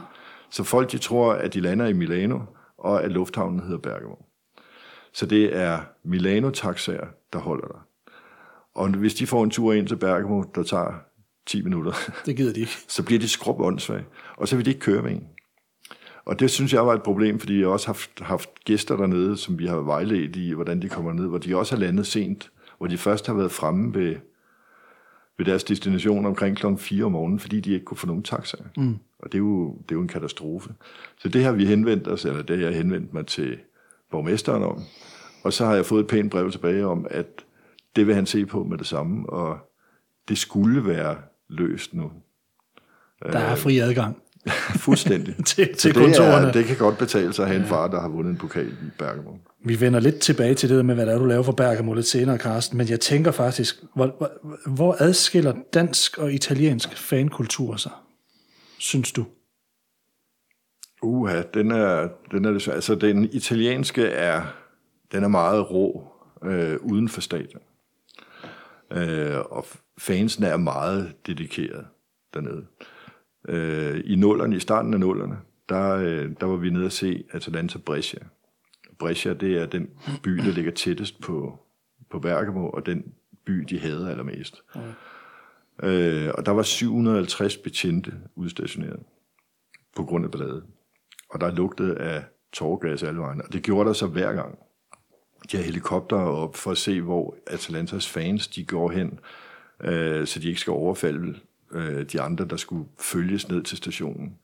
Så 0.50 0.64
folk 0.64 0.92
de 0.92 0.98
tror, 0.98 1.34
at 1.34 1.54
de 1.54 1.60
lander 1.60 1.88
i 1.88 1.94
Milano, 1.94 2.40
og 2.78 3.04
at 3.04 3.12
lufthavnen 3.12 3.60
hedder 3.60 3.78
Bergamo. 3.78 4.16
Så 5.14 5.26
det 5.26 5.56
er 5.56 5.80
Milano-taxaer, 6.04 7.08
der 7.34 7.40
holder 7.40 7.68
der. 7.68 7.86
Og 8.76 8.90
hvis 8.90 9.14
de 9.14 9.28
får 9.28 9.44
en 9.44 9.50
tur 9.50 9.74
ind 9.74 9.88
til 9.88 9.96
Bergamo, 9.96 10.44
der 10.56 10.64
tager 10.64 10.94
10 11.48 11.62
minutter, 11.62 11.94
det 12.26 12.36
gider 12.38 12.54
de 12.54 12.60
ikke. 12.60 12.78
så 12.88 13.04
bliver 13.04 13.20
de 13.20 13.30
skrub 13.30 13.60
åndssvage, 13.60 14.06
og 14.38 14.48
så 14.48 14.56
vil 14.56 14.66
de 14.66 14.70
ikke 14.70 14.82
køre 14.82 15.02
med 15.02 15.12
en. 15.12 15.28
Og 16.26 16.40
det 16.40 16.50
synes 16.50 16.74
jeg 16.74 16.88
var 16.88 16.94
et 16.94 17.04
problem, 17.04 17.40
fordi 17.40 17.60
jeg 17.60 17.68
også 17.68 17.88
har 17.88 17.94
haft, 17.94 18.20
haft 18.22 18.50
gæster 18.66 18.98
dernede, 18.98 19.38
som 19.38 19.60
vi 19.60 19.66
har 19.66 19.76
vejledt 19.76 20.36
i, 20.36 20.52
hvordan 20.54 20.82
de 20.82 20.90
kommer 20.90 21.14
ned, 21.14 21.28
hvor 21.28 21.38
de 21.38 21.58
også 21.58 21.76
har 21.76 21.80
landet 21.80 22.08
sent, 22.08 22.52
hvor 22.78 22.88
de 22.88 22.98
først 22.98 23.28
har 23.28 23.34
været 23.34 23.52
fremme 23.52 23.94
ved, 23.94 24.16
ved 25.38 25.46
deres 25.46 25.64
destination 25.64 26.26
omkring 26.26 26.58
kl. 26.58 26.66
4 26.78 27.04
om 27.06 27.12
morgenen, 27.12 27.40
fordi 27.40 27.60
de 27.60 27.74
ikke 27.74 27.86
kunne 27.86 27.98
få 27.98 28.08
nogen 28.08 28.24
taxaer. 28.24 28.64
Mm. 28.78 28.98
Og 29.20 29.32
det 29.32 29.34
er, 29.34 29.40
jo, 29.40 29.74
det 29.74 29.92
er 29.92 29.96
jo 29.96 30.02
en 30.02 30.08
katastrofe. 30.08 30.70
Så 31.18 31.30
det 31.30 31.44
har 31.44 31.52
vi 31.52 31.66
henvendt 31.66 32.08
os, 32.08 32.26
eller 32.26 32.42
det 32.42 32.58
har 32.58 32.66
jeg 32.66 32.76
henvendt 32.76 33.14
mig 33.14 33.26
til 33.26 33.58
borgmesteren 34.12 34.64
om. 34.64 34.82
Og 35.44 35.54
så 35.54 35.66
har 35.66 35.76
jeg 35.76 35.86
fået 35.86 36.02
et 36.02 36.08
pænt 36.08 36.32
brev 36.32 36.52
tilbage 36.52 36.86
om, 36.86 37.08
at 37.10 37.46
det 38.00 38.08
vil 38.08 38.16
han 38.16 38.26
se 38.26 38.46
på 38.46 38.64
med 38.64 38.78
det 38.78 38.88
samme, 38.88 39.30
og 39.30 39.58
det 40.30 40.38
skulle 40.38 40.86
være 40.88 41.18
løst 41.50 41.94
nu. 41.94 42.12
Der 43.24 43.40
er 43.40 43.56
fri 43.56 43.80
adgang 43.80 44.18
Fuldstændig. 44.86 45.36
til, 45.46 45.70
Så 45.74 45.80
til 45.80 45.96
det, 45.96 46.04
kontorerne. 46.04 46.48
er, 46.48 46.52
det 46.52 46.66
kan 46.66 46.78
godt 46.78 46.98
betale 46.98 47.34
sig 47.34 47.44
at 47.44 47.50
have 47.50 47.62
en 47.62 47.68
far, 47.68 47.88
der 47.88 48.02
har 48.02 48.08
vundet 48.08 48.32
en 48.32 48.38
pokal 48.38 48.68
i 48.68 48.90
Bergamo. 48.98 49.32
Vi 49.66 49.82
vender 49.82 50.00
lidt 50.00 50.20
tilbage 50.20 50.54
til 50.56 50.70
det 50.70 50.78
der 50.78 50.84
med, 50.84 50.96
hvad 50.96 51.06
det 51.06 51.14
er, 51.14 51.18
du 51.18 51.26
laver 51.26 51.44
for 51.44 51.52
Bergamo 51.52 51.94
lidt 51.94 52.06
senere, 52.06 52.38
Carsten, 52.38 52.78
men 52.78 52.90
jeg 52.90 53.00
tænker 53.00 53.32
faktisk, 53.32 53.76
hvor, 53.96 54.16
hvor, 54.18 54.32
hvor 54.70 54.96
adskiller 55.00 55.54
dansk 55.74 56.18
og 56.18 56.34
italiensk 56.34 56.98
fankultur 56.98 57.76
sig, 57.76 57.92
synes 58.78 59.12
du? 59.12 59.26
Uha, 61.02 61.42
den 61.54 61.72
er, 61.72 62.08
den 62.32 62.46
er 62.46 62.52
det 62.52 62.62
svært. 62.62 62.76
Altså, 62.76 62.96
den 62.96 63.30
italienske 63.32 64.06
er, 64.06 64.42
den 65.12 65.24
er 65.24 65.28
meget 65.28 65.72
rå 65.72 66.08
øh, 66.46 66.78
uden 66.82 67.10
for 67.10 67.22
stadion. 67.22 67.62
Øh, 68.92 69.40
og 69.40 69.66
fansen 69.98 70.44
er 70.44 70.58
meget 70.58 71.16
dedikeret 71.28 71.86
dernede. 72.34 72.66
Øh, 73.48 74.02
I 74.06 74.16
nullerne, 74.16 74.56
i 74.56 74.60
starten 74.60 74.94
af 74.94 75.00
nullerne, 75.00 75.38
der, 75.70 75.96
øh, 75.96 76.32
der 76.40 76.46
var 76.46 76.56
vi 76.56 76.70
nede 76.70 76.86
at 76.86 76.92
se 76.92 77.24
Atalanta 77.32 77.78
Brescia. 77.78 78.20
Brescia, 79.00 79.34
det 79.34 79.58
er 79.58 79.66
den 79.66 79.90
by, 80.24 80.32
der 80.32 80.52
ligger 80.52 80.72
tættest 80.72 81.22
på, 81.22 81.60
på 82.12 82.20
Bergamo, 82.20 82.70
og 82.70 82.86
den 82.86 83.14
by, 83.46 83.54
de 83.54 83.80
hader 83.80 84.10
allermest. 84.10 84.64
Øh, 85.84 86.32
og 86.34 86.46
der 86.46 86.52
var 86.52 86.64
750 86.64 87.58
betjente 87.58 88.14
udstationeret 88.36 89.00
på 89.96 90.04
grund 90.04 90.26
af 90.26 90.32
ballade. 90.32 90.64
Og 91.30 91.42
der 91.42 91.52
lugtede 91.52 91.98
af 91.98 92.24
tårgas 92.54 93.04
alle 93.04 93.20
vejen, 93.20 93.42
og 93.42 93.54
det 93.54 93.64
gjorde 93.64 93.88
der 93.88 93.94
så 93.94 94.08
hver 94.08 94.34
gang. 94.34 94.60
De 95.52 95.58
har 95.58 95.64
helikopter 95.64 96.18
op 96.18 96.56
for 96.56 96.72
at 96.72 96.78
se, 96.78 97.02
hvor 97.02 97.36
Atalantas 97.48 98.10
fans 98.10 98.48
de 98.48 98.66
går 98.66 98.92
hen, 98.92 99.20
øh, 99.84 100.28
så 100.28 100.40
de 100.40 100.48
ikke 100.48 100.60
skal 100.60 100.72
overfalde 100.72 101.40
øh, 101.72 102.06
de 102.12 102.22
andre, 102.22 102.46
der 102.46 102.58
skulle 102.58 102.86
følges 103.00 103.50
ned 103.50 103.64
til 103.64 103.78
stationen. 103.78 104.36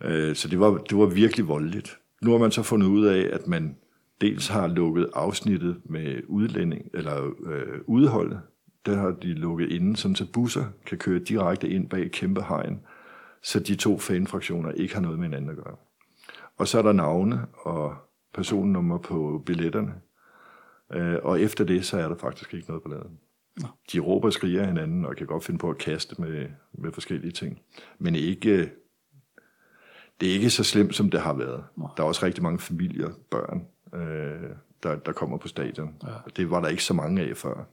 Øh, 0.00 0.36
så 0.36 0.48
det 0.48 0.60
var, 0.60 0.70
det 0.78 0.98
var 0.98 1.06
virkelig 1.06 1.48
voldeligt. 1.48 1.98
Nu 2.22 2.30
har 2.30 2.38
man 2.38 2.50
så 2.50 2.62
fundet 2.62 2.86
ud 2.86 3.06
af, 3.06 3.30
at 3.32 3.46
man 3.46 3.76
dels 4.20 4.48
har 4.48 4.66
lukket 4.66 5.08
afsnittet 5.14 5.80
med 5.84 6.20
udlænding, 6.28 6.90
eller 6.94 7.30
øh, 7.46 7.80
udholdet. 7.86 8.40
Der 8.86 8.96
har 8.96 9.10
de 9.10 9.34
lukket 9.34 9.72
inden, 9.72 9.96
sådan 9.96 10.14
så 10.14 10.26
busser 10.32 10.64
kan 10.86 10.98
køre 10.98 11.18
direkte 11.18 11.68
ind 11.68 11.88
bag 11.88 12.10
kæmpe 12.10 12.42
hegn, 12.42 12.80
så 13.42 13.60
de 13.60 13.74
to 13.74 13.98
fanfraktioner 13.98 14.72
ikke 14.72 14.94
har 14.94 15.00
noget 15.00 15.18
med 15.18 15.26
hinanden 15.26 15.50
at 15.50 15.56
gøre. 15.56 15.76
Og 16.58 16.68
så 16.68 16.78
er 16.78 16.82
der 16.82 16.92
navne 16.92 17.46
og 17.52 17.96
personnummer 18.34 18.98
på 18.98 19.42
billetterne. 19.46 19.94
Øh, 20.92 21.18
og 21.22 21.40
efter 21.40 21.64
det, 21.64 21.84
så 21.84 21.98
er 21.98 22.08
der 22.08 22.16
faktisk 22.16 22.54
ikke 22.54 22.68
noget 22.68 22.82
på 22.82 22.88
laden. 22.88 23.18
De 23.92 23.98
råber 23.98 24.28
og 24.28 24.32
skriger 24.32 24.66
hinanden, 24.66 25.04
og 25.04 25.16
kan 25.16 25.26
godt 25.26 25.44
finde 25.44 25.58
på 25.58 25.70
at 25.70 25.78
kaste 25.78 26.22
med, 26.22 26.46
med 26.72 26.92
forskellige 26.92 27.32
ting. 27.32 27.60
Men 27.98 28.14
ikke, 28.14 28.70
det 30.20 30.28
er 30.28 30.32
ikke 30.32 30.50
så 30.50 30.64
slemt, 30.64 30.94
som 30.94 31.10
det 31.10 31.20
har 31.20 31.32
været. 31.32 31.64
Der 31.96 32.02
er 32.02 32.06
også 32.06 32.26
rigtig 32.26 32.42
mange 32.42 32.58
familier, 32.58 33.10
børn, 33.30 33.66
øh, 33.94 34.50
der, 34.82 34.96
der 34.96 35.12
kommer 35.12 35.36
på 35.36 35.48
stadion. 35.48 35.94
Ja. 36.02 36.08
Det 36.36 36.50
var 36.50 36.60
der 36.60 36.68
ikke 36.68 36.84
så 36.84 36.94
mange 36.94 37.22
af 37.22 37.36
før. 37.36 37.64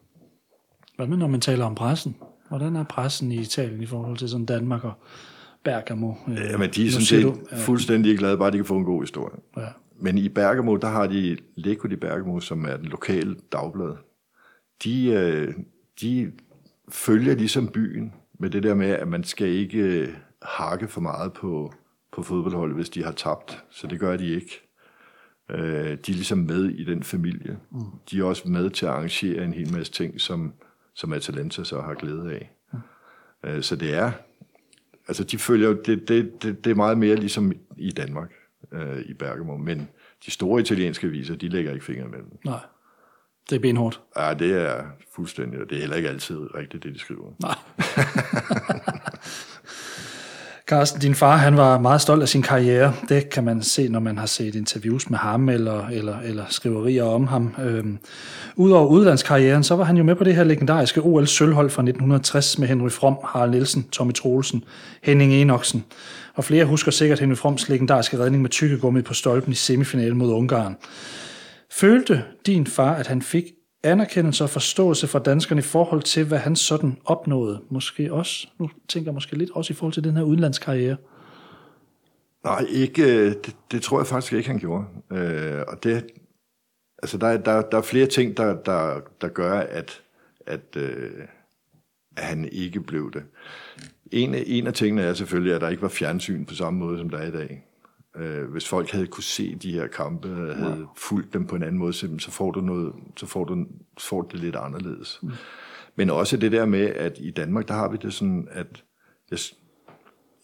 Hvad 0.96 1.08
med, 1.08 1.18
når 1.18 1.28
man 1.28 1.42
taler 1.42 1.66
om 1.66 1.76
pressen? 1.76 2.16
Hvordan 2.50 2.76
er 2.76 2.84
pressen 2.84 3.32
i 3.32 3.40
Italien 3.40 3.82
i 3.82 3.86
forhold 3.86 4.18
til 4.18 4.30
sådan 4.30 4.46
Danmark 4.46 4.84
og 4.84 4.94
Bergamo? 5.64 6.14
Øh, 6.28 6.38
Jamen, 6.52 6.70
de 6.70 6.88
er 6.88 6.92
sådan 6.92 7.06
set 7.06 7.60
fuldstændig 7.60 8.18
glade, 8.18 8.38
bare 8.38 8.52
de 8.52 8.58
kan 8.58 8.66
få 8.66 8.78
en 8.78 8.84
god 8.84 9.02
historie. 9.02 9.36
Ja, 9.58 9.68
Men 10.02 10.18
i 10.18 10.30
Bergamo, 10.30 10.76
der 10.76 10.88
har 10.88 11.08
de 11.08 11.38
Lecco 11.56 11.88
di 11.88 11.96
Bergamo, 11.96 12.40
som 12.40 12.66
er 12.66 12.78
den 12.78 12.86
lokale 12.86 13.36
dagblad. 13.52 13.96
De, 14.84 15.08
øh, 15.08 15.54
de 16.02 16.32
følger 16.90 17.36
ligesom 17.36 17.68
byen 17.68 18.14
med 18.40 18.50
det 18.50 18.64
der 18.64 18.74
med, 18.74 18.90
at 18.90 19.08
man 19.08 19.24
skal 19.24 19.48
ikke 19.48 19.80
øh, 19.80 20.08
hakke 20.42 20.88
for 20.88 21.02
meget 21.02 21.34
på, 21.34 21.74
på 22.12 22.24
fodboldholdet, 22.24 22.76
hvis 22.76 22.90
de 22.90 23.04
har 23.04 23.12
tabt. 23.12 23.64
Så 23.70 23.88
det 23.88 24.00
gør 24.00 24.18
de 24.18 24.36
ikke. 24.36 24.62
Øh, 25.50 25.98
de 26.06 26.12
er 26.12 26.16
ligesom 26.16 26.38
med 26.38 26.66
i 26.66 26.84
den 26.84 27.04
familie. 27.04 27.58
Mm. 27.72 27.80
De 28.12 28.20
er 28.20 28.24
også 28.24 28.48
med 28.48 28.70
til 28.70 28.86
at 28.86 28.92
arrangere 28.92 29.44
en 29.44 29.54
hel 29.54 29.74
masse 29.74 29.94
ting, 29.94 30.22
som, 30.22 30.54
som 30.94 31.14
Atalanta 31.14 31.64
så 31.64 31.82
har 31.82 31.94
glæde 31.94 32.34
af. 32.34 32.52
Øh, 33.46 33.62
så 33.64 33.76
det 33.76 33.94
er, 33.94 34.12
altså 35.08 35.24
de 35.24 35.38
følger 35.38 35.74
det, 35.74 36.08
det, 36.08 36.44
det, 36.44 36.64
det 36.64 36.72
er 36.72 36.76
meget 36.76 36.98
mere 36.98 37.16
ligesom 37.16 37.52
i 37.78 37.92
Danmark, 37.92 38.34
øh, 38.72 39.00
i 39.00 39.14
Bergamo, 39.14 39.58
men 39.58 39.90
de 40.26 40.32
store 40.32 40.62
italienske 40.62 41.08
aviser, 41.08 41.36
de 41.36 41.50
lægger 41.50 41.74
ikke 41.74 41.86
fingre 41.86 42.06
imellem. 42.06 42.40
nej. 42.46 42.60
Det 43.50 43.56
er 43.56 43.60
benhårdt. 43.60 44.02
Ja, 44.18 44.34
det 44.34 44.54
er 44.54 44.84
fuldstændig, 45.16 45.62
og 45.62 45.70
det 45.70 45.76
er 45.76 45.80
heller 45.80 45.96
ikke 45.96 46.10
altid 46.10 46.56
rigtigt, 46.56 46.84
det 46.84 46.94
de 46.94 47.00
skriver. 47.00 47.32
Nej. 47.42 47.56
Carsten, 50.70 51.02
din 51.02 51.16
far 51.16 51.38
han 51.38 51.58
var 51.58 51.80
meget 51.80 52.02
stolt 52.02 52.22
af 52.22 52.30
sin 52.30 52.42
karriere. 52.42 52.94
Det 53.10 53.30
kan 53.30 53.44
man 53.44 53.64
se, 53.64 53.88
når 53.88 54.00
man 54.00 54.18
har 54.18 54.26
set 54.26 54.56
interviews 54.56 55.10
med 55.10 55.18
ham 55.18 55.50
eller, 55.50 55.88
eller, 55.88 56.20
eller 56.20 56.44
skriverier 56.50 57.04
om 57.04 57.28
ham. 57.28 57.56
Øhm, 57.64 57.98
Udover 58.56 58.88
udlandskarrieren, 58.88 59.64
så 59.64 59.76
var 59.76 59.84
han 59.84 59.98
jo 59.98 60.04
med 60.04 60.16
på 60.16 60.24
det 60.24 60.36
her 60.36 60.44
legendariske 60.44 61.02
OL-sølvhold 61.02 61.70
fra 61.70 61.82
1960 61.82 62.58
med 62.58 62.68
Henry 62.68 62.90
From, 62.90 63.18
Harald 63.26 63.52
Nielsen, 63.52 63.84
Tommy 63.92 64.14
Troelsen, 64.14 64.64
Henning 65.04 65.34
Enoksen. 65.34 65.86
Og 66.36 66.44
flere 66.44 66.66
husker 66.66 66.92
sikkert 66.92 67.20
Henry 67.20 67.36
Froms 67.36 67.70
legendariske 67.70 68.20
redning 68.20 68.42
med 68.42 68.50
tykkegummi 68.50 69.02
på 69.02 69.14
stolpen 69.14 69.52
i 69.52 69.56
semifinalen 69.56 70.18
mod 70.18 70.32
Ungarn. 70.32 70.76
Følte 71.72 72.24
din 72.46 72.68
far, 72.68 72.96
at 72.96 73.08
han 73.08 73.22
fik 73.22 73.44
anerkendelse 73.84 74.44
og 74.44 74.50
forståelse 74.50 75.08
fra 75.08 75.20
danskerne 75.20 75.60
i 75.60 75.62
forhold 75.62 76.02
til, 76.02 76.26
hvad 76.26 76.38
han 76.38 76.56
sådan 76.56 76.98
opnåede? 77.06 77.62
Måske 77.70 78.14
også, 78.14 78.48
nu 78.60 78.70
tænker 78.88 79.08
jeg 79.12 79.14
måske 79.14 79.38
lidt 79.38 79.52
også 79.52 79.74
i 79.74 79.76
forhold 79.76 79.94
til 79.94 80.04
den 80.04 80.16
her 80.16 80.24
udenlandskarriere. 80.24 80.98
Nej, 82.44 82.66
ikke, 82.70 83.04
øh, 83.04 83.32
det, 83.46 83.56
det 83.72 83.82
tror 83.82 84.00
jeg 84.00 84.08
faktisk 84.08 84.34
ikke, 84.34 84.50
han 84.50 84.60
gjorde. 84.60 84.86
Øh, 85.12 85.62
og 85.68 85.84
det, 85.84 86.06
altså 87.04 87.18
der, 87.18 87.38
der, 87.38 87.62
der 87.62 87.78
er 87.78 87.82
flere 87.82 88.08
ting, 88.08 88.38
der, 88.38 88.62
der, 88.64 89.00
der 89.22 89.28
gør, 89.28 89.60
at, 89.60 90.02
at, 90.48 90.76
øh, 90.76 91.12
at 92.18 92.24
han 92.24 92.50
ikke 92.52 92.82
blev 92.82 93.12
det. 93.14 93.24
En, 94.12 94.36
en 94.36 94.68
af 94.68 94.74
tingene 94.74 95.02
er 95.02 95.14
selvfølgelig, 95.14 95.54
at 95.54 95.62
der 95.62 95.70
ikke 95.70 95.82
var 95.82 95.88
fjernsyn 95.88 96.46
på 96.46 96.56
samme 96.56 96.80
måde, 96.80 96.98
som 96.98 97.10
der 97.10 97.18
er 97.18 97.28
i 97.28 97.32
dag. 97.32 97.66
Øh, 98.20 98.52
hvis 98.52 98.68
folk 98.68 98.92
havde 98.92 99.08
kunne 99.08 99.24
se 99.24 99.56
de 99.56 99.72
her 99.72 99.88
kampe, 99.88 100.28
og 100.30 100.56
havde 100.56 100.78
ja. 100.80 100.86
fulgt 100.98 101.34
dem 101.34 101.48
på 101.48 101.56
en 101.56 101.64
anden 101.64 101.78
måde, 101.78 101.94
så 101.94 102.32
får 102.32 102.52
du, 102.52 102.62
noget, 102.62 102.94
så 103.18 103.26
får 103.26 103.44
du, 103.44 103.66
får 104.00 104.22
du 104.22 104.28
det 104.32 104.40
lidt 104.40 104.56
anderledes. 104.56 105.20
Mm. 105.22 105.32
Men 105.96 106.10
også 106.10 106.38
det 106.38 106.52
der 106.52 106.66
med, 106.66 106.86
at 106.86 107.18
i 107.20 107.32
Danmark, 107.32 107.68
der 107.68 107.74
har 107.74 107.90
vi 107.90 107.98
det 108.02 108.14
sådan, 108.14 108.48
at 108.52 108.84
jeg, 109.32 109.40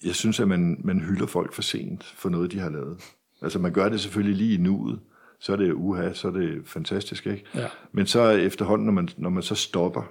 jeg 0.05 0.15
synes, 0.15 0.39
at 0.39 0.47
man, 0.47 0.81
man 0.83 0.99
hylder 0.99 1.25
folk 1.25 1.53
for 1.53 1.61
sent 1.61 2.03
for 2.03 2.29
noget, 2.29 2.51
de 2.51 2.59
har 2.59 2.69
lavet. 2.69 2.97
Altså 3.41 3.59
man 3.59 3.73
gør 3.73 3.89
det 3.89 4.01
selvfølgelig 4.01 4.37
lige 4.37 4.53
i 4.53 4.57
nuet, 4.57 4.99
så 5.39 5.51
er 5.51 5.57
det 5.57 5.73
uha, 5.73 6.13
så 6.13 6.27
er 6.27 6.31
det 6.31 6.61
fantastisk, 6.65 7.27
ikke? 7.27 7.43
Ja. 7.55 7.67
Men 7.91 8.05
så 8.05 8.29
efterhånden, 8.29 8.85
når 8.85 8.93
man, 8.93 9.09
når 9.17 9.29
man 9.29 9.43
så 9.43 9.55
stopper, 9.55 10.03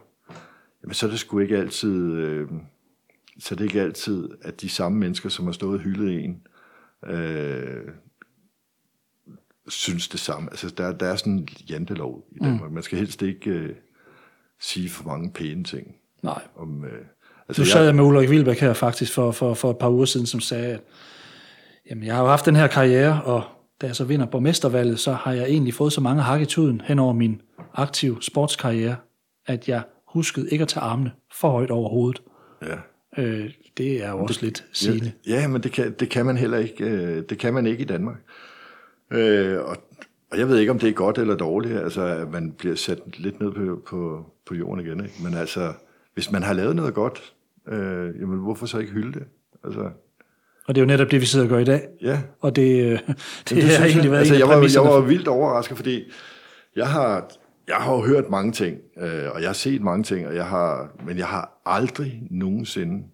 jamen 0.82 0.94
så 0.94 1.06
er 1.06 1.10
det 1.10 1.18
sgu 1.18 1.38
ikke 1.38 1.56
altid, 1.56 2.12
øh, 2.12 2.48
så 3.38 3.54
er 3.54 3.56
det 3.56 3.64
ikke 3.64 3.80
altid, 3.80 4.28
at 4.42 4.60
de 4.60 4.68
samme 4.68 4.98
mennesker, 4.98 5.28
som 5.28 5.44
har 5.44 5.52
stået 5.52 5.74
og 5.74 5.80
hyldet 5.80 6.24
en, 6.24 6.46
øh, 7.06 7.88
synes 9.68 10.08
det 10.08 10.20
samme. 10.20 10.50
Altså, 10.50 10.68
der, 10.68 10.92
der 10.92 11.06
er 11.06 11.16
sådan 11.16 11.32
en 11.32 11.48
jantelov 11.70 12.24
i 12.32 12.38
Danmark. 12.38 12.68
Mm. 12.70 12.74
Man 12.74 12.82
skal 12.82 12.98
helst 12.98 13.22
ikke 13.22 13.50
øh, 13.50 13.74
sige 14.60 14.90
for 14.90 15.04
mange 15.04 15.32
pæne 15.32 15.64
ting. 15.64 15.94
Nej. 16.22 16.42
Om, 16.56 16.84
øh, 16.84 17.04
altså, 17.48 17.62
du 17.62 17.68
sad 17.68 17.84
jeg 17.84 17.94
med 17.94 18.04
Ulrik 18.04 18.30
Vilbæk 18.30 18.60
her 18.60 18.72
faktisk 18.72 19.12
for, 19.12 19.30
for, 19.30 19.54
for 19.54 19.70
et 19.70 19.78
par 19.78 19.90
uger 19.90 20.04
siden, 20.04 20.26
som 20.26 20.40
sagde, 20.40 20.74
at 20.74 20.80
jamen, 21.90 22.04
jeg 22.04 22.14
har 22.14 22.22
jo 22.22 22.28
haft 22.28 22.46
den 22.46 22.56
her 22.56 22.66
karriere, 22.66 23.22
og 23.22 23.44
da 23.80 23.86
jeg 23.86 23.96
så 23.96 24.04
vinder 24.04 24.26
borgmestervalget, 24.26 25.00
så 25.00 25.12
har 25.12 25.32
jeg 25.32 25.44
egentlig 25.44 25.74
fået 25.74 25.92
så 25.92 26.00
mange 26.00 26.22
hak 26.22 26.40
i 26.40 26.44
tuden 26.44 26.80
hen 26.84 26.98
over 26.98 27.12
min 27.12 27.42
aktive 27.74 28.22
sportskarriere, 28.22 28.96
at 29.46 29.68
jeg 29.68 29.82
huskede 30.08 30.50
ikke 30.50 30.62
at 30.62 30.68
tage 30.68 30.84
armene 30.84 31.12
for 31.40 31.50
højt 31.50 31.70
over 31.70 31.88
hovedet. 31.88 32.22
Ja. 32.62 32.76
Øh, 33.22 33.50
det 33.76 34.04
er 34.04 34.10
jo 34.10 34.18
også 34.18 34.34
det, 34.34 34.42
lidt 34.42 34.64
sigende. 34.72 35.12
Ja, 35.26 35.40
ja, 35.40 35.48
men 35.48 35.62
det 35.62 35.72
kan, 35.72 35.94
det 36.00 36.08
kan 36.08 36.26
man 36.26 36.36
heller 36.36 36.58
ikke. 36.58 36.84
Øh, 36.84 37.22
det 37.28 37.38
kan 37.38 37.54
man 37.54 37.66
ikke 37.66 37.82
i 37.82 37.86
Danmark. 37.86 38.16
Øh, 39.10 39.60
og, 39.60 39.76
og 40.30 40.38
jeg 40.38 40.48
ved 40.48 40.58
ikke, 40.58 40.72
om 40.72 40.78
det 40.78 40.88
er 40.88 40.92
godt 40.92 41.18
eller 41.18 41.36
dårligt, 41.36 41.78
altså 41.78 42.02
at 42.02 42.32
man 42.32 42.52
bliver 42.52 42.74
sat 42.74 42.98
lidt 43.16 43.40
ned 43.40 43.52
på, 43.52 43.82
på, 43.86 44.26
på 44.46 44.54
jorden 44.54 44.86
igen. 44.86 45.04
Ikke? 45.04 45.14
Men 45.24 45.34
altså, 45.34 45.72
hvis 46.14 46.32
man 46.32 46.42
har 46.42 46.52
lavet 46.52 46.76
noget 46.76 46.94
godt, 46.94 47.32
øh, 47.68 48.20
jamen 48.20 48.38
hvorfor 48.38 48.66
så 48.66 48.78
ikke 48.78 48.92
hylde 48.92 49.18
det? 49.18 49.26
Altså, 49.64 49.90
og 50.66 50.74
det 50.74 50.80
er 50.80 50.84
jo 50.84 50.86
netop 50.86 51.10
det, 51.10 51.20
vi 51.20 51.26
sidder 51.26 51.44
og 51.44 51.48
gør 51.48 51.58
i 51.58 51.64
dag. 51.64 51.88
Ja. 52.02 52.22
Og 52.40 52.56
det, 52.56 52.84
øh, 52.84 52.90
det, 53.48 53.56
det 53.56 53.64
har 53.64 53.86
egentlig 53.86 54.10
været 54.10 54.20
altså, 54.20 54.34
jeg, 54.34 54.48
var, 54.48 54.70
jeg 54.74 54.82
var 54.82 55.00
vildt 55.00 55.28
overrasket, 55.28 55.76
fordi 55.76 56.10
jeg 56.76 56.88
har, 56.88 57.30
jeg 57.68 57.76
har 57.76 57.96
hørt 57.96 58.30
mange 58.30 58.52
ting, 58.52 58.78
øh, 58.98 59.30
og 59.34 59.40
jeg 59.40 59.48
har 59.48 59.54
set 59.54 59.82
mange 59.82 60.04
ting, 60.04 60.26
og 60.26 60.34
jeg 60.34 60.46
har, 60.46 60.90
men 61.06 61.18
jeg 61.18 61.26
har 61.26 61.60
aldrig 61.66 62.22
nogensinde 62.30 63.04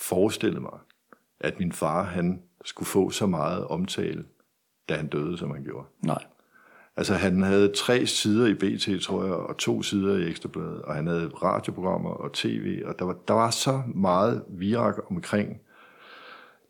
forestillet 0.00 0.62
mig, 0.62 0.78
at 1.40 1.58
min 1.58 1.72
far 1.72 2.02
han 2.02 2.42
skulle 2.64 2.86
få 2.86 3.10
så 3.10 3.26
meget 3.26 3.64
omtale, 3.64 4.24
da 4.88 4.94
han 4.94 5.06
døde, 5.06 5.38
som 5.38 5.50
han 5.50 5.64
gjorde. 5.64 5.86
Nej. 6.04 6.24
Altså 6.96 7.14
han 7.14 7.42
havde 7.42 7.72
tre 7.76 8.06
sider 8.06 8.46
i 8.46 8.54
BT, 8.54 9.02
tror 9.02 9.24
jeg, 9.24 9.34
og 9.34 9.56
to 9.56 9.82
sider 9.82 10.16
i 10.16 10.30
Ekstrabladet, 10.30 10.82
og 10.82 10.94
han 10.94 11.06
havde 11.06 11.28
radioprogrammer 11.28 12.10
og 12.10 12.32
tv, 12.32 12.82
og 12.86 12.98
der 12.98 13.04
var, 13.04 13.16
der 13.28 13.34
var 13.34 13.50
så 13.50 13.82
meget 13.94 14.44
virak 14.48 14.94
omkring 15.10 15.60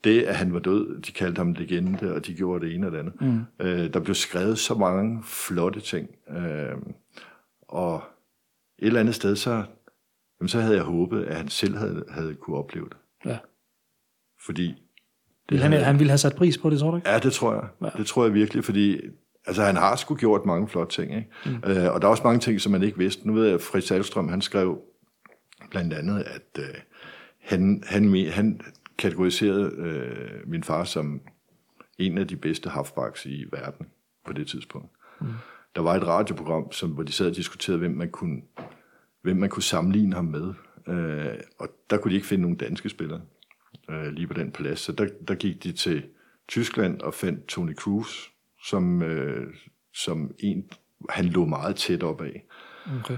det, 0.05 0.23
at 0.23 0.37
han 0.37 0.53
var 0.53 0.59
død, 0.59 1.01
de 1.01 1.13
kaldte 1.13 1.39
ham 1.39 1.53
legende, 1.53 2.15
og 2.15 2.27
de 2.27 2.35
gjorde 2.35 2.67
det 2.67 2.75
ene 2.75 2.87
og 2.87 2.93
det 2.93 2.99
andet. 2.99 3.21
Mm. 3.21 3.41
Øh, 3.61 3.93
der 3.93 4.01
blev 4.01 4.15
skrevet 4.15 4.59
så 4.59 4.75
mange 4.75 5.23
flotte 5.25 5.81
ting. 5.81 6.11
Øh, 6.29 6.77
og 7.69 8.03
et 8.79 8.87
eller 8.87 9.01
andet 9.01 9.15
sted, 9.15 9.37
så, 9.37 9.65
jamen, 10.41 10.49
så 10.49 10.61
havde 10.61 10.77
jeg 10.77 10.85
håbet, 10.85 11.25
at 11.25 11.37
han 11.37 11.49
selv 11.49 11.77
havde, 11.77 12.05
havde 12.09 12.35
kunne 12.35 12.57
opleve 12.57 12.89
det. 12.89 12.97
Ja. 13.25 13.39
Fordi... 14.47 14.75
Det 15.49 15.59
han, 15.59 15.73
havde, 15.73 15.85
han 15.85 15.99
ville 15.99 16.11
have 16.11 16.19
sat 16.19 16.37
pris 16.37 16.59
på 16.59 16.71
det, 16.71 16.79
tror 16.79 16.91
du 16.91 16.97
ikke? 16.97 17.11
Ja, 17.11 17.19
det 17.19 17.33
tror 17.33 17.55
jeg. 17.55 17.69
Ja. 17.83 17.99
Det 17.99 18.07
tror 18.07 18.25
jeg 18.25 18.35
virkelig, 18.35 18.65
fordi 18.65 19.01
altså, 19.47 19.63
han 19.63 19.77
har 19.77 19.97
sgu 19.97 20.15
gjort 20.15 20.47
mange 20.47 20.69
flotte 20.69 20.95
ting. 20.95 21.17
Ikke? 21.17 21.29
Mm. 21.47 21.71
Øh, 21.71 21.95
og 21.95 22.03
der 22.03 22.07
er 22.07 22.11
også 22.11 22.23
mange 22.25 22.41
ting, 22.41 22.61
som 22.61 22.73
man 22.73 22.83
ikke 22.83 22.99
vidste. 22.99 23.27
Nu 23.27 23.33
ved 23.33 23.45
jeg, 23.45 23.55
at 23.55 23.63
Fritz 23.63 23.91
Alstrøm, 23.91 24.29
han 24.29 24.41
skrev 24.41 24.81
blandt 25.71 25.93
andet, 25.93 26.23
at 26.23 26.59
øh, 26.59 26.75
han, 27.41 27.83
han, 27.87 28.27
han 28.31 28.61
kategoriserede 28.99 29.73
øh, 29.77 30.49
min 30.49 30.65
far 30.65 30.85
som 30.85 31.21
en 31.99 32.19
af 32.19 32.29
de 32.29 32.37
bedste 32.37 32.71
halfbacks 32.71 33.27
i 33.27 33.45
verden 33.53 33.87
på 34.27 34.33
det 34.33 34.47
tidspunkt. 34.47 34.91
Mm. 35.21 35.27
Der 35.77 35.83
var 35.83 35.95
et 35.95 36.07
radioprogram, 36.07 36.73
som, 36.73 36.91
hvor 36.91 37.03
de 37.03 37.13
sad 37.13 37.31
og 37.31 37.37
diskuterede, 37.37 37.79
hvem 37.79 37.91
man 37.91 38.11
kunne, 38.11 38.43
hvem 39.23 39.37
man 39.37 39.49
kunne 39.49 39.63
sammenligne 39.63 40.15
ham 40.15 40.25
med. 40.25 40.55
Øh, 40.89 41.35
og 41.59 41.69
der 41.91 41.97
kunne 41.97 42.11
de 42.11 42.17
ikke 42.17 42.27
finde 42.27 42.43
nogen 42.43 42.57
danske 42.57 42.89
spillere 42.89 43.21
øh, 43.91 44.07
lige 44.07 44.27
på 44.27 44.35
den 44.35 44.51
plads. 44.51 44.81
Så 44.81 44.93
der, 44.93 45.09
der 45.29 45.35
gik 45.35 45.63
de 45.63 45.73
til 45.73 46.05
Tyskland 46.49 47.01
og 47.01 47.15
fandt 47.15 47.47
Tony 47.47 47.75
Cruz, 47.75 48.29
som, 48.65 49.03
øh, 49.03 49.55
som 49.95 50.35
en, 50.39 50.71
han 51.09 51.25
lå 51.25 51.45
meget 51.45 51.77
tæt 51.77 52.03
op 52.03 52.21
af. 52.21 52.45
Okay. 53.01 53.17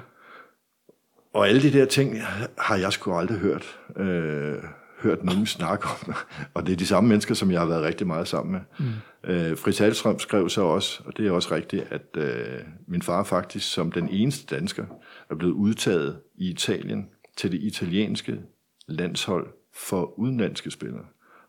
Og 1.35 1.49
alle 1.49 1.63
de 1.63 1.73
der 1.73 1.85
ting 1.85 2.17
har 2.59 2.77
jeg 2.77 2.93
sgu 2.93 3.13
aldrig 3.15 3.39
hørt. 3.39 3.81
Øh, 3.97 4.63
hørt 5.03 5.25
nogen 5.25 5.47
snakke 5.57 5.87
om. 5.87 6.15
og 6.55 6.67
det 6.67 6.73
er 6.73 6.77
de 6.77 6.87
samme 6.87 7.09
mennesker, 7.09 7.35
som 7.35 7.51
jeg 7.51 7.61
har 7.61 7.67
været 7.67 7.83
rigtig 7.83 8.07
meget 8.07 8.29
sammen 8.29 8.53
med. 8.53 8.61
Mm. 8.79 9.31
Øh, 9.31 9.59
Fritz 9.59 9.81
Alstrøm 9.81 10.19
skrev 10.19 10.49
så 10.49 10.63
også, 10.63 11.03
og 11.07 11.17
det 11.17 11.27
er 11.27 11.31
også 11.31 11.55
rigtigt, 11.55 11.85
at 11.91 12.17
øh, 12.17 12.61
min 12.87 13.03
far 13.03 13.25
faktisk 13.25 13.73
som 13.73 13.93
den 13.93 14.09
eneste 14.09 14.55
dansker 14.55 14.85
er 15.31 15.35
blevet 15.35 15.53
udtaget 15.53 16.21
i 16.37 16.51
Italien 16.51 17.09
til 17.37 17.53
det 17.53 17.63
italienske 17.63 18.41
landshold 18.87 19.53
for 19.75 20.19
udenlandske 20.19 20.71
spillere. 20.71 21.07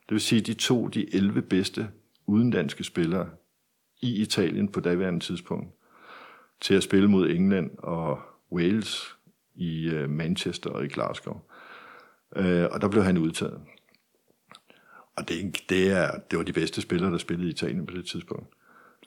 Det 0.10 0.12
vil 0.12 0.22
sige, 0.22 0.40
at 0.40 0.48
de 0.48 0.54
to 0.54 0.88
de 0.88 1.16
11 1.16 1.42
bedste 1.42 1.90
udenlandske 2.26 2.84
spillere 2.84 3.30
i 4.02 4.22
Italien 4.22 4.68
på 4.68 4.80
daværende 4.80 5.20
tidspunkt 5.20 5.74
til 6.62 6.74
at 6.74 6.84
spille 6.84 7.08
mod 7.08 7.30
England 7.30 7.72
og 7.78 8.20
Wales 8.52 9.16
i 9.56 9.90
øh, 9.90 10.10
Manchester 10.10 10.70
og 10.70 10.86
i 10.86 10.88
Glasgow. 10.88 11.42
Øh, 12.36 12.66
og 12.72 12.82
der 12.82 12.88
blev 12.88 13.04
han 13.04 13.18
udtaget. 13.18 13.62
Og 15.16 15.30
det, 15.30 15.64
det, 15.70 15.92
er, 15.92 16.12
det 16.32 16.38
var 16.38 16.44
de 16.44 16.54
bedste 16.54 16.82
spillere, 16.82 17.12
der 17.12 17.18
spillede 17.18 17.48
i 17.48 17.52
Italien 17.52 17.86
på 17.86 17.96
det 17.96 18.06
tidspunkt. 18.06 18.48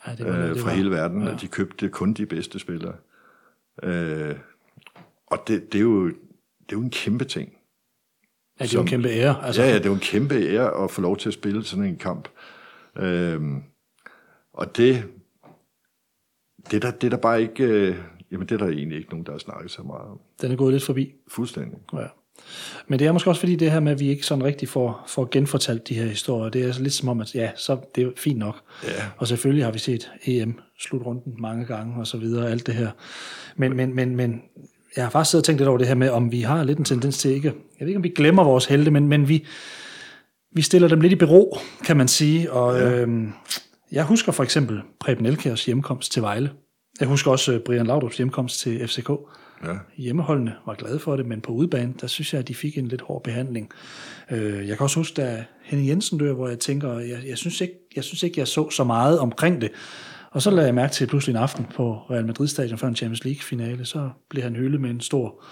Ja, 0.06 0.14
det 0.14 0.26
var, 0.26 0.38
øh, 0.38 0.48
det 0.48 0.58
fra 0.58 0.68
var. 0.68 0.76
hele 0.76 0.90
verden, 0.90 1.22
ja. 1.22 1.32
og 1.32 1.40
de 1.40 1.48
købte 1.48 1.88
kun 1.88 2.14
de 2.14 2.26
bedste 2.26 2.58
spillere. 2.58 2.96
Øh, 3.82 4.36
og 5.26 5.38
det, 5.48 5.72
det, 5.72 5.78
er 5.78 5.82
jo, 5.82 6.12
det 6.66 6.72
er 6.72 6.76
jo 6.76 6.83
en 6.83 6.90
kæmpe 6.90 7.24
ting. 7.24 7.52
Ja, 8.61 8.64
det 8.64 8.74
er 8.74 8.79
jo 8.79 8.81
en 8.81 8.87
kæmpe 8.87 9.09
ære. 9.09 9.46
Altså. 9.46 9.62
Ja, 9.62 9.68
ja, 9.68 9.74
det 9.74 9.85
er 9.85 9.88
jo 9.88 9.94
en 9.94 10.00
kæmpe 10.00 10.35
ære 10.35 10.85
at 10.85 10.90
få 10.90 11.00
lov 11.00 11.16
til 11.16 11.29
at 11.29 11.35
spille 11.35 11.64
sådan 11.64 11.85
en 11.85 11.96
kamp. 11.96 12.29
Øh, 12.98 13.40
og 14.52 14.76
det, 14.76 15.05
det 16.70 16.83
der, 16.83 16.90
det 16.90 17.11
der 17.11 17.16
bare 17.16 17.42
ikke, 17.42 17.64
øh, 17.64 17.96
jamen 18.31 18.48
det 18.48 18.55
er 18.55 18.59
der 18.59 18.72
egentlig 18.72 18.98
ikke 18.98 19.11
nogen, 19.11 19.26
der 19.26 19.33
har 19.33 19.38
snakket 19.38 19.70
så 19.70 19.83
meget 19.83 20.09
om. 20.11 20.20
Den 20.40 20.52
er 20.52 20.57
gået 20.57 20.72
lidt 20.72 20.85
forbi. 20.85 21.12
Fuldstændig. 21.29 21.79
Ja. 21.92 22.07
Men 22.87 22.98
det 22.98 23.07
er 23.07 23.12
måske 23.12 23.31
også 23.31 23.40
fordi 23.40 23.57
det 23.57 23.70
her 23.70 23.81
med, 23.81 23.92
at 23.92 24.00
vi 24.00 24.09
ikke 24.09 24.26
sådan 24.26 24.44
rigtig 24.44 24.68
får, 24.68 25.05
får 25.07 25.29
genfortalt 25.31 25.88
de 25.88 25.94
her 25.94 26.07
historier, 26.07 26.50
det 26.50 26.62
er 26.62 26.66
altså 26.66 26.83
lidt 26.83 26.94
som 26.94 27.09
om, 27.09 27.20
at 27.20 27.35
ja, 27.35 27.50
så 27.57 27.79
det 27.94 28.05
er 28.05 28.11
fint 28.16 28.38
nok. 28.38 28.57
Ja. 28.85 28.88
Og 29.16 29.29
selvfølgelig 29.29 29.64
har 29.64 29.72
vi 29.72 29.78
set 29.78 30.11
EM-slutrunden 30.26 31.34
mange 31.38 31.64
gange 31.64 32.01
og 32.01 32.07
så 32.07 32.18
videre, 32.18 32.51
alt 32.51 32.66
det 32.66 32.74
her. 32.74 32.90
Men, 33.57 33.76
men, 33.76 33.95
men, 33.95 34.16
men 34.16 34.43
jeg 34.97 35.05
har 35.05 35.11
faktisk 35.11 35.30
siddet 35.30 35.42
og 35.42 35.47
tænkt 35.47 35.61
lidt 35.61 35.68
over 35.68 35.78
det 35.78 35.86
her 35.86 35.94
med, 35.94 36.11
om 36.11 36.32
vi 36.32 36.40
har 36.40 36.64
lidt 36.64 36.78
en 36.78 36.84
tendens 36.84 37.18
til 37.18 37.30
ikke, 37.30 37.49
jeg 37.49 37.80
ved 37.80 37.88
ikke, 37.88 37.97
om 37.97 38.05
vi 38.05 38.09
glemmer 38.16 38.44
vores 38.44 38.66
helte, 38.66 38.90
men, 38.90 39.09
men 39.09 39.28
vi, 39.28 39.47
vi 40.55 40.62
stiller 40.62 40.88
dem 40.88 41.01
lidt 41.01 41.12
i 41.12 41.16
bero, 41.16 41.59
kan 41.84 41.97
man 41.97 42.09
sige. 42.09 42.53
Og 42.53 42.78
ja. 42.78 42.90
øhm, 42.90 43.32
jeg 43.92 44.05
husker 44.05 44.32
for 44.32 44.42
eksempel 44.42 44.80
Preben 45.01 45.26
Elkærs 45.26 45.64
hjemkomst 45.64 46.12
til 46.12 46.22
Vejle. 46.22 46.51
Jeg 47.01 47.09
husker 47.09 47.30
også 47.30 47.53
øh, 47.53 47.61
Brian 47.61 47.86
Laudrups 47.86 48.16
hjemkomst 48.16 48.61
til 48.61 48.88
FCK. 48.88 49.11
Ja. 49.64 49.72
Hjemmeholdene 49.97 50.55
var 50.66 50.74
glade 50.74 50.99
for 50.99 51.16
det, 51.16 51.26
men 51.26 51.40
på 51.40 51.53
udebane, 51.53 51.94
der 52.01 52.07
synes 52.07 52.32
jeg, 52.32 52.38
at 52.38 52.49
de 52.49 52.55
fik 52.55 52.78
en 52.78 52.88
lidt 52.88 53.03
hård 53.03 53.22
behandling. 53.22 53.70
Øh, 54.30 54.68
jeg 54.68 54.76
kan 54.76 54.84
også 54.84 55.01
huske, 55.01 55.14
da 55.22 55.44
Henning 55.62 55.88
Jensen 55.88 56.18
dør, 56.18 56.32
hvor 56.32 56.49
jeg 56.49 56.59
tænker, 56.59 56.99
jeg, 56.99 57.18
jeg, 57.28 57.38
synes 57.38 57.61
ikke, 57.61 57.74
jeg 57.97 58.05
synes 58.05 58.22
ikke, 58.22 58.40
jeg 58.40 58.49
så 58.49 58.70
så 58.70 58.84
meget 58.84 59.18
omkring 59.18 59.61
det. 59.61 59.70
Og 60.31 60.43
så 60.43 60.51
lagde 60.51 60.66
jeg 60.66 60.74
mærke 60.74 60.93
til 60.93 61.07
pludselig 61.07 61.33
en 61.33 61.43
aften 61.43 61.66
på 61.77 61.93
Real 62.11 62.27
Madrid 62.27 62.49
Stadion 62.49 62.79
før 62.79 62.89
en 62.89 62.97
Champions 62.97 63.24
League-finale, 63.24 63.85
så 63.85 64.11
blev 64.31 64.43
han 64.43 64.57
hyldet 64.57 64.81
med 64.81 64.91
en 64.91 65.01
stor 65.01 65.45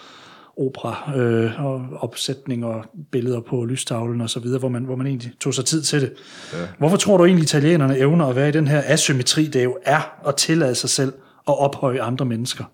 opera 0.57 1.17
øh, 1.17 1.65
og 1.65 1.87
opsætning 2.01 2.65
og 2.65 2.85
billeder 3.13 3.41
på 3.41 3.65
lystavlen 3.65 4.21
og 4.21 4.31
så 4.31 4.41
videre, 4.41 4.59
hvor 4.59 4.69
man, 4.69 4.85
hvor 4.85 4.97
man 4.97 5.07
egentlig 5.07 5.33
tog 5.41 5.55
sig 5.55 5.65
tid 5.65 5.83
til 5.83 6.01
det. 6.01 6.13
Ja. 6.53 6.59
Hvorfor 6.79 6.97
tror 6.97 7.17
du 7.17 7.25
egentlig, 7.25 7.43
italienerne 7.43 7.99
evner 7.99 8.27
at 8.27 8.37
være 8.37 8.49
i 8.49 8.53
den 8.53 8.69
her 8.69 8.83
asymmetri, 8.87 9.47
det 9.47 9.65
jo 9.65 9.79
er 9.85 10.29
at 10.29 10.37
tillade 10.37 10.75
sig 10.75 10.91
selv 10.91 11.13
at 11.49 11.59
ophøje 11.59 12.03
andre 12.03 12.25
mennesker? 12.25 12.65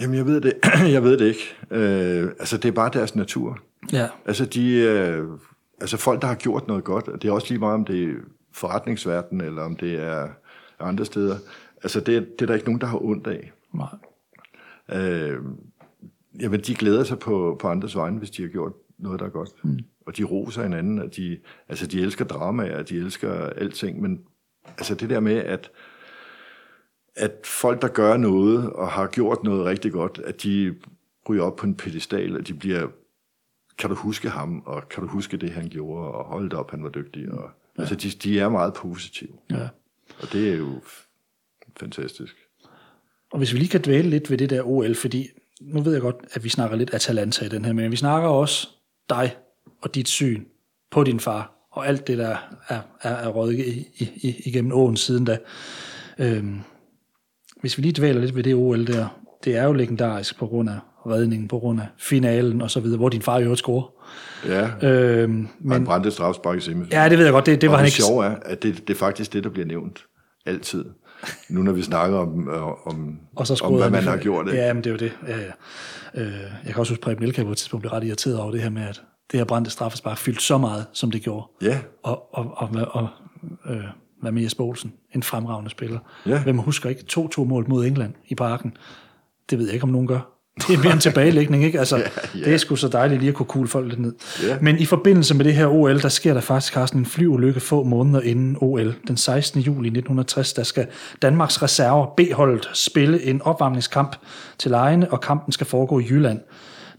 Jamen, 0.00 0.16
jeg 0.16 0.26
ved 0.26 0.40
det, 0.40 0.52
jeg 0.96 1.02
ved 1.02 1.18
det 1.18 1.26
ikke. 1.26 1.56
Øh, 1.70 2.30
altså, 2.38 2.56
det 2.56 2.68
er 2.68 2.72
bare 2.72 2.90
deres 2.92 3.14
natur. 3.14 3.58
Ja. 3.92 4.06
Altså, 4.26 4.44
de, 4.44 4.72
øh, 4.72 5.24
altså, 5.80 5.96
folk, 5.96 6.20
der 6.22 6.26
har 6.26 6.34
gjort 6.34 6.68
noget 6.68 6.84
godt, 6.84 7.22
det 7.22 7.28
er 7.28 7.32
også 7.32 7.46
lige 7.50 7.58
meget, 7.58 7.74
om 7.74 7.84
det 7.84 8.04
er 8.04 8.14
forretningsverden, 8.54 9.40
eller 9.40 9.62
om 9.62 9.76
det 9.76 10.02
er 10.02 10.28
andre 10.80 11.04
steder. 11.04 11.36
Altså, 11.82 12.00
det, 12.00 12.28
det 12.38 12.42
er 12.42 12.46
der 12.46 12.54
ikke 12.54 12.66
nogen, 12.66 12.80
der 12.80 12.86
har 12.86 13.04
ondt 13.04 13.26
af. 13.26 13.52
Nej. 13.74 13.94
Øh, 14.92 15.38
jamen, 16.40 16.60
de 16.60 16.74
glæder 16.74 17.04
sig 17.04 17.18
på, 17.18 17.56
på 17.60 17.68
andres 17.68 17.96
vegne, 17.96 18.18
hvis 18.18 18.30
de 18.30 18.42
har 18.42 18.48
gjort 18.48 18.72
noget, 18.98 19.20
der 19.20 19.26
er 19.26 19.30
godt. 19.30 19.64
Mm. 19.64 19.78
Og 20.06 20.16
de 20.16 20.24
roser 20.24 20.62
hinanden, 20.62 20.98
og 20.98 21.16
de, 21.16 21.38
altså, 21.68 21.86
de 21.86 22.00
elsker 22.00 22.24
dramaer, 22.24 22.82
de 22.82 22.96
elsker 22.96 23.32
alting, 23.32 24.00
men 24.00 24.20
altså 24.66 24.94
det 24.94 25.10
der 25.10 25.20
med, 25.20 25.36
at, 25.36 25.70
at 27.16 27.32
folk, 27.44 27.82
der 27.82 27.88
gør 27.88 28.16
noget, 28.16 28.70
og 28.72 28.88
har 28.88 29.06
gjort 29.06 29.44
noget 29.44 29.64
rigtig 29.64 29.92
godt, 29.92 30.20
at 30.24 30.42
de 30.42 30.74
ryger 31.28 31.42
op 31.42 31.56
på 31.56 31.66
en 31.66 31.74
pedestal, 31.74 32.36
og 32.36 32.48
de 32.48 32.54
bliver, 32.54 32.88
kan 33.78 33.90
du 33.90 33.96
huske 33.96 34.28
ham, 34.28 34.62
og 34.66 34.88
kan 34.88 35.02
du 35.02 35.08
huske 35.08 35.36
det, 35.36 35.50
han 35.50 35.68
gjorde, 35.68 36.12
og 36.12 36.24
hold 36.24 36.52
op, 36.52 36.70
han 36.70 36.82
var 36.82 36.90
dygtig. 36.90 37.32
Og, 37.32 37.50
ja. 37.76 37.82
Altså, 37.82 37.94
de, 37.94 38.08
de 38.08 38.40
er 38.40 38.48
meget 38.48 38.74
positive. 38.74 39.32
Ja. 39.50 39.68
Og 40.22 40.32
det 40.32 40.52
er 40.52 40.56
jo 40.56 40.80
fantastisk. 41.80 42.36
Og 43.32 43.38
hvis 43.38 43.52
vi 43.52 43.58
lige 43.58 43.68
kan 43.68 43.82
dvæle 43.84 44.10
lidt 44.10 44.30
ved 44.30 44.38
det 44.38 44.50
der 44.50 44.62
OL, 44.62 44.94
fordi 44.94 45.28
nu 45.60 45.80
ved 45.80 45.92
jeg 45.92 46.00
godt, 46.00 46.16
at 46.32 46.44
vi 46.44 46.48
snakker 46.48 46.76
lidt 46.76 46.94
Atalanta 46.94 47.44
i 47.44 47.48
den 47.48 47.64
her, 47.64 47.72
men 47.72 47.90
vi 47.90 47.96
snakker 47.96 48.28
også 48.28 48.68
dig 49.08 49.36
og 49.82 49.94
dit 49.94 50.08
syn 50.08 50.44
på 50.90 51.04
din 51.04 51.20
far, 51.20 51.68
og 51.70 51.86
alt 51.86 52.06
det, 52.06 52.18
der 52.18 52.36
er, 52.68 52.80
er, 53.00 53.10
er 53.10 53.28
røget 53.28 53.58
i, 53.58 53.88
i, 53.96 54.42
igennem 54.44 54.72
åen 54.72 54.96
siden 54.96 55.24
da. 55.24 55.38
Øhm, 56.18 56.60
hvis 57.60 57.78
vi 57.78 57.82
lige 57.82 57.92
dvæler 57.92 58.20
lidt 58.20 58.34
ved 58.34 58.42
det 58.42 58.54
OL 58.54 58.86
der, 58.86 59.20
det 59.44 59.56
er 59.56 59.64
jo 59.64 59.72
legendarisk 59.72 60.38
på 60.38 60.46
grund 60.46 60.70
af 60.70 60.78
redningen, 61.06 61.48
på 61.48 61.58
grund 61.58 61.80
af 61.80 61.86
finalen 61.98 62.62
og 62.62 62.70
så 62.70 62.80
videre, 62.80 62.98
hvor 62.98 63.08
din 63.08 63.22
far 63.22 63.40
jo 63.40 63.56
scorer. 63.56 63.97
Ja, 64.46 64.68
Øhm, 64.88 65.48
men, 65.60 65.72
han 65.72 65.84
brændte 65.84 66.10
strafspark 66.10 66.56
i 66.58 66.60
semifinalen. 66.60 66.92
ja, 67.02 67.08
det 67.08 67.18
ved 67.18 67.24
jeg 67.24 67.32
godt, 67.32 67.46
det, 67.46 67.60
det 67.60 67.68
var 67.68 67.74
og 67.74 67.78
han 67.78 67.84
det 67.84 67.90
ikke... 67.98 68.02
sjove 68.02 68.26
er, 68.26 68.36
at 68.42 68.62
det, 68.62 68.88
det 68.88 68.94
er 68.94 68.98
faktisk 68.98 69.32
det, 69.32 69.44
der 69.44 69.50
bliver 69.50 69.66
nævnt 69.66 70.04
altid. 70.46 70.84
Nu 71.48 71.62
når 71.62 71.72
vi 71.72 71.82
snakker 71.82 72.18
om, 72.18 72.48
øh, 72.48 72.86
om, 72.86 73.18
Og 73.36 73.46
så 73.46 73.60
om 73.64 73.72
hvad 73.74 73.82
han 73.82 73.92
man 73.92 74.02
har 74.04 74.16
gjort. 74.16 74.46
Ikke? 74.46 74.58
Ja, 74.58 74.72
men 74.72 74.84
det 74.84 74.90
er 74.90 74.94
jo 74.94 74.98
det. 74.98 75.12
Ja, 75.28 75.36
ja. 75.38 76.22
Øh, 76.22 76.32
jeg 76.64 76.72
kan 76.72 76.76
også 76.76 76.92
huske, 76.92 77.02
Preben 77.02 77.24
Elka 77.24 77.42
på 77.44 77.50
et 77.50 77.56
tidspunkt 77.56 77.82
blev 77.82 77.92
ret 77.92 78.04
irriteret 78.04 78.38
over 78.38 78.50
det 78.50 78.62
her 78.62 78.70
med, 78.70 78.82
at 78.82 79.02
det 79.32 79.40
her 79.40 79.44
brændte 79.44 79.70
straffespark 79.70 80.18
fyldte 80.18 80.42
så 80.42 80.58
meget, 80.58 80.86
som 80.92 81.10
det 81.10 81.22
gjorde. 81.22 81.46
ja, 81.62 81.78
Og, 82.02 82.34
og, 82.34 82.52
og, 82.56 82.68
og, 82.74 82.88
og 82.92 83.08
øh, 83.70 83.84
hvad 84.22 84.32
med 84.32 84.42
Jesper 84.42 84.64
Olsen? 84.64 84.92
En 85.14 85.22
fremragende 85.22 85.70
spiller. 85.70 85.98
Ja. 86.26 86.42
Hvem 86.42 86.58
husker 86.58 86.88
ikke 86.88 87.04
2-2 87.12 87.44
mål 87.44 87.64
mod 87.68 87.86
England 87.86 88.14
i 88.28 88.34
parken? 88.34 88.76
Det 89.50 89.58
ved 89.58 89.64
jeg 89.66 89.74
ikke, 89.74 89.84
om 89.84 89.90
nogen 89.90 90.06
gør. 90.06 90.37
Det 90.66 90.74
er 90.74 90.82
mere 90.82 90.92
en 90.92 91.00
tilbagelægning, 91.08 91.64
ikke? 91.64 91.78
Altså, 91.78 91.96
ja, 91.96 92.02
ja. 92.34 92.44
Det 92.44 92.54
er 92.54 92.58
sgu 92.58 92.76
så 92.76 92.88
dejligt 92.88 93.20
lige 93.20 93.28
at 93.28 93.34
kunne 93.34 93.46
kugle 93.46 93.68
folk 93.68 93.88
lidt 93.88 94.00
ned. 94.00 94.12
Ja. 94.42 94.56
Men 94.60 94.78
i 94.78 94.84
forbindelse 94.84 95.34
med 95.34 95.44
det 95.44 95.54
her 95.54 95.66
OL, 95.66 96.02
der 96.02 96.08
sker 96.08 96.34
der 96.34 96.40
faktisk, 96.40 96.72
Carsten, 96.72 97.00
en 97.00 97.06
flyulykke 97.06 97.60
få 97.60 97.82
måneder 97.82 98.20
inden 98.20 98.56
OL. 98.60 98.94
Den 99.08 99.16
16. 99.16 99.60
juli 99.60 99.88
1960, 99.88 100.52
der 100.52 100.62
skal 100.62 100.86
Danmarks 101.22 101.62
reserver 101.62 102.06
B-holdet 102.16 102.70
spille 102.74 103.22
en 103.22 103.42
opvarmningskamp 103.42 104.16
til 104.58 104.70
lejene, 104.70 105.12
og 105.12 105.20
kampen 105.20 105.52
skal 105.52 105.66
foregå 105.66 105.98
i 105.98 106.06
Jylland. 106.10 106.40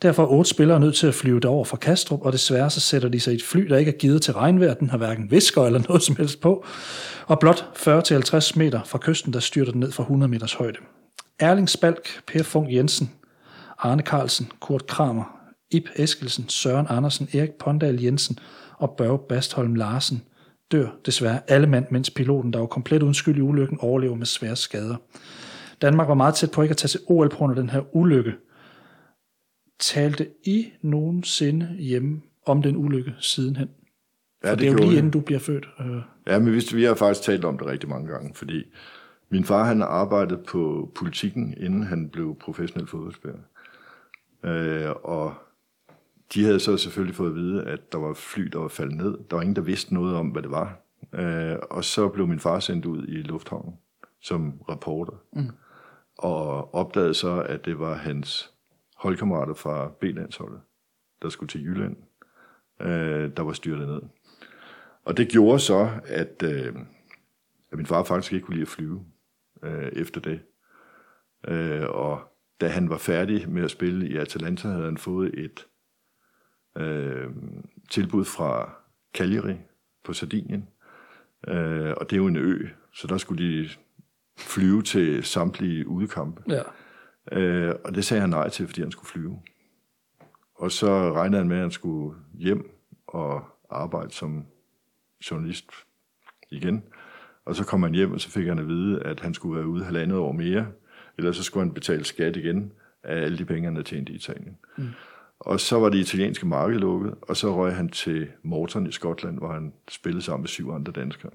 Derfor 0.01 0.23
er 0.23 0.27
otte 0.27 0.49
spillere 0.49 0.79
nødt 0.79 0.95
til 0.95 1.07
at 1.07 1.15
flyve 1.15 1.39
derover 1.39 1.65
fra 1.65 1.77
Kastrup, 1.77 2.21
og 2.21 2.33
desværre 2.33 2.69
så 2.69 2.79
sætter 2.79 3.09
de 3.09 3.19
sig 3.19 3.33
i 3.33 3.35
et 3.35 3.43
fly, 3.43 3.61
der 3.61 3.77
ikke 3.77 3.91
er 3.91 3.97
givet 3.97 4.21
til 4.21 4.33
regnvejr. 4.33 4.73
Den 4.73 4.89
har 4.89 4.97
hverken 4.97 5.31
visker 5.31 5.65
eller 5.65 5.81
noget 5.89 6.03
som 6.03 6.15
helst 6.15 6.41
på. 6.41 6.65
Og 7.27 7.39
blot 7.39 7.65
40-50 7.75 8.51
meter 8.55 8.79
fra 8.85 8.97
kysten, 9.01 9.33
der 9.33 9.39
styrter 9.39 9.71
den 9.71 9.79
ned 9.79 9.91
fra 9.91 10.03
100 10.03 10.31
meters 10.31 10.53
højde. 10.53 10.77
Erling 11.39 11.69
Spalk, 11.69 12.09
Per 12.27 12.43
Funk 12.43 12.73
Jensen, 12.73 13.11
Arne 13.79 14.03
Carlsen, 14.03 14.51
Kurt 14.59 14.87
Kramer, 14.87 15.39
Ip 15.71 15.89
Eskelsen, 15.95 16.49
Søren 16.49 16.85
Andersen, 16.89 17.27
Erik 17.33 17.51
Pondal 17.51 18.01
Jensen 18.01 18.39
og 18.77 18.95
Børge 18.97 19.19
Bastholm 19.29 19.75
Larsen 19.75 20.23
dør 20.71 20.87
desværre 21.05 21.39
alle 21.47 21.67
mand, 21.67 21.85
mens 21.91 22.09
piloten, 22.09 22.53
der 22.53 22.59
var 22.59 22.65
komplet 22.65 23.03
uden 23.03 23.13
skyld 23.13 23.37
i 23.37 23.41
ulykken, 23.41 23.77
overlever 23.81 24.15
med 24.15 24.25
svære 24.25 24.55
skader. 24.55 24.95
Danmark 25.81 26.07
var 26.07 26.13
meget 26.13 26.35
tæt 26.35 26.51
på 26.51 26.61
ikke 26.61 26.71
at 26.73 26.77
tage 26.77 26.89
til 26.89 26.99
OL 27.07 27.29
på 27.29 27.45
af 27.45 27.55
den 27.55 27.69
her 27.69 27.95
ulykke. 27.95 28.33
Talte 29.79 30.27
I 30.45 30.65
nogensinde 30.81 31.75
hjemme 31.79 32.21
om 32.45 32.61
den 32.61 32.77
ulykke 32.77 33.13
sidenhen? 33.19 33.69
ja 34.43 34.51
For 34.51 34.55
det 34.55 34.67
er 34.67 34.71
jo 34.71 34.77
lige 34.77 34.89
jeg. 34.89 34.97
inden 34.97 35.11
du 35.11 35.19
bliver 35.19 35.39
født. 35.39 35.69
Øh, 35.79 36.01
Ja, 36.27 36.39
men 36.39 36.53
vi, 36.53 36.63
vi 36.73 36.83
har 36.83 36.95
faktisk 36.95 37.25
talt 37.25 37.45
om 37.45 37.57
det 37.57 37.67
rigtig 37.67 37.89
mange 37.89 38.11
gange, 38.11 38.35
fordi 38.35 38.63
min 39.31 39.43
far 39.43 39.63
han 39.63 39.81
arbejdede 39.81 40.41
på 40.47 40.91
politikken, 40.95 41.53
inden 41.57 41.83
han 41.83 42.09
blev 42.09 42.35
professionel 42.41 42.87
fodboldspiller. 42.87 43.39
Øh, 44.43 44.91
og 45.03 45.33
de 46.33 46.43
havde 46.43 46.59
så 46.59 46.77
selvfølgelig 46.77 47.15
fået 47.15 47.29
at 47.29 47.35
vide, 47.35 47.63
at 47.63 47.91
der 47.91 47.97
var 47.97 48.13
fly, 48.13 48.43
der 48.43 48.59
var 48.59 48.67
faldet 48.67 48.97
ned. 48.97 49.17
Der 49.29 49.35
var 49.35 49.41
ingen, 49.41 49.55
der 49.55 49.61
vidste 49.61 49.93
noget 49.93 50.15
om, 50.15 50.27
hvad 50.27 50.41
det 50.41 50.51
var. 50.51 50.79
Øh, 51.13 51.57
og 51.69 51.83
så 51.83 52.09
blev 52.09 52.27
min 52.27 52.39
far 52.39 52.59
sendt 52.59 52.85
ud 52.85 53.07
i 53.07 53.21
lufthavnen 53.21 53.73
som 54.21 54.61
reporter. 54.69 55.13
Mm. 55.33 55.49
Og 56.17 56.75
opdagede 56.75 57.13
så, 57.13 57.41
at 57.41 57.65
det 57.65 57.79
var 57.79 57.93
hans 57.93 58.53
holdkammerater 58.95 59.53
fra 59.53 59.91
B-landsholdet, 60.01 60.61
der 61.21 61.29
skulle 61.29 61.49
til 61.49 61.63
Jylland, 61.63 61.97
øh, 62.81 63.31
der 63.37 63.41
var 63.41 63.53
styrtet 63.53 63.87
ned. 63.87 64.01
Og 65.05 65.17
det 65.17 65.29
gjorde 65.29 65.59
så, 65.59 65.89
at, 66.05 66.43
øh, 66.43 66.75
at 67.71 67.77
min 67.77 67.85
far 67.85 68.03
faktisk 68.03 68.33
ikke 68.33 68.45
kunne 68.45 68.55
lide 68.55 68.61
at 68.61 68.67
flyve 68.67 69.05
øh, 69.63 69.91
efter 69.93 70.21
det. 70.21 70.39
Øh, 71.47 71.89
og 71.89 72.21
da 72.61 72.67
han 72.67 72.89
var 72.89 72.97
færdig 72.97 73.49
med 73.49 73.63
at 73.63 73.71
spille 73.71 74.09
i 74.09 74.15
Atalanta, 74.15 74.67
havde 74.67 74.85
han 74.85 74.97
fået 74.97 75.39
et 75.39 75.67
øh, 76.77 77.29
tilbud 77.89 78.25
fra 78.25 78.73
Cagliari 79.13 79.55
på 80.03 80.13
Sardinien. 80.13 80.67
Øh, 81.47 81.93
og 81.97 82.09
det 82.09 82.13
er 82.13 82.17
jo 82.17 82.27
en 82.27 82.35
ø, 82.35 82.67
så 82.93 83.07
der 83.07 83.17
skulle 83.17 83.61
de 83.61 83.69
flyve 84.37 84.81
til 84.81 85.23
samtlige 85.23 85.87
udekampe. 85.87 86.43
ja. 86.47 86.61
Øh, 87.31 87.75
og 87.85 87.95
det 87.95 88.05
sagde 88.05 88.21
han 88.21 88.29
nej 88.29 88.49
til, 88.49 88.67
fordi 88.67 88.81
han 88.81 88.91
skulle 88.91 89.07
flyve. 89.09 89.39
Og 90.55 90.71
så 90.71 91.13
regnede 91.13 91.41
han 91.41 91.47
med, 91.47 91.57
at 91.57 91.61
han 91.61 91.71
skulle 91.71 92.17
hjem 92.33 92.71
og 93.07 93.43
arbejde 93.69 94.11
som 94.11 94.45
journalist 95.31 95.65
igen. 96.51 96.83
Og 97.45 97.55
så 97.55 97.65
kom 97.65 97.83
han 97.83 97.93
hjem, 97.93 98.11
og 98.11 98.21
så 98.21 98.29
fik 98.31 98.47
han 98.47 98.59
at 98.59 98.67
vide, 98.67 99.03
at 99.03 99.19
han 99.19 99.33
skulle 99.33 99.55
være 99.55 99.67
ude 99.67 99.83
halvandet 99.83 100.17
år 100.17 100.31
mere, 100.31 100.67
ellers 101.19 101.37
så 101.37 101.43
skulle 101.43 101.65
han 101.65 101.73
betale 101.73 102.03
skat 102.05 102.35
igen 102.35 102.71
af 103.03 103.15
alle 103.23 103.37
de 103.37 103.45
penge, 103.45 103.63
han 103.63 103.75
havde 103.75 103.87
tjent 103.87 104.09
i 104.09 104.13
Italien. 104.13 104.57
Mm. 104.77 104.87
Og 105.39 105.59
så 105.59 105.79
var 105.79 105.89
det 105.89 105.97
italienske 105.97 106.47
marked 106.47 106.79
lukket, 106.79 107.13
og 107.21 107.37
så 107.37 107.55
røg 107.55 107.75
han 107.75 107.89
til 107.89 108.27
Morton 108.43 108.87
i 108.87 108.91
Skotland, 108.91 109.37
hvor 109.37 109.51
han 109.53 109.73
spillede 109.89 110.23
sammen 110.23 110.41
med 110.41 110.47
syv 110.47 110.71
andre 110.71 110.91
danskere 110.91 111.31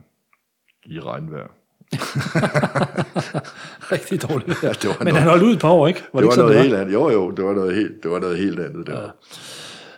i 0.87 1.01
regnvejr. 1.01 1.47
Rigtig 3.93 4.23
dårligt. 4.23 4.63
Ja, 4.63 4.69
det 4.69 4.89
var 4.89 4.97
Men 4.99 5.05
noget- 5.07 5.19
han 5.21 5.29
holdt 5.29 5.43
ud 5.43 5.53
et 5.55 5.61
par 5.61 5.69
år, 5.71 5.87
ikke? 5.87 5.99
Det 6.01 6.07
var, 6.13 6.21
ikke 6.21 6.23
det 6.23 6.29
var 6.29 6.35
sådan, 6.35 6.51
noget 6.51 6.63
helt 6.63 6.75
andet. 6.75 6.93
Jo, 6.95 7.11
jo, 7.11 7.31
det 7.31 7.45
var 7.45 7.55
noget 7.55 7.75
helt, 7.75 8.03
det 8.03 8.11
var 8.11 8.19
noget 8.19 8.39
helt 8.39 8.61
andet 8.61 8.87
der. 8.87 9.03
Ja. 9.03 9.09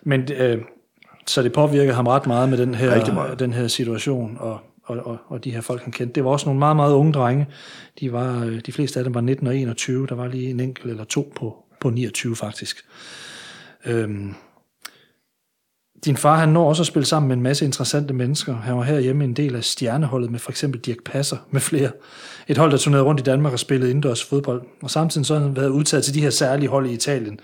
Men 0.03 0.29
øh, 0.37 0.63
så 1.27 1.43
det 1.43 1.53
påvirkede 1.53 1.95
ham 1.95 2.07
ret 2.07 2.27
meget 2.27 2.49
med 2.49 2.59
den 2.59 2.75
her, 2.75 3.35
den 3.35 3.53
her 3.53 3.67
situation, 3.69 4.37
og, 4.41 4.61
og, 4.87 4.97
og, 5.07 5.19
og 5.29 5.45
de 5.45 5.51
her 5.51 5.61
folk, 5.61 5.83
han 5.83 5.93
kendte. 5.93 6.15
Det 6.15 6.25
var 6.25 6.31
også 6.31 6.47
nogle 6.47 6.59
meget, 6.59 6.77
meget 6.77 6.93
unge 6.93 7.13
drenge. 7.13 7.47
De, 8.01 8.13
var, 8.13 8.45
øh, 8.45 8.61
de 8.67 8.73
fleste 8.73 9.01
af 9.01 9.05
dem 9.05 9.15
var 9.15 9.21
19 9.21 9.47
og 9.47 9.57
21. 9.57 10.07
Der 10.07 10.15
var 10.15 10.29
lige 10.29 10.51
en 10.51 10.61
enkelt 10.61 10.91
eller 10.91 11.05
to 11.05 11.33
på, 11.37 11.57
på 11.81 11.91
29 11.91 12.37
faktisk. 12.37 12.85
Øhm, 13.87 14.35
din 16.05 16.17
far, 16.17 16.37
han 16.37 16.49
når 16.49 16.69
også 16.69 16.83
at 16.83 16.87
spille 16.87 17.07
sammen 17.07 17.29
med 17.29 17.37
en 17.37 17.43
masse 17.43 17.65
interessante 17.65 18.15
mennesker. 18.15 18.55
Han 18.55 18.77
var 18.77 18.83
herhjemme 18.83 19.25
en 19.25 19.33
del 19.33 19.57
af 19.57 19.65
stjerneholdet 19.65 20.31
med 20.31 20.39
for 20.39 20.51
eksempel 20.51 20.81
Dirk 20.81 21.03
Passer 21.05 21.37
med 21.51 21.61
flere. 21.61 21.91
Et 22.49 22.59
hold, 22.59 22.71
der 22.71 22.77
turnerede 22.77 23.05
rundt 23.05 23.21
i 23.21 23.25
Danmark 23.25 23.53
og 23.53 23.59
spillede 23.59 23.91
indendørs 23.91 24.25
fodbold. 24.25 24.63
Og 24.83 24.91
samtidig 24.91 25.27
så 25.27 25.35
har 25.35 25.43
han 25.43 25.57
været 25.57 25.69
udtaget 25.69 26.05
til 26.05 26.15
de 26.15 26.21
her 26.21 26.31
særlige 26.31 26.69
hold 26.69 26.87
i 26.87 26.93
Italien. 26.93 27.41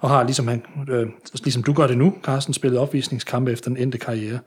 Og 0.00 0.10
har, 0.10 0.24
ligesom, 0.24 0.48
han, 0.48 0.62
øh, 0.88 1.06
ligesom 1.44 1.62
du 1.62 1.72
gør 1.72 1.86
det 1.86 1.98
nu, 1.98 2.14
Carsten, 2.22 2.54
spillet 2.54 2.80
opvisningskampe 2.80 3.52
efter 3.52 3.70
den 3.70 3.76
endte 3.76 3.98
karriere. 3.98 4.38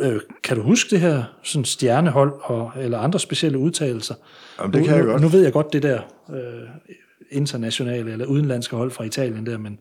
Øh, 0.00 0.20
kan 0.42 0.56
du 0.56 0.62
huske 0.62 0.90
det 0.90 1.00
her 1.00 1.24
sådan 1.42 1.64
stjernehold 1.64 2.32
og, 2.42 2.72
eller 2.76 2.98
andre 2.98 3.18
specielle 3.18 3.58
udtalelser? 3.58 4.14
Jamen, 4.60 4.72
det 4.72 4.80
nu, 4.80 4.86
kan 4.86 4.96
jeg 4.96 5.04
nu, 5.04 5.10
godt. 5.10 5.22
Nu 5.22 5.28
ved 5.28 5.42
jeg 5.42 5.52
godt 5.52 5.72
det 5.72 5.82
der 5.82 6.00
øh, 6.30 6.68
internationale 7.30 8.12
eller 8.12 8.26
udenlandske 8.26 8.76
hold 8.76 8.90
fra 8.90 9.04
Italien 9.04 9.46
der, 9.46 9.58
men 9.58 9.78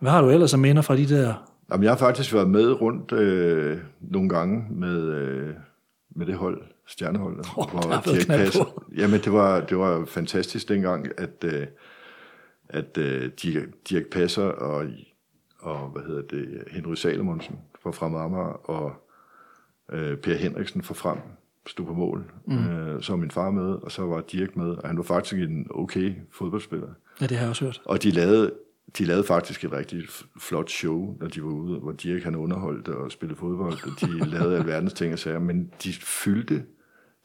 hvad 0.00 0.10
har 0.10 0.22
du 0.22 0.30
ellers 0.30 0.52
af 0.52 0.58
minder 0.58 0.82
fra 0.82 0.96
de 0.96 1.08
der? 1.08 1.34
Jamen, 1.70 1.84
jeg 1.84 1.90
har 1.90 1.98
faktisk 1.98 2.34
været 2.34 2.50
med 2.50 2.80
rundt 2.80 3.12
øh, 3.12 3.78
nogle 4.00 4.28
gange 4.28 4.66
med, 4.70 5.02
øh, 5.02 5.54
med 6.16 6.26
det 6.26 6.34
hold, 6.34 6.62
stjerneholdet. 6.86 7.46
Oh, 7.56 7.70
hvor 7.70 7.80
knald 7.80 8.26
Passer-. 8.26 8.84
Jamen, 8.96 9.20
det 9.20 9.32
var, 9.32 9.60
det 9.60 9.78
var 9.78 10.04
fantastisk 10.04 10.68
dengang, 10.68 11.06
at, 11.18 11.44
øh, 11.44 11.66
at 12.68 12.98
øh, 12.98 13.30
Dirk, 13.42 13.64
Dirk 13.90 14.06
Passer 14.12 14.44
og, 14.44 14.86
og 15.60 15.88
hvad 15.88 16.02
hedder 16.02 16.22
det, 16.22 16.64
Henry 16.70 16.94
Salomonsen 16.94 17.58
fra 17.82 17.90
Fremad 17.90 18.54
og 18.64 18.92
øh, 19.92 20.16
Per 20.16 20.34
Henriksen 20.34 20.82
fra 20.82 20.94
Frem 20.94 21.18
stod 21.66 21.86
på 21.86 21.94
mål. 21.94 22.32
Mm. 22.46 22.68
Øh, 22.68 23.02
så 23.02 23.12
var 23.12 23.16
min 23.16 23.30
far 23.30 23.50
med, 23.50 23.72
og 23.72 23.92
så 23.92 24.02
var 24.02 24.20
Dirk 24.20 24.56
med, 24.56 24.70
og 24.70 24.88
han 24.88 24.96
var 24.96 25.02
faktisk 25.02 25.34
en 25.34 25.66
okay 25.70 26.14
fodboldspiller. 26.32 26.88
Ja, 27.20 27.26
det 27.26 27.36
har 27.36 27.44
jeg 27.44 27.50
også 27.50 27.64
hørt. 27.64 27.82
Og 27.84 28.02
de 28.02 28.10
lavede, 28.10 28.52
de 28.98 29.04
lavede 29.04 29.24
faktisk 29.24 29.64
et 29.64 29.72
rigtig 29.72 30.02
flot 30.40 30.70
show, 30.70 31.16
når 31.20 31.28
de 31.28 31.42
var 31.42 31.50
ude, 31.50 31.78
hvor 31.78 31.92
Dirk 31.92 32.22
han 32.22 32.34
underholdt 32.34 32.88
og 32.88 33.12
spillede 33.12 33.38
fodbold, 33.38 33.74
og 33.84 34.00
de 34.00 34.18
lavede 34.38 34.58
alverdens 34.58 34.92
ting 34.92 35.12
og 35.12 35.18
sager, 35.18 35.38
men 35.38 35.72
de 35.84 35.92
fyldte 35.92 36.64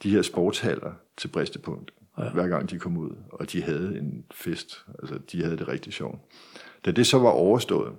de 0.03 0.09
her 0.09 0.21
sportshaller 0.21 0.91
til 1.17 1.27
bristepunkt, 1.27 1.91
ja. 2.17 2.29
hver 2.29 2.47
gang 2.47 2.69
de 2.69 2.79
kom 2.79 2.97
ud, 2.97 3.11
og 3.31 3.51
de 3.51 3.61
havde 3.61 3.97
en 3.97 4.23
fest, 4.31 4.85
altså 4.99 5.19
de 5.31 5.43
havde 5.43 5.57
det 5.57 5.67
rigtig 5.67 5.93
sjovt. 5.93 6.19
Da 6.85 6.91
det 6.91 7.07
så 7.07 7.19
var 7.19 7.29
overstået, 7.29 7.93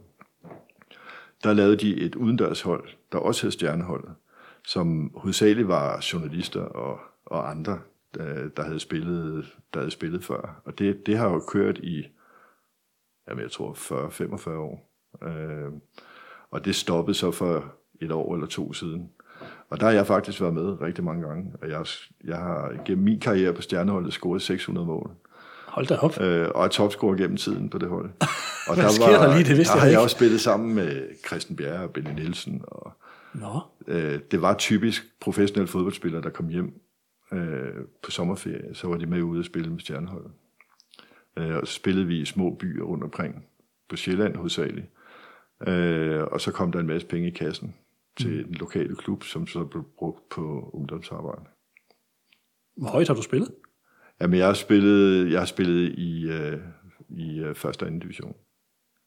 der 1.44 1.52
lavede 1.52 1.76
de 1.76 1.96
et 1.96 2.14
udendørshold, 2.14 2.88
der 3.12 3.18
også 3.18 3.42
hed 3.42 3.50
Stjerneholdet, 3.50 4.10
som 4.66 5.10
hovedsageligt 5.14 5.68
var 5.68 6.04
journalister 6.12 6.60
og, 6.60 7.00
og 7.26 7.50
andre, 7.50 7.78
der, 8.14 8.48
der, 8.48 8.62
havde 8.62 8.80
spillet, 8.80 9.46
der 9.74 9.80
havde 9.80 9.90
spillet 9.90 10.24
før. 10.24 10.60
Og 10.64 10.78
det, 10.78 11.06
det 11.06 11.18
har 11.18 11.30
jo 11.30 11.40
kørt 11.40 11.78
i, 11.78 12.06
jamen 13.28 13.42
jeg 13.42 13.50
tror 13.50 13.72
40-45 13.72 14.50
år. 14.50 14.90
Øh, 15.22 15.72
og 16.50 16.64
det 16.64 16.74
stoppede 16.74 17.14
så 17.14 17.30
for 17.30 17.64
et 18.00 18.12
år 18.12 18.34
eller 18.34 18.46
to 18.46 18.72
siden. 18.72 19.10
Og 19.70 19.80
der 19.80 19.86
har 19.86 19.92
jeg 19.92 20.06
faktisk 20.06 20.40
været 20.40 20.54
med 20.54 20.80
rigtig 20.80 21.04
mange 21.04 21.28
gange, 21.28 21.52
og 21.62 21.68
jeg, 21.68 21.86
jeg 22.24 22.36
har 22.36 22.72
gennem 22.84 23.04
min 23.04 23.20
karriere 23.20 23.52
på 23.52 23.62
Stjerneholdet 23.62 24.12
scoret 24.12 24.42
600 24.42 24.86
mål 24.86 25.10
Hold 25.66 25.86
da 25.86 25.96
op. 25.96 26.20
øh, 26.20 26.48
og 26.54 26.64
er 26.64 26.68
topscorer 26.68 27.16
gennem 27.16 27.36
tiden 27.36 27.70
på 27.70 27.78
det 27.78 27.88
hold. 27.88 28.10
Og 28.68 28.74
Hvad 28.74 28.90
sker 28.90 29.06
der 29.06 29.34
lige? 29.36 29.48
Det 29.48 29.56
vidste 29.56 29.72
der 29.72 29.78
jeg 29.78 29.80
har 29.80 29.86
jeg 29.86 29.90
ikke. 29.90 30.00
også 30.00 30.16
spillet 30.16 30.40
sammen 30.40 30.74
med 30.74 31.02
Christian 31.26 31.56
Bjerre 31.56 31.82
og 31.84 31.90
Benny 31.90 32.10
Nielsen. 32.10 32.62
Og, 32.66 32.92
Nå, 33.34 33.60
øh, 33.86 34.20
det 34.30 34.42
var 34.42 34.54
typisk 34.54 35.20
professionelle 35.20 35.68
fodboldspillere, 35.68 36.22
der 36.22 36.30
kom 36.30 36.48
hjem 36.48 36.80
øh, 37.32 37.84
på 38.02 38.10
sommerferie. 38.10 38.74
Så 38.74 38.88
var 38.88 38.96
de 38.96 39.06
med 39.06 39.22
ude 39.22 39.38
og 39.40 39.44
spille 39.44 39.70
med 39.70 39.80
stjerneholdet. 39.80 40.30
Øh, 41.36 41.56
og 41.56 41.66
så 41.66 41.74
spillede 41.74 42.06
vi 42.06 42.20
i 42.20 42.24
små 42.24 42.54
byer 42.54 42.84
rundt 42.84 43.04
omkring 43.04 43.46
på 43.88 43.96
Sjælland 43.96 44.36
hovedsageligt. 44.36 44.86
Øh, 45.68 46.22
og 46.22 46.40
så 46.40 46.52
kom 46.52 46.72
der 46.72 46.80
en 46.80 46.86
masse 46.86 47.06
penge 47.06 47.28
i 47.28 47.30
kassen 47.30 47.74
til 48.16 48.38
Mm. 48.38 48.44
den 48.44 48.54
lokale 48.54 48.96
klub, 48.96 49.22
som 49.24 49.46
så 49.46 49.64
blev 49.64 49.84
brugt 49.98 50.28
på 50.28 50.70
ungdomsarbejde. 50.72 51.42
hvor 52.76 52.88
højt 52.88 53.08
har 53.08 53.14
du 53.14 53.22
spillet? 53.22 53.54
Jamen, 54.20 54.38
jeg 54.38 54.46
har 54.46 54.54
spillet, 54.54 55.30
jeg 55.32 55.40
har 55.40 55.46
spillet 55.46 55.92
i, 55.98 56.28
øh, 56.30 56.58
i 57.08 57.38
øh, 57.38 57.54
første 57.54 57.82
og 57.82 57.86
anden 57.86 58.00
division. 58.00 58.36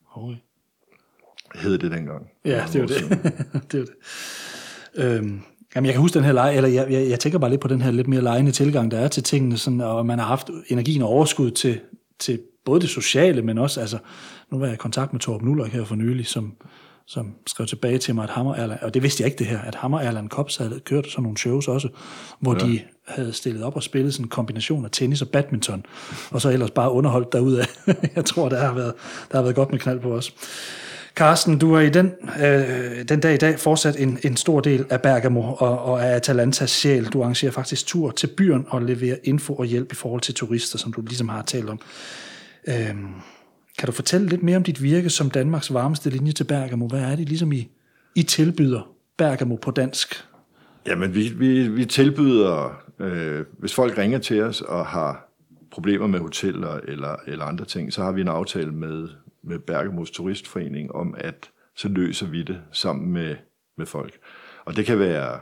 Højt. 0.06 0.38
Hed 1.56 1.78
det 1.78 1.92
dengang. 1.92 2.28
Ja, 2.46 2.64
det 2.74 2.82
år 2.82 2.86
det. 2.86 3.22
det, 3.72 3.80
jo 3.80 3.86
det. 3.86 3.94
Øhm, 4.96 5.42
jamen, 5.76 5.86
jeg 5.86 5.94
kan 5.94 6.02
huske 6.02 6.14
den 6.14 6.24
her 6.24 6.32
lege, 6.32 6.56
eller 6.56 6.70
jeg, 6.70 6.92
jeg, 6.92 7.10
jeg 7.10 7.20
tænker 7.20 7.40
bare 7.40 7.50
lidt 7.50 7.62
på 7.62 7.68
den 7.68 7.82
her 7.82 7.92
lidt 7.92 8.08
mere 8.08 8.22
lejende 8.22 8.52
tilgang, 8.52 8.92
der 8.92 9.00
er 9.00 9.08
til 9.08 9.24
tingene, 9.24 9.58
sådan, 9.58 9.82
og 9.82 10.06
man 10.06 10.20
har 10.20 10.26
haft 10.26 10.50
energien 10.68 11.02
og 11.02 11.10
overskud 11.10 11.52
til, 11.52 11.80
til 12.20 12.40
både 12.66 12.82
det 12.82 12.90
sociale, 12.90 13.42
men 13.42 13.58
også, 13.58 13.80
altså, 13.82 13.98
nu 14.52 14.60
var 14.60 14.66
jeg 14.66 14.74
i 14.74 14.78
kontakt 14.78 15.14
med 15.14 15.20
Torben 15.20 15.48
Nuller 15.48 15.66
her 15.66 15.84
for 15.86 15.96
nylig, 15.96 16.28
som, 16.28 16.54
som 17.08 17.34
skrev 17.48 17.68
tilbage 17.68 17.98
til 17.98 18.16
mig, 18.16 18.24
at 18.24 18.30
Hammer 18.30 18.56
Erland, 18.56 18.80
og 18.82 18.94
det 18.94 19.04
vidste 19.04 19.22
jeg 19.22 19.28
ikke 19.28 19.40
det 19.40 19.48
her, 19.48 19.60
at 19.60 19.76
Hammer 19.76 20.00
Erland 20.00 20.30
Kops 20.30 20.58
havde 20.58 20.80
kørt 20.86 21.12
sådan 21.12 21.24
nogle 21.24 21.38
shows 21.38 21.68
også, 21.68 21.90
hvor 22.40 22.54
ja. 22.54 22.68
de 22.68 22.80
havde 23.08 23.34
stillet 23.34 23.64
op 23.64 23.76
og 23.76 23.84
spillet 23.84 24.14
sådan 24.14 24.26
en 24.26 24.30
kombination 24.30 24.86
af 24.86 24.92
tennis 24.92 25.22
og 25.22 25.28
badminton, 25.28 25.86
og 26.32 26.42
så 26.42 26.50
ellers 26.50 26.72
bare 26.72 26.92
underholdt 26.92 27.34
derudad. 27.34 27.66
jeg 28.16 28.26
tror, 28.26 28.50
der 28.50 28.60
har 28.60 28.74
været, 28.74 28.94
der 29.32 29.38
har 29.38 29.44
været 29.44 29.56
godt 29.56 29.72
med 29.72 29.80
knald 29.80 30.00
på 30.00 30.14
os. 30.14 30.34
Carsten, 31.18 31.58
du 31.58 31.74
er 31.74 31.80
i 31.80 31.90
den, 31.90 32.12
øh, 32.44 33.04
den 33.10 33.20
dag 33.20 33.34
i 33.34 33.38
dag 33.38 33.60
fortsat 33.60 34.00
en, 34.00 34.20
en 34.24 34.38
stor 34.38 34.60
del 34.60 34.86
af 34.90 35.02
Bergamo 35.02 35.42
og, 35.42 35.80
og 35.80 36.06
af 36.06 36.16
Atalantas 36.16 36.70
sjæl. 36.70 37.06
Du 37.06 37.22
arrangerer 37.22 37.52
faktisk 37.52 37.88
tur 37.88 38.12
til 38.12 38.28
byen 38.38 38.66
og 38.68 38.82
leverer 38.82 39.16
info 39.24 39.56
og 39.56 39.66
hjælp 39.66 39.92
i 39.92 39.96
forhold 39.96 40.22
til 40.22 40.34
turister, 40.34 40.78
som 40.78 40.94
du 40.94 41.02
ligesom 41.02 41.30
har 41.30 41.42
talt 41.42 41.70
om. 41.70 41.80
Øh, 42.68 42.76
kan 43.78 43.86
du 43.86 43.92
fortælle 43.92 44.28
lidt 44.28 44.44
mere 44.44 44.58
om 44.58 44.64
dit 44.64 44.84
virke 44.84 45.10
som 45.10 45.30
Danmarks 45.30 45.74
varmeste 45.74 46.10
linje 46.10 46.32
til 46.32 46.44
Bergamo? 46.44 46.88
Hvad 46.88 47.02
er 47.02 47.16
det 47.16 47.30
ligesom 47.30 47.52
I, 47.52 47.72
I 48.16 48.24
tilbyder 48.24 48.90
Bergamo 49.18 49.56
på 49.56 49.72
dansk? 49.72 50.26
Jamen, 50.88 51.16
vi, 51.16 51.34
vi, 51.38 51.68
vi 51.68 51.86
tilbyder, 51.86 52.82
øh, 53.00 53.46
hvis 53.60 53.74
folk 53.74 53.98
ringer 53.98 54.20
til 54.20 54.42
os 54.42 54.62
og 54.62 54.86
har 54.86 55.30
problemer 55.72 56.08
med 56.08 56.20
hoteller 56.20 56.80
eller, 56.88 57.16
eller 57.28 57.46
andre 57.46 57.66
ting, 57.66 57.94
så 57.94 58.04
har 58.04 58.12
vi 58.12 58.22
en 58.22 58.28
aftale 58.28 58.72
med, 58.72 59.08
med 59.48 59.60
Bergamos 59.60 60.12
Turistforening 60.12 60.92
om, 60.92 61.16
at 61.18 61.52
så 61.76 61.90
løser 61.90 62.28
vi 62.28 62.44
det 62.44 62.62
sammen 62.72 63.12
med, 63.12 63.36
med 63.78 63.86
folk. 63.86 64.20
Og 64.66 64.76
det 64.76 64.86
kan 64.86 65.00
være, 65.00 65.40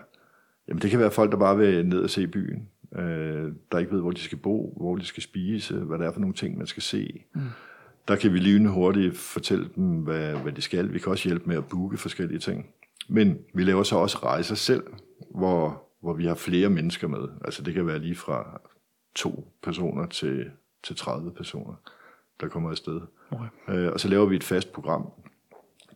jamen 0.68 0.82
det 0.82 0.89
kan 0.89 0.99
være 0.99 1.12
folk, 1.12 1.32
der 1.32 1.38
bare 1.38 1.58
vil 1.58 1.86
ned 1.86 1.99
og 1.99 2.10
se 2.10 2.28
byen, 2.28 2.70
øh, 2.95 3.51
der 3.72 3.78
ikke 3.78 3.91
ved, 3.91 4.01
hvor 4.01 4.12
de 4.12 4.20
skal 4.20 4.38
bo, 4.38 4.74
hvor 4.78 4.95
de 4.95 5.06
skal 5.06 5.24
spise, 5.24 5.76
hvad 5.76 5.99
det 5.99 6.08
er 6.08 6.12
for 6.12 6.20
nogle 6.20 6.36
ting, 6.36 6.58
man 6.58 6.68
skal 6.68 6.84
se. 6.84 7.24
Mm. 7.36 7.41
Der 8.08 8.16
kan 8.16 8.34
vi 8.34 8.39
lige 8.39 8.68
hurtigt 8.68 9.18
fortælle 9.18 9.70
dem, 9.76 9.86
hvad, 9.86 10.36
hvad 10.36 10.51
de 10.51 10.62
skal. 10.62 10.93
Vi 10.93 10.99
kan 10.99 11.12
også 11.12 11.30
hjælpe 11.30 11.45
med 11.45 11.58
at 11.58 11.68
booke 11.68 11.97
forskellige 11.97 12.39
ting. 12.39 12.66
Men 13.10 13.38
vi 13.53 13.64
laver 13.64 13.84
så 13.84 13.95
også 13.95 14.18
rejser 14.18 14.56
selv, 14.56 14.84
hvor, 15.36 15.84
hvor 16.01 16.14
vi 16.14 16.26
har 16.26 16.36
flere 16.36 16.70
mennesker 16.70 17.08
med. 17.08 17.28
Altså 17.45 17.64
det 17.64 17.74
kan 17.74 17.88
være 17.88 17.99
lige 17.99 18.16
fra 18.16 18.62
to 19.16 19.53
personer 19.64 20.06
til, 20.06 20.45
til 20.84 20.95
30 20.95 21.32
personer, 21.32 21.76
der 22.42 22.48
kommer 22.48 22.72
afsted. 22.72 23.02
Okay. 23.32 23.48
Øh, 23.70 23.92
og 23.92 24.00
så 24.00 24.08
laver 24.08 24.26
vi 24.26 24.36
et 24.36 24.44
fast 24.44 24.74
program. 24.74 25.12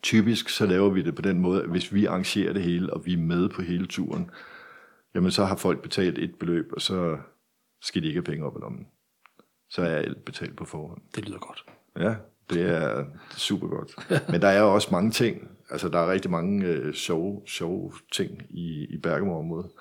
Typisk 0.02 0.50
så 0.50 0.66
laver 0.66 0.90
vi 0.90 1.02
det 1.02 1.16
på 1.16 1.22
den 1.22 1.40
måde, 1.40 1.64
at 1.64 1.70
hvis 1.70 1.94
vi 1.94 2.06
arrangerer 2.06 2.54
det 2.54 2.62
hele, 2.62 2.94
og 2.94 3.06
vi 3.06 3.14
er 3.14 3.18
med 3.18 3.50
på 3.50 3.62
hele 3.62 3.88
turen, 3.88 4.32
jamen 5.16 5.32
så 5.32 5.46
har 5.46 5.56
folk 5.56 5.82
betalt 5.82 6.18
et 6.18 6.36
beløb, 6.40 6.70
og 6.74 6.82
så 6.82 7.18
skal 7.82 8.02
de 8.02 8.08
ikke 8.08 8.18
have 8.18 8.24
penge 8.24 8.46
op 8.46 8.58
i 8.58 8.60
lommen. 8.62 8.88
Så 9.70 9.82
er 9.82 9.96
alt 9.96 10.26
betalt 10.26 10.58
på 10.58 10.66
forhånd. 10.66 11.02
Det 11.16 11.26
lyder 11.26 11.40
godt. 11.40 11.66
Ja, 12.00 12.16
det 12.50 12.62
er 12.62 13.06
super 13.30 13.68
godt. 13.68 13.96
Men 14.32 14.42
der 14.42 14.48
er 14.48 14.62
også 14.62 14.88
mange 14.92 15.12
ting. 15.12 15.48
Altså, 15.70 15.90
der 15.90 16.00
er 16.00 16.12
rigtig 16.12 16.32
mange 16.32 16.66
øh, 16.66 16.94
sjove, 16.94 17.42
sjove 17.48 17.92
ting 18.12 18.42
i, 18.50 18.86
i 18.90 18.98
Bergamo-området. 18.98 19.72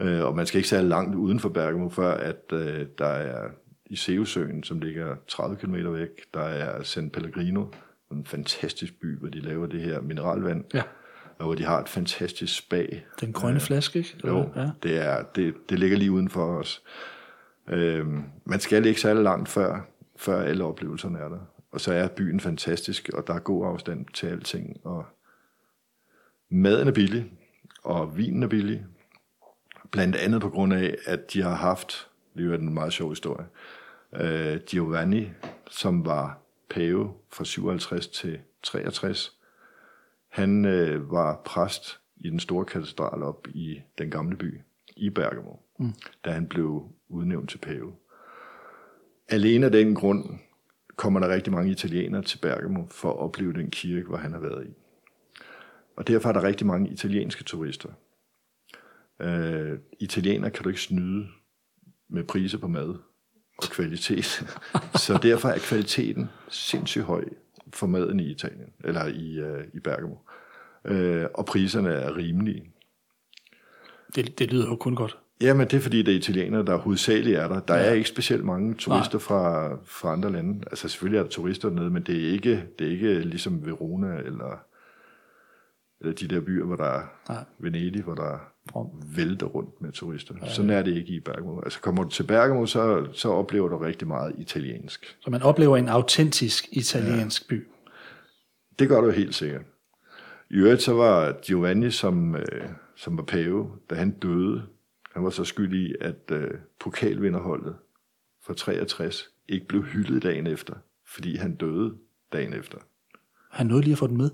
Øh, 0.00 0.24
og 0.24 0.36
man 0.36 0.46
skal 0.46 0.58
ikke 0.58 0.68
særlig 0.68 0.88
langt 0.88 1.14
uden 1.14 1.40
for 1.40 1.48
Bergamo, 1.48 1.88
før 1.88 2.14
at 2.14 2.52
øh, 2.52 2.86
der 2.98 3.06
er 3.06 3.50
i 3.86 3.96
Sevesøen, 3.96 4.62
som 4.62 4.78
ligger 4.80 5.16
30 5.28 5.56
km 5.56 5.74
væk, 5.92 6.08
der 6.34 6.40
er 6.42 6.82
San 6.82 7.10
Pellegrino, 7.10 7.66
en 8.12 8.26
fantastisk 8.26 9.00
by, 9.00 9.18
hvor 9.18 9.28
de 9.28 9.40
laver 9.40 9.66
det 9.66 9.80
her 9.80 10.00
mineralvand, 10.00 10.64
Ja. 10.74 10.82
og 11.38 11.44
hvor 11.44 11.54
de 11.54 11.64
har 11.64 11.80
et 11.80 11.88
fantastisk 11.88 12.56
spa. 12.58 12.86
Den 13.20 13.32
grønne 13.32 13.60
flaske, 13.60 13.98
ikke? 13.98 14.16
Jo, 14.24 14.50
Ja. 14.56 14.70
det, 14.82 14.98
er, 14.98 15.22
det, 15.22 15.54
det 15.70 15.78
ligger 15.78 15.96
lige 15.96 16.12
uden 16.12 16.28
for 16.28 16.58
os. 16.58 16.82
Øhm, 17.68 18.22
man 18.44 18.60
skal 18.60 18.86
ikke 18.86 19.00
særlig 19.00 19.22
langt 19.22 19.48
før, 19.48 19.80
før 20.16 20.42
alle 20.42 20.64
oplevelserne 20.64 21.18
er 21.18 21.28
der. 21.28 21.38
Og 21.72 21.80
så 21.80 21.92
er 21.92 22.08
byen 22.08 22.40
fantastisk, 22.40 23.08
og 23.14 23.26
der 23.26 23.34
er 23.34 23.38
god 23.38 23.66
afstand 23.66 24.06
til 24.14 24.26
alting. 24.26 24.76
Og 24.86 25.04
maden 26.50 26.88
er 26.88 26.92
billig, 26.92 27.32
og 27.82 28.16
vinen 28.16 28.42
er 28.42 28.46
billig. 28.48 28.84
Blandt 29.90 30.16
andet 30.16 30.40
på 30.40 30.50
grund 30.50 30.72
af, 30.74 30.94
at 31.06 31.32
de 31.32 31.42
har 31.42 31.54
haft, 31.54 32.08
det 32.36 32.52
er 32.52 32.58
en 32.58 32.74
meget 32.74 32.92
sjov 32.92 33.08
historie, 33.08 33.46
øh, 34.16 34.60
Giovanni, 34.66 35.30
som 35.70 36.06
var 36.06 36.38
pave 36.70 37.12
fra 37.32 37.44
57 37.44 38.08
til 38.08 38.40
63. 38.62 39.38
Han 40.28 40.64
øh, 40.64 41.10
var 41.10 41.42
præst 41.44 42.00
i 42.16 42.30
den 42.30 42.40
store 42.40 42.64
katedral 42.64 43.22
op 43.22 43.48
i 43.48 43.80
den 43.98 44.10
gamle 44.10 44.36
by, 44.36 44.60
i 44.96 45.10
Bergamo, 45.10 45.52
mm. 45.78 45.92
da 46.24 46.30
han 46.30 46.46
blev 46.46 46.88
udnævnt 47.08 47.50
til 47.50 47.58
pave. 47.58 47.92
Alene 49.28 49.66
af 49.66 49.72
den 49.72 49.94
grund 49.94 50.38
kommer 50.96 51.20
der 51.20 51.28
rigtig 51.28 51.52
mange 51.52 51.70
italienere 51.70 52.22
til 52.22 52.38
Bergamo 52.38 52.86
for 52.90 53.10
at 53.10 53.18
opleve 53.18 53.52
den 53.52 53.70
kirke, 53.70 54.08
hvor 54.08 54.16
han 54.16 54.32
har 54.32 54.40
været 54.40 54.66
i. 54.66 54.70
Og 55.96 56.08
derfor 56.08 56.28
er 56.28 56.32
der 56.32 56.42
rigtig 56.42 56.66
mange 56.66 56.90
italienske 56.90 57.44
turister. 57.44 57.88
Øh, 59.20 59.78
italienere 60.00 60.50
kan 60.50 60.62
du 60.62 60.68
ikke 60.68 60.80
snyde 60.80 61.28
med 62.14 62.24
priser 62.24 62.58
på 62.58 62.68
mad 62.68 62.94
og 63.58 63.64
kvalitet. 63.70 64.24
Så 65.04 65.18
derfor 65.22 65.48
er 65.48 65.58
kvaliteten 65.58 66.28
sindssygt 66.48 67.04
høj 67.04 67.24
for 67.72 67.86
maden 67.86 68.20
i 68.20 68.30
Italien, 68.30 68.72
eller 68.84 69.06
i, 69.06 69.38
øh, 69.38 69.64
i 69.74 69.80
Bergamo. 69.80 70.14
Øh, 70.84 71.26
og 71.34 71.46
priserne 71.46 71.90
er 71.90 72.16
rimelige. 72.16 72.70
Det, 74.14 74.38
det 74.38 74.52
lyder 74.52 74.66
jo 74.66 74.76
kun 74.76 74.94
godt. 74.94 75.18
Jamen, 75.40 75.68
det 75.68 75.76
er 75.76 75.80
fordi, 75.80 76.02
det 76.02 76.12
er 76.12 76.18
italienere, 76.18 76.64
der 76.64 76.76
hovedsageligt 76.76 77.38
er 77.38 77.48
der. 77.48 77.60
Der 77.60 77.74
ja. 77.74 77.84
er 77.84 77.92
ikke 77.92 78.08
specielt 78.08 78.44
mange 78.44 78.74
turister 78.74 79.18
fra, 79.18 79.74
fra 79.84 80.12
andre 80.12 80.32
lande. 80.32 80.64
Altså 80.66 80.88
selvfølgelig 80.88 81.18
er 81.18 81.22
der 81.22 81.30
turister 81.30 81.68
dernede, 81.68 81.90
men 81.90 82.02
det 82.02 82.28
er 82.28 82.32
ikke, 82.32 82.64
det 82.78 82.86
er 82.86 82.90
ikke 82.90 83.20
ligesom 83.20 83.66
Verona 83.66 84.16
eller, 84.16 84.64
eller 86.00 86.14
de 86.14 86.28
der 86.28 86.40
byer, 86.40 86.64
hvor 86.64 86.76
der 86.76 86.84
er 86.84 87.02
Nej. 87.28 87.44
Venedig, 87.58 88.02
hvor 88.02 88.14
der 88.14 88.53
vælter 89.16 89.46
rundt 89.46 89.82
med 89.82 89.92
turister. 89.92 90.34
Ja, 90.42 90.48
Sådan 90.48 90.70
er 90.70 90.82
det 90.82 90.96
ikke 90.96 91.12
i 91.12 91.20
Bergamo. 91.20 91.60
Altså 91.60 91.80
kommer 91.80 92.02
du 92.02 92.10
til 92.10 92.22
Bergamo, 92.22 92.66
så, 92.66 93.06
så 93.12 93.28
oplever 93.28 93.68
du 93.68 93.78
rigtig 93.78 94.08
meget 94.08 94.34
italiensk. 94.38 95.16
Så 95.20 95.30
man 95.30 95.42
oplever 95.42 95.76
en 95.76 95.88
autentisk 95.88 96.68
italiensk 96.72 97.42
ja. 97.42 97.56
by. 97.56 97.66
Det 98.78 98.88
gør 98.88 99.00
du 99.00 99.10
helt 99.10 99.34
sikkert. 99.34 99.62
I 100.50 100.54
øvrigt 100.54 100.82
så 100.82 100.92
var 100.92 101.36
Giovanni, 101.42 101.90
som, 101.90 102.36
øh, 102.36 102.68
som 102.96 103.16
var 103.16 103.22
pave, 103.22 103.70
da 103.90 103.94
han 103.94 104.10
døde, 104.10 104.62
han 105.12 105.24
var 105.24 105.30
så 105.30 105.44
skyld 105.44 105.74
i, 105.74 105.94
at 106.00 106.30
øh, 106.30 106.50
pokalvinderholdet 106.80 107.76
for 108.42 108.54
63 108.54 109.28
ikke 109.48 109.66
blev 109.66 109.82
hyldet 109.82 110.22
dagen 110.22 110.46
efter, 110.46 110.74
fordi 111.06 111.36
han 111.36 111.54
døde 111.54 111.94
dagen 112.32 112.52
efter. 112.52 112.78
Han 113.50 113.66
nåede 113.66 113.82
lige 113.82 113.92
at 113.92 113.98
få 113.98 114.06
den 114.06 114.16
med. 114.16 114.30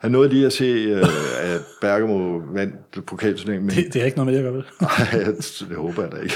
Han 0.00 0.10
nåede 0.10 0.28
lige 0.28 0.46
at 0.46 0.52
se, 0.52 0.64
øh, 0.64 1.02
at 1.40 1.60
Bergamo 1.80 2.36
vandt 2.36 3.06
pokalturneringen. 3.06 3.66
Men... 3.66 3.76
Det, 3.76 3.94
det 3.94 4.02
er 4.02 4.04
ikke 4.04 4.16
noget 4.18 4.32
med 4.32 4.38
det, 4.38 4.44
jeg 4.44 4.52
gør 4.52 4.58
vel? 4.58 4.66
Nej, 4.80 5.68
det 5.68 5.76
håber 5.76 6.02
jeg 6.02 6.12
da 6.12 6.16
ikke. 6.16 6.34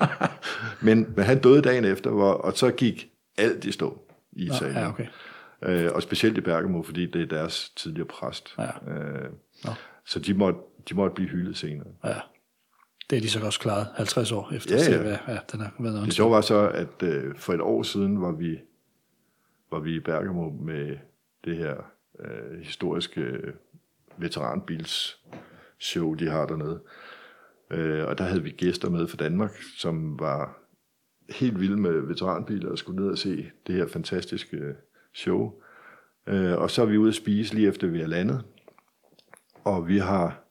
men, 0.86 1.12
men 1.16 1.24
han 1.24 1.40
døde 1.40 1.62
dagen 1.62 1.84
efter, 1.84 2.10
hvor, 2.10 2.32
og 2.32 2.52
så 2.56 2.70
gik 2.70 3.08
alt 3.38 3.64
i 3.64 3.72
stå 3.72 4.02
i 4.32 4.44
Italien. 4.44 4.76
Ja, 4.76 4.88
okay. 4.88 5.06
Øh, 5.62 5.90
og 5.94 6.02
specielt 6.02 6.38
i 6.38 6.40
Bergamo, 6.40 6.82
fordi 6.82 7.06
det 7.06 7.22
er 7.22 7.26
deres 7.26 7.70
tidligere 7.76 8.06
præst. 8.06 8.54
Ja. 8.58 8.92
Øh, 8.92 9.30
Nå. 9.64 9.70
så 10.06 10.18
de 10.18 10.34
måtte, 10.34 10.58
de 10.88 10.94
måtte 10.94 11.14
blive 11.14 11.28
hyldet 11.28 11.56
senere. 11.56 11.88
Ja. 12.04 12.14
Det 13.10 13.16
er 13.16 13.20
de 13.20 13.30
så 13.30 13.40
også 13.40 13.60
klaret 13.60 13.86
50 13.94 14.32
år 14.32 14.52
efter. 14.52 14.76
Ja, 14.76 14.96
ja. 14.96 15.02
hvad, 15.02 15.16
ja, 15.28 15.38
den 15.52 15.60
har 15.60 15.72
været 15.78 16.04
Det 16.04 16.14
sjove 16.14 16.30
var 16.30 16.40
så, 16.40 16.68
at 16.68 17.02
øh, 17.02 17.34
for 17.36 17.52
et 17.52 17.60
år 17.60 17.82
siden 17.82 18.22
var 18.22 18.32
vi, 18.32 18.58
var 19.70 19.80
vi 19.80 19.96
i 19.96 20.00
Bergamo 20.00 20.50
med 20.50 20.96
det 21.44 21.56
her 21.56 21.74
øh, 22.24 22.60
historiske 22.60 23.20
øh, 23.20 23.54
veteranbils 24.16 25.24
show, 25.78 26.14
de 26.14 26.28
har 26.28 26.46
dernede. 26.46 26.82
Øh, 27.70 28.06
og 28.06 28.18
der 28.18 28.24
havde 28.24 28.42
vi 28.42 28.50
gæster 28.50 28.90
med 28.90 29.08
fra 29.08 29.16
Danmark, 29.16 29.56
som 29.76 30.18
var 30.18 30.58
helt 31.30 31.60
vilde 31.60 31.76
med 31.76 32.00
veteranbiler 32.00 32.70
og 32.70 32.78
skulle 32.78 33.02
ned 33.02 33.10
og 33.10 33.18
se 33.18 33.50
det 33.66 33.74
her 33.74 33.86
fantastiske 33.86 34.56
øh, 34.56 34.74
show. 35.14 35.52
Øh, 36.26 36.58
og 36.58 36.70
så 36.70 36.82
er 36.82 36.86
vi 36.86 36.96
ude 36.96 37.08
at 37.08 37.14
spise 37.14 37.54
lige 37.54 37.68
efter 37.68 37.86
vi 37.86 38.00
er 38.00 38.06
landet. 38.06 38.44
Og 39.64 39.88
vi 39.88 39.98
har 39.98 40.44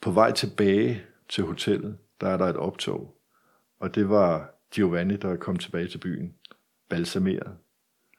på 0.00 0.10
vej 0.10 0.32
tilbage 0.32 1.04
til 1.28 1.44
hotellet, 1.44 1.98
der 2.20 2.28
er 2.28 2.36
der 2.36 2.44
et 2.44 2.56
optog. 2.56 3.16
Og 3.80 3.94
det 3.94 4.08
var 4.08 4.54
Giovanni, 4.70 5.16
der 5.16 5.36
kom 5.36 5.56
tilbage 5.56 5.88
til 5.88 5.98
byen, 5.98 6.34
balsameret, 6.88 7.56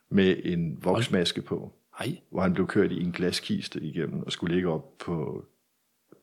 med 0.09 0.35
en 0.43 0.83
voksmaske 0.83 1.41
på, 1.41 1.73
Nej, 1.99 2.17
hvor 2.29 2.41
han 2.41 2.53
blev 2.53 2.67
kørt 2.67 2.91
i 2.91 3.01
en 3.03 3.11
glaskiste 3.11 3.81
igennem 3.81 4.23
og 4.23 4.31
skulle 4.31 4.55
ligge 4.55 4.69
op 4.69 4.97
på 5.05 5.45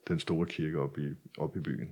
den 0.09 0.20
store 0.20 0.47
kirke 0.47 0.80
op 0.80 0.99
i, 0.99 1.09
op 1.39 1.57
i 1.57 1.61
byen. 1.61 1.89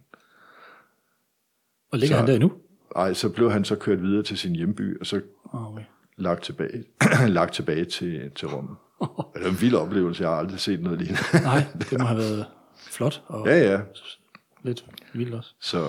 og 1.90 1.98
ligger 1.98 2.14
Så- 2.16 2.18
han 2.18 2.26
der 2.28 2.34
endnu? 2.34 2.52
Ej, 2.96 3.12
så 3.14 3.28
blev 3.32 3.50
han 3.52 3.64
så 3.64 3.76
kørt 3.76 4.02
videre 4.02 4.22
til 4.22 4.38
sin 4.38 4.56
hjemby, 4.56 5.00
og 5.00 5.06
så 5.06 5.20
Oh, 5.44 5.72
okay. 5.72 5.84
lagt 6.16 6.42
tilbage, 6.44 6.84
lagt 7.28 7.54
tilbage 7.54 7.84
til, 7.84 8.30
til 8.30 8.48
Rom. 8.48 8.76
Det 9.34 9.42
var 9.44 9.48
en 9.50 9.60
vild 9.60 9.74
oplevelse, 9.74 10.22
jeg 10.22 10.30
har 10.30 10.36
aldrig 10.36 10.60
set 10.60 10.80
noget 10.82 10.98
lignende. 10.98 11.20
Nej, 11.42 11.64
det 11.90 11.98
må 11.98 12.04
have 12.12 12.18
været 12.18 12.46
flot 12.76 13.22
og 13.26 13.46
ja, 13.46 13.70
ja. 13.72 13.80
Lidt 14.64 14.84
vildt 15.14 15.34
også. 15.34 15.50
Så 15.60 15.84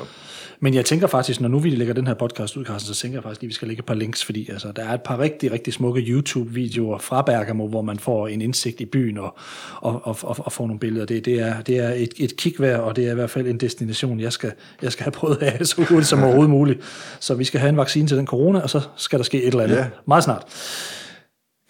Men 0.60 0.74
jeg 0.74 0.86
tænker 0.86 1.08
faktisk, 1.08 1.42
når 1.42 1.50
nu 1.50 1.60
vi 1.60 1.70
lægger 1.70 1.94
den 1.94 2.08
her 2.08 2.14
podcast 2.14 2.58
ud, 2.58 2.66
Carsten, 2.66 2.94
så 2.94 3.02
tænker 3.02 3.18
jeg 3.18 3.24
faktisk 3.24 3.42
lige, 3.42 3.48
at 3.48 3.50
vi 3.50 3.54
skal 3.54 3.68
lægge 3.68 3.82
et 3.82 3.86
par 3.86 3.94
links, 3.94 4.26
fordi 4.26 4.50
altså, 4.52 4.72
der 4.76 4.84
er 4.84 4.94
et 4.94 5.02
par 5.02 5.20
rigtig, 5.20 5.52
rigtig 5.52 5.74
smukke 5.74 6.02
YouTube-videoer 6.02 6.98
fra 6.98 7.22
Bergamo, 7.22 7.68
hvor 7.68 7.82
man 7.82 8.00
får 8.00 8.28
en 8.28 8.42
indsigt 8.42 8.82
i 8.82 8.86
byen 8.86 9.18
og, 9.18 9.38
og, 9.76 10.08
og, 10.08 10.18
og, 10.22 10.36
og 10.40 10.52
får 10.52 10.68
nogle 10.68 10.80
billeder. 10.80 11.06
Det, 11.06 11.26
det 11.26 11.40
er, 11.40 11.62
det 11.62 11.80
er 11.80 11.90
et, 11.90 12.14
et 12.18 12.38
kig 12.38 12.54
værd, 12.60 12.80
og 12.80 12.96
det 12.96 13.08
er 13.08 13.12
i 13.12 13.16
hvert 13.16 13.30
fald 13.30 13.48
en 13.48 13.58
destination, 13.58 14.20
jeg 14.20 14.34
skal, 14.34 14.52
jeg 14.82 14.92
skal 14.92 15.04
have 15.04 15.12
prøvet 15.12 15.38
af 15.38 15.68
så 15.68 15.76
hurtigt 15.76 16.08
som 16.08 16.24
overhovedet 16.24 16.50
muligt. 16.50 16.80
Så 17.20 17.36
vi 17.36 17.44
skal 17.44 17.60
have 17.60 17.70
en 17.70 17.78
vaccine 17.78 18.08
til 18.08 18.18
den 18.18 18.28
corona, 18.28 18.60
og 18.60 18.70
så 18.70 18.82
skal 18.96 19.20
der 19.20 19.26
ske 19.26 19.44
et 19.44 19.48
eller 19.48 19.64
andet. 19.64 19.76
Ja. 19.76 19.88
Meget 20.06 20.24
snart. 20.24 20.44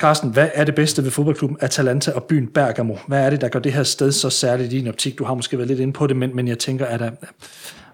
Carsten, 0.03 0.29
hvad 0.29 0.49
er 0.53 0.63
det 0.63 0.75
bedste 0.75 1.03
ved 1.03 1.11
fodboldklubben 1.11 1.57
Atalanta 1.61 2.11
og 2.11 2.23
byen 2.23 2.47
Bergamo? 2.47 2.95
Hvad 3.07 3.25
er 3.25 3.29
det, 3.29 3.41
der 3.41 3.47
gør 3.49 3.59
det 3.59 3.73
her 3.73 3.83
sted 3.83 4.11
så 4.11 4.29
særligt 4.29 4.73
i 4.73 4.77
din 4.77 4.87
optik? 4.87 5.17
Du 5.17 5.23
har 5.23 5.33
måske 5.33 5.57
været 5.57 5.67
lidt 5.67 5.79
inde 5.79 5.93
på 5.93 6.07
det, 6.07 6.17
men, 6.17 6.35
men 6.35 6.47
jeg 6.47 6.59
tænker, 6.59 6.85
er 6.85 6.97
der, 6.97 7.11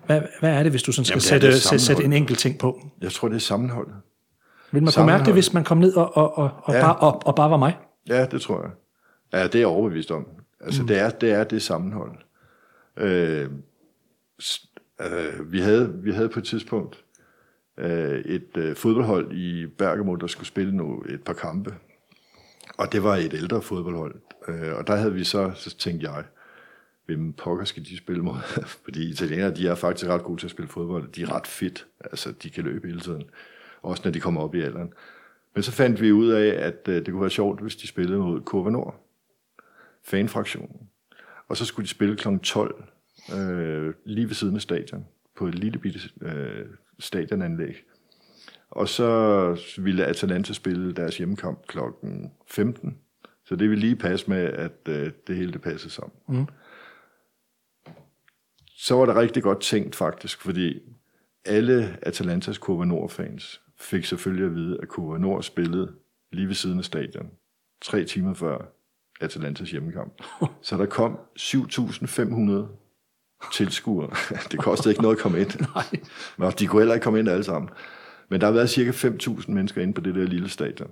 hvad, 0.05 0.22
hvad 0.39 0.49
er 0.53 0.64
det, 0.64 0.72
hvis 0.72 0.84
du 0.84 0.91
sådan 0.91 1.05
skal 1.05 1.14
Jamen, 1.14 1.22
sætte, 1.22 1.60
sætte, 1.60 1.86
sætte 1.86 2.03
en 2.03 2.14
enkelt 2.14 2.39
ting 2.39 2.60
på? 2.60 2.82
jeg 3.01 3.12
tror, 3.12 3.28
det 3.28 3.36
er 3.36 3.39
sammenholdet. 3.39 3.93
Vil 4.72 4.84
man 4.84 4.93
kunne 4.95 5.05
mærke 5.05 5.26
det, 5.26 5.34
hvis 5.34 5.53
man 5.53 5.64
kom 5.64 5.78
ned 5.78 5.93
og, 5.93 6.18
og, 6.18 6.38
og, 6.38 6.49
og, 6.64 6.74
Ja. 6.74 6.82
bare, 6.82 6.95
og, 6.95 7.22
og 7.26 7.36
bare 7.36 7.51
var 7.51 7.57
mig? 7.57 7.78
Ja, 8.10 8.26
det 8.26 8.41
tror 8.41 8.62
jeg. 8.62 8.72
Ja, 9.34 9.43
det 9.47 9.55
er 9.55 9.60
jeg 9.60 9.68
overbevist 9.68 10.12
om. 10.12 10.28
Altså, 10.62 10.82
mm. 10.82 10.88
det, 10.88 10.99
er, 10.99 11.10
det 11.10 11.32
er 11.32 11.43
det 11.43 11.62
sammenhold. 11.62 12.12
Øh, 12.97 13.49
øh, 15.01 15.51
vi, 15.51 15.60
havde, 15.60 15.93
vi 16.03 16.12
havde 16.12 16.30
på 16.30 16.39
et 16.39 16.45
tidspunkt 16.45 17.03
øh, 17.78 18.20
et 18.20 18.57
øh, 18.57 18.76
fodboldhold 18.76 19.32
i 19.32 19.66
Bergamo, 19.78 20.16
der 20.16 20.28
skulle 20.28 20.47
spille 20.47 20.76
nu 20.76 21.03
et 21.10 21.24
par 21.24 21.34
kampe. 21.34 21.74
Og 22.80 22.92
det 22.92 23.04
var 23.04 23.16
et 23.16 23.34
ældre 23.34 23.62
fodboldhold. 23.62 24.16
Øh, 24.48 24.76
og 24.76 24.88
der 24.88 24.96
havde 24.96 25.14
vi 25.14 25.24
så, 25.24 25.52
så 25.56 25.78
tænkte 25.78 26.12
jeg, 26.12 26.24
hvem 27.06 27.34
pokker 27.34 27.66
skal 27.66 27.86
de 27.86 27.98
spille 27.98 28.24
mod? 28.24 28.36
Fordi 28.86 29.10
italienere, 29.10 29.56
de 29.56 29.68
er 29.68 29.76
faktisk 29.76 30.10
ret 30.10 30.24
gode 30.24 30.42
til 30.42 30.48
at 30.48 30.52
spille 30.52 30.70
fodbold. 30.70 31.12
De 31.12 31.22
er 31.22 31.36
ret 31.36 31.48
fit. 31.48 31.88
Altså, 32.00 32.32
de 32.32 32.50
kan 32.50 32.64
løbe 32.64 32.88
hele 32.88 33.00
tiden. 33.00 33.24
Også 33.82 34.02
når 34.06 34.12
de 34.12 34.20
kommer 34.20 34.42
op 34.42 34.56
i 34.56 34.62
alderen. 34.62 34.94
Men 35.56 35.64
så 35.64 35.72
fandt 35.72 36.02
vi 36.02 36.12
ud 36.12 36.30
af, 36.30 36.66
at 36.66 36.88
øh, 36.88 36.96
det 36.96 37.08
kunne 37.08 37.22
være 37.22 37.30
sjovt, 37.30 37.62
hvis 37.62 37.76
de 37.76 37.88
spillede 37.88 38.20
mod 38.20 38.42
Kurva 38.42 38.70
Nord. 38.70 39.06
Fanfraktionen. 40.04 40.90
Og 41.48 41.58
så 41.58 41.66
skulle 41.66 41.84
de 41.84 41.90
spille 41.90 42.16
kl. 42.16 42.28
12, 42.44 42.84
øh, 43.36 43.94
lige 44.06 44.28
ved 44.28 44.36
siden 44.36 44.56
af 44.56 44.62
stadion, 44.62 45.08
på 45.38 45.48
et 45.48 45.56
lille 45.56 45.80
bitte 45.80 46.00
øh, 46.22 46.66
stadionanlæg. 47.00 47.86
Og 48.72 48.89
så 48.89 49.82
ville 49.82 50.05
Atalanta 50.05 50.53
spille 50.53 50.93
deres 50.93 51.17
hjemmekamp 51.17 51.67
kl. 51.67 51.80
15. 52.47 52.97
Så 53.45 53.55
det 53.55 53.70
ville 53.70 53.82
lige 53.82 53.95
passe 53.95 54.30
med, 54.30 54.43
at 54.43 54.78
øh, 54.88 55.11
det 55.28 55.36
hele 55.36 55.53
det 55.53 55.61
passede 55.61 55.93
sammen. 55.93 56.13
Mm. 56.28 56.47
Så 58.67 58.95
var 58.95 59.05
det 59.05 59.15
rigtig 59.15 59.43
godt 59.43 59.61
tænkt 59.61 59.95
faktisk, 59.95 60.41
fordi 60.41 60.80
alle 61.45 61.97
Atalantas 62.01 62.57
Kurva 62.57 62.86
Nord-fans 62.86 63.61
fik 63.78 64.05
selvfølgelig 64.05 64.45
at 64.45 64.55
vide, 64.55 64.78
at 64.82 64.88
Kurva 64.88 65.17
Nord 65.17 65.43
spillede 65.43 65.93
lige 66.32 66.47
ved 66.47 66.55
siden 66.55 66.80
af 66.80 66.86
stadion, 66.86 67.32
tre 67.82 68.05
timer 68.05 68.34
før 68.34 68.57
Atalantas 69.22 69.72
hjemmekamp. 69.72 70.13
Så 70.61 70.78
der 70.78 70.86
kom 70.86 71.20
7.500 71.39 72.80
tilskuere. 73.53 74.09
Det 74.51 74.59
kostede 74.59 74.91
ikke 74.91 75.01
noget 75.01 75.15
at 75.15 75.22
komme 75.22 75.39
ind. 75.39 75.59
Nej. 75.76 76.01
Men 76.38 76.51
de 76.59 76.67
kunne 76.67 76.82
heller 76.82 76.95
ikke 76.95 77.03
komme 77.03 77.20
ind 77.20 77.30
alle 77.30 77.43
sammen. 77.43 77.70
Men 78.30 78.42
der 78.42 78.48
har 78.48 78.54
været 78.54 78.70
cirka 78.70 78.92
5.000 78.92 79.52
mennesker 79.52 79.82
inde 79.82 79.94
på 79.94 80.02
det 80.02 80.16
der 80.16 80.24
lille 80.26 80.50
stadion. 80.50 80.90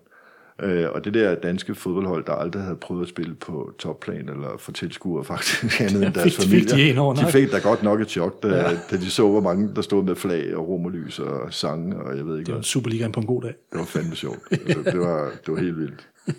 Øh, 0.62 0.86
og 0.92 1.06
det 1.06 1.14
der 1.14 1.36
danske 1.36 1.76
fodboldhold, 1.76 2.26
der 2.26 2.34
aldrig 2.34 2.62
havde 2.64 2.76
prøvet 2.76 3.02
at 3.02 3.10
spille 3.10 3.36
på 3.36 3.72
topplan 3.80 4.30
eller 4.30 4.58
få 4.60 4.72
tilskuere 4.72 5.24
faktisk 5.24 5.82
andet 5.82 6.06
end 6.06 6.14
deres 6.14 6.36
Fik- 6.36 6.50
fik 6.50 6.70
familie. 6.70 6.94
de 6.96 7.00
over 7.00 7.14
de 7.16 7.32
fik 7.32 7.52
da 7.52 7.60
godt 7.60 7.84
nok 7.84 8.02
et 8.02 8.10
chok, 8.10 8.44
da, 8.44 8.48
ja. 8.48 8.64
da 8.92 8.98
de 8.98 9.10
så, 9.10 9.30
hvor 9.30 9.42
mange 9.42 9.76
der 9.76 9.82
stod 9.82 10.04
med 10.04 10.16
flag 10.16 10.56
og 10.56 10.68
romerlys 10.70 11.20
og 11.20 11.54
sange, 11.54 11.96
og 11.98 12.18
jeg 12.18 12.26
ved 12.26 12.34
ikke 12.38 12.46
Det 12.46 12.52
var 12.54 12.58
hvad. 12.58 12.64
Superligaen 12.64 13.12
på 13.12 13.20
en 13.20 13.26
god 13.26 13.42
dag. 13.42 13.54
Det 13.72 13.80
var 13.80 13.86
fandme 13.86 14.16
sjovt. 14.16 14.40
Altså, 14.52 14.82
det, 14.92 15.00
var, 15.00 15.32
det 15.46 15.54
var 15.54 15.60
helt 15.60 15.78
vildt. 15.78 16.08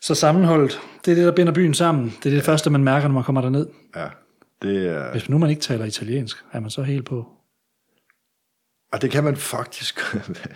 Så 0.00 0.14
sammenholdet, 0.14 0.80
det 1.04 1.10
er 1.10 1.14
det, 1.14 1.24
der 1.24 1.32
binder 1.32 1.52
byen 1.52 1.74
sammen. 1.74 2.04
Det 2.04 2.26
er 2.26 2.30
det 2.30 2.46
ja. 2.46 2.52
første, 2.52 2.70
man 2.70 2.84
mærker, 2.84 3.08
når 3.08 3.14
man 3.14 3.24
kommer 3.24 3.40
derned. 3.40 3.66
Ja, 3.96 4.06
det 4.62 4.88
er... 4.88 5.12
Hvis 5.12 5.28
nu 5.28 5.38
man 5.38 5.50
ikke 5.50 5.62
taler 5.62 5.84
italiensk, 5.84 6.36
er 6.52 6.60
man 6.60 6.70
så 6.70 6.82
helt 6.82 7.04
på. 7.04 7.26
Og 8.92 9.02
det 9.02 9.10
kan 9.10 9.24
man 9.24 9.36
faktisk, 9.36 10.00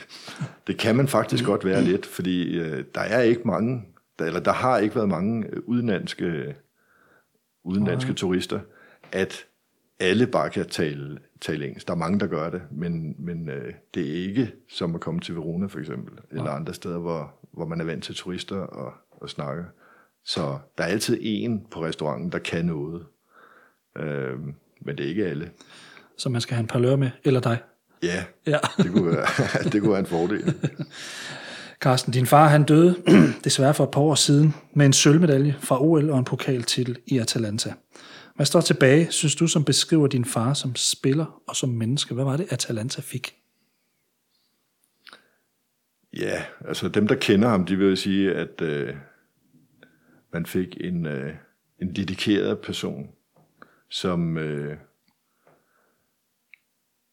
det 0.66 0.78
kan 0.78 0.96
man 0.96 1.08
faktisk 1.08 1.44
godt 1.44 1.64
være 1.64 1.82
lidt, 1.82 2.06
fordi 2.06 2.58
øh, 2.58 2.84
der 2.94 3.00
er 3.00 3.20
ikke 3.20 3.42
mange, 3.44 3.84
der, 4.18 4.24
eller 4.24 4.40
der 4.40 4.52
har 4.52 4.78
ikke 4.78 4.94
været 4.94 5.08
mange 5.08 5.46
øh, 5.46 5.62
udenlandske, 5.66 6.56
udenlandske 7.64 8.12
turister, 8.12 8.60
at 9.12 9.46
alle 10.00 10.26
bare 10.26 10.50
kan 10.50 10.68
tale, 10.68 11.18
tale 11.40 11.66
engelsk. 11.66 11.86
Der 11.86 11.94
er 11.94 11.98
mange, 11.98 12.20
der 12.20 12.26
gør 12.26 12.50
det, 12.50 12.62
men, 12.70 13.14
men 13.18 13.48
øh, 13.48 13.74
det 13.94 14.08
er 14.08 14.28
ikke 14.28 14.52
som 14.68 14.94
at 14.94 15.00
komme 15.00 15.20
til 15.20 15.36
Verona 15.36 15.66
for 15.66 15.78
eksempel, 15.78 16.18
eller 16.30 16.50
andre 16.50 16.74
steder, 16.74 16.98
hvor, 16.98 17.34
hvor 17.52 17.66
man 17.66 17.80
er 17.80 17.84
vant 17.84 18.04
til 18.04 18.14
turister 18.14 18.56
og, 18.56 18.92
og 19.10 19.30
snakker. 19.30 19.64
Så 20.24 20.58
der 20.78 20.84
er 20.84 20.88
altid 20.88 21.18
en 21.20 21.66
på 21.70 21.84
restauranten, 21.84 22.32
der 22.32 22.38
kan 22.38 22.64
noget. 22.64 23.06
Øh, 23.96 24.38
men 24.80 24.98
det 24.98 25.04
er 25.04 25.08
ikke 25.08 25.26
alle. 25.26 25.50
Så 26.16 26.28
man 26.28 26.40
skal 26.40 26.54
have 26.54 26.60
en 26.60 26.66
par 26.66 26.78
lør 26.78 26.96
med, 26.96 27.10
eller 27.24 27.40
dig. 27.40 27.58
Ja, 28.03 28.24
Ja. 28.46 28.59
det 28.76 28.92
kunne 28.92 29.07
være, 29.07 29.26
det 29.72 29.80
kunne 29.80 29.90
være 29.90 30.01
en 30.01 30.07
fordel. 30.07 30.55
Carsten, 31.80 32.12
din 32.12 32.26
far 32.26 32.48
han 32.48 32.64
døde 32.64 32.96
desværre 33.44 33.74
for 33.74 33.84
et 33.84 33.90
par 33.90 34.01
år 34.01 34.14
siden 34.14 34.55
med 34.74 34.86
en 34.86 34.92
sølvmedalje 34.92 35.57
fra 35.61 35.82
OL 35.82 36.11
og 36.11 36.18
en 36.18 36.24
pokaltitel 36.24 36.98
i 37.07 37.18
Atalanta. 37.18 37.72
Hvad 38.36 38.46
står 38.46 38.61
tilbage, 38.61 39.11
synes 39.11 39.34
du, 39.34 39.46
som 39.46 39.64
beskriver 39.64 40.07
din 40.07 40.24
far 40.24 40.55
som 40.55 40.76
spiller 40.76 41.42
og 41.48 41.57
som 41.57 41.68
menneske? 41.68 42.14
Hvad 42.14 42.24
var 42.24 42.36
det, 42.36 42.46
Atalanta 42.53 43.01
fik? 43.01 43.34
Ja, 46.16 46.42
altså 46.68 46.88
dem, 46.88 47.09
der 47.09 47.14
kender 47.14 47.48
ham, 47.48 47.66
de 47.66 47.76
vil 47.76 47.96
sige, 47.96 48.34
at 48.34 48.61
øh, 48.62 48.94
man 50.32 50.46
fik 50.46 50.76
en, 50.80 51.07
øh, 51.07 51.34
en 51.82 51.96
dedikeret 51.96 52.59
person, 52.59 53.07
som, 53.90 54.38
øh, 54.38 54.76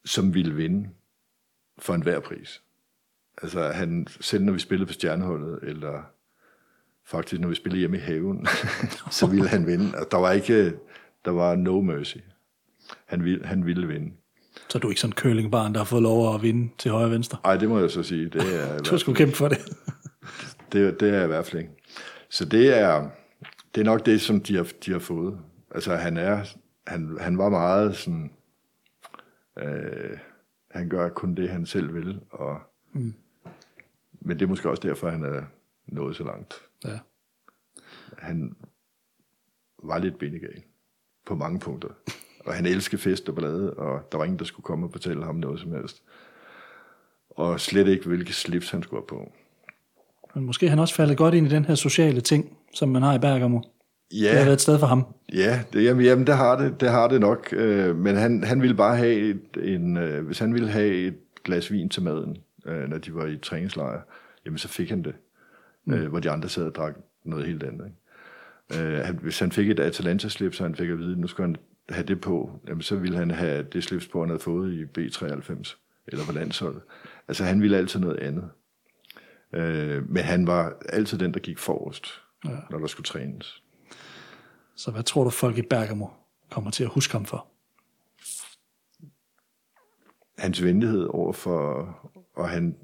som 0.08 0.34
ville 0.34 0.54
vinde 0.54 0.88
for 1.78 1.94
enhver 1.94 2.20
pris. 2.20 2.62
Altså 3.42 3.68
han, 3.68 4.06
selv 4.20 4.44
når 4.44 4.52
vi 4.52 4.58
spillede 4.58 4.86
på 4.86 4.92
stjerneholdet, 4.92 5.58
eller 5.62 6.02
faktisk 7.06 7.40
når 7.40 7.48
vi 7.48 7.54
spillede 7.54 7.78
hjemme 7.78 7.96
i 7.96 8.00
haven, 8.00 8.46
så 9.10 9.26
ville 9.26 9.48
han 9.48 9.66
vinde. 9.66 9.98
Og 9.98 10.06
der 10.10 10.16
var 10.16 10.32
ikke, 10.32 10.74
der 11.24 11.30
var 11.30 11.54
no 11.54 11.80
mercy. 11.80 12.16
Han 13.06 13.24
ville, 13.24 13.46
han 13.46 13.66
ville 13.66 13.88
vinde. 13.88 14.12
Så 14.68 14.78
er 14.78 14.80
du 14.80 14.88
ikke 14.88 15.00
sådan 15.00 15.12
en 15.12 15.16
curlingbarn, 15.16 15.72
der 15.72 15.78
har 15.78 15.84
fået 15.84 16.02
lov 16.02 16.34
at 16.34 16.42
vinde 16.42 16.70
til 16.78 16.90
højre 16.90 17.04
og 17.04 17.10
venstre? 17.10 17.38
Nej, 17.44 17.56
det 17.56 17.68
må 17.68 17.80
jeg 17.80 17.90
så 17.90 18.02
sige. 18.02 18.28
Det 18.28 18.62
er, 18.62 18.78
Du 18.90 18.98
skulle 18.98 19.16
kæmpe 19.16 19.36
for 19.36 19.48
det. 19.48 19.58
Det, 20.72 21.00
det 21.00 21.08
er 21.08 21.14
jeg 21.14 21.24
i 21.24 21.26
hvert 21.26 21.46
fald 21.46 21.62
ikke. 21.62 21.72
Så 22.30 22.44
det 22.44 22.78
er, 22.78 23.08
det 23.74 23.80
er 23.80 23.84
nok 23.84 24.06
det, 24.06 24.20
som 24.20 24.40
de 24.40 24.56
har, 24.56 24.66
de 24.86 24.92
har 24.92 24.98
fået. 24.98 25.38
Altså 25.74 25.96
han 25.96 26.16
er, 26.16 26.44
han, 26.86 27.16
han 27.20 27.38
var 27.38 27.48
meget 27.48 27.96
sådan, 27.96 28.30
øh, 29.58 30.18
han 30.70 30.88
gør 30.88 31.08
kun 31.08 31.34
det, 31.34 31.48
han 31.48 31.66
selv 31.66 31.94
vil, 31.94 32.20
og, 32.30 32.60
mm. 32.92 33.14
men 34.20 34.38
det 34.38 34.44
er 34.44 34.48
måske 34.48 34.70
også 34.70 34.88
derfor, 34.88 35.10
han 35.10 35.24
er 35.24 35.42
nået 35.86 36.16
så 36.16 36.24
langt. 36.24 36.54
Ja. 36.84 36.98
Han 38.18 38.56
var 39.82 39.98
lidt 39.98 40.18
bindegal 40.18 40.62
på 41.26 41.34
mange 41.34 41.60
punkter. 41.60 41.88
Og 42.46 42.54
han 42.54 42.66
elskede 42.66 43.02
fest 43.02 43.28
og 43.28 43.34
ballade, 43.34 43.74
og 43.74 44.08
der 44.12 44.18
var 44.18 44.24
ingen, 44.24 44.38
der 44.38 44.44
skulle 44.44 44.64
komme 44.64 44.86
og 44.86 44.92
fortælle 44.92 45.24
ham 45.24 45.34
noget 45.34 45.60
som 45.60 45.72
helst. 45.72 46.02
Og 47.30 47.60
slet 47.60 47.88
ikke, 47.88 48.06
hvilke 48.06 48.32
slips 48.32 48.70
han 48.70 48.82
skulle 48.82 49.00
have 49.00 49.06
på. 49.06 49.32
Men 50.34 50.44
måske 50.44 50.68
han 50.68 50.78
også 50.78 50.94
faldet 50.94 51.16
godt 51.16 51.34
ind 51.34 51.46
i 51.46 51.50
den 51.50 51.64
her 51.64 51.74
sociale 51.74 52.20
ting, 52.20 52.56
som 52.74 52.88
man 52.88 53.02
har 53.02 53.14
i 53.14 53.18
Bergamo. 53.18 53.60
Ja, 54.12 54.28
Det 54.28 54.36
har 54.36 54.44
været 54.44 54.52
et 54.52 54.60
sted 54.60 54.78
for 54.78 54.86
ham. 54.86 55.06
Ja, 55.34 55.62
det, 55.72 55.84
jamen, 55.84 56.04
jamen 56.04 56.26
det, 56.26 56.36
har 56.36 56.58
det, 56.58 56.80
det 56.80 56.90
har 56.90 57.08
det 57.08 57.20
nok. 57.20 57.48
Øh, 57.52 57.96
men 57.96 58.16
han, 58.16 58.44
han 58.44 58.62
ville 58.62 58.76
bare 58.76 58.96
have 58.96 59.14
et, 59.14 59.74
en, 59.74 59.96
øh, 59.96 60.26
hvis 60.26 60.38
han 60.38 60.54
ville 60.54 60.68
have 60.68 60.94
et 60.94 61.14
glas 61.44 61.72
vin 61.72 61.88
til 61.88 62.02
maden, 62.02 62.36
øh, 62.66 62.88
når 62.88 62.98
de 62.98 63.14
var 63.14 63.26
i 63.26 63.36
træningslejr, 63.36 64.00
jamen 64.44 64.58
så 64.58 64.68
fik 64.68 64.90
han 64.90 65.02
det. 65.02 65.14
Mm. 65.84 65.94
Øh, 65.94 66.08
hvor 66.08 66.20
de 66.20 66.30
andre 66.30 66.48
sad 66.48 66.64
og 66.64 66.74
drak 66.74 66.94
noget 67.24 67.46
helt 67.46 67.62
andet. 67.62 67.86
Ikke? 67.86 68.84
Øh, 68.84 69.04
han, 69.04 69.18
hvis 69.22 69.38
han 69.38 69.52
fik 69.52 69.70
et 69.70 69.80
Atalanta-slips, 69.80 70.56
så 70.56 70.62
han 70.62 70.74
fik 70.74 70.88
at 70.88 70.98
vide, 70.98 71.12
at 71.12 71.18
nu 71.18 71.26
skulle 71.26 71.46
han 71.46 71.56
have 71.88 72.06
det 72.06 72.20
på, 72.20 72.60
jamen 72.68 72.82
så 72.82 72.96
ville 72.96 73.16
han 73.16 73.30
have 73.30 73.62
det 73.62 73.84
slips 73.84 74.08
på, 74.08 74.20
han 74.20 74.28
havde 74.28 74.42
fået 74.42 74.72
i 74.72 74.84
B93, 74.84 75.76
eller 76.06 76.24
på 76.26 76.32
landsholdet. 76.32 76.82
Altså 77.28 77.44
han 77.44 77.62
ville 77.62 77.76
altid 77.76 78.00
noget 78.00 78.16
andet. 78.18 78.50
Øh, 79.52 80.10
men 80.10 80.22
han 80.22 80.46
var 80.46 80.76
altid 80.88 81.18
den, 81.18 81.34
der 81.34 81.40
gik 81.40 81.58
forrest, 81.58 82.06
ja. 82.44 82.50
når 82.70 82.78
der 82.78 82.86
skulle 82.86 83.04
trænes. 83.04 83.62
Så 84.78 84.90
hvad 84.90 85.02
tror 85.02 85.24
du, 85.24 85.30
folk 85.30 85.58
i 85.58 85.62
Bergamo 85.62 86.06
kommer 86.50 86.70
til 86.70 86.84
at 86.84 86.90
huske 86.90 87.12
ham 87.12 87.24
for? 87.24 87.46
hans 90.38 90.62
venlighed 90.62 91.04
over 91.10 91.32
for, 91.32 91.88
og 92.36 92.48
han, 92.48 92.76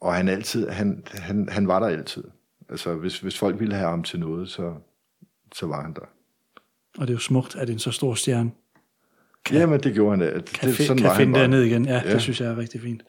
og 0.00 0.14
han 0.14 0.28
altid, 0.28 0.68
han, 0.68 1.02
han, 1.12 1.48
han 1.50 1.68
var 1.68 1.78
der 1.80 1.86
altid. 1.86 2.24
Altså, 2.70 2.94
hvis, 2.94 3.18
hvis 3.20 3.38
folk 3.38 3.60
ville 3.60 3.74
have 3.74 3.90
ham 3.90 4.02
til 4.02 4.20
noget, 4.20 4.48
så, 4.48 4.74
så 5.54 5.66
var 5.66 5.82
han 5.82 5.94
der. 5.94 6.00
Og 6.98 7.06
det 7.06 7.08
er 7.08 7.14
jo 7.14 7.18
smukt, 7.20 7.56
at 7.56 7.70
en 7.70 7.78
så 7.78 7.90
stor 7.90 8.14
stjerne 8.14 8.50
Kan, 9.44 9.56
Jamen, 9.56 9.80
det 9.80 9.94
gjorde 9.94 10.10
han. 10.10 10.20
Det, 10.20 10.44
kan, 10.44 10.68
det, 10.68 10.76
sådan 10.76 10.96
kan 10.96 11.06
var 11.06 11.16
finde 11.16 11.38
han 11.38 11.50
bare. 11.50 11.58
derned 11.58 11.62
igen. 11.62 11.84
Ja, 11.84 11.92
ja, 11.94 12.02
Ja. 12.06 12.12
det 12.12 12.22
synes 12.22 12.40
jeg 12.40 12.48
er 12.50 12.58
rigtig 12.58 12.80
fint. 12.80 13.02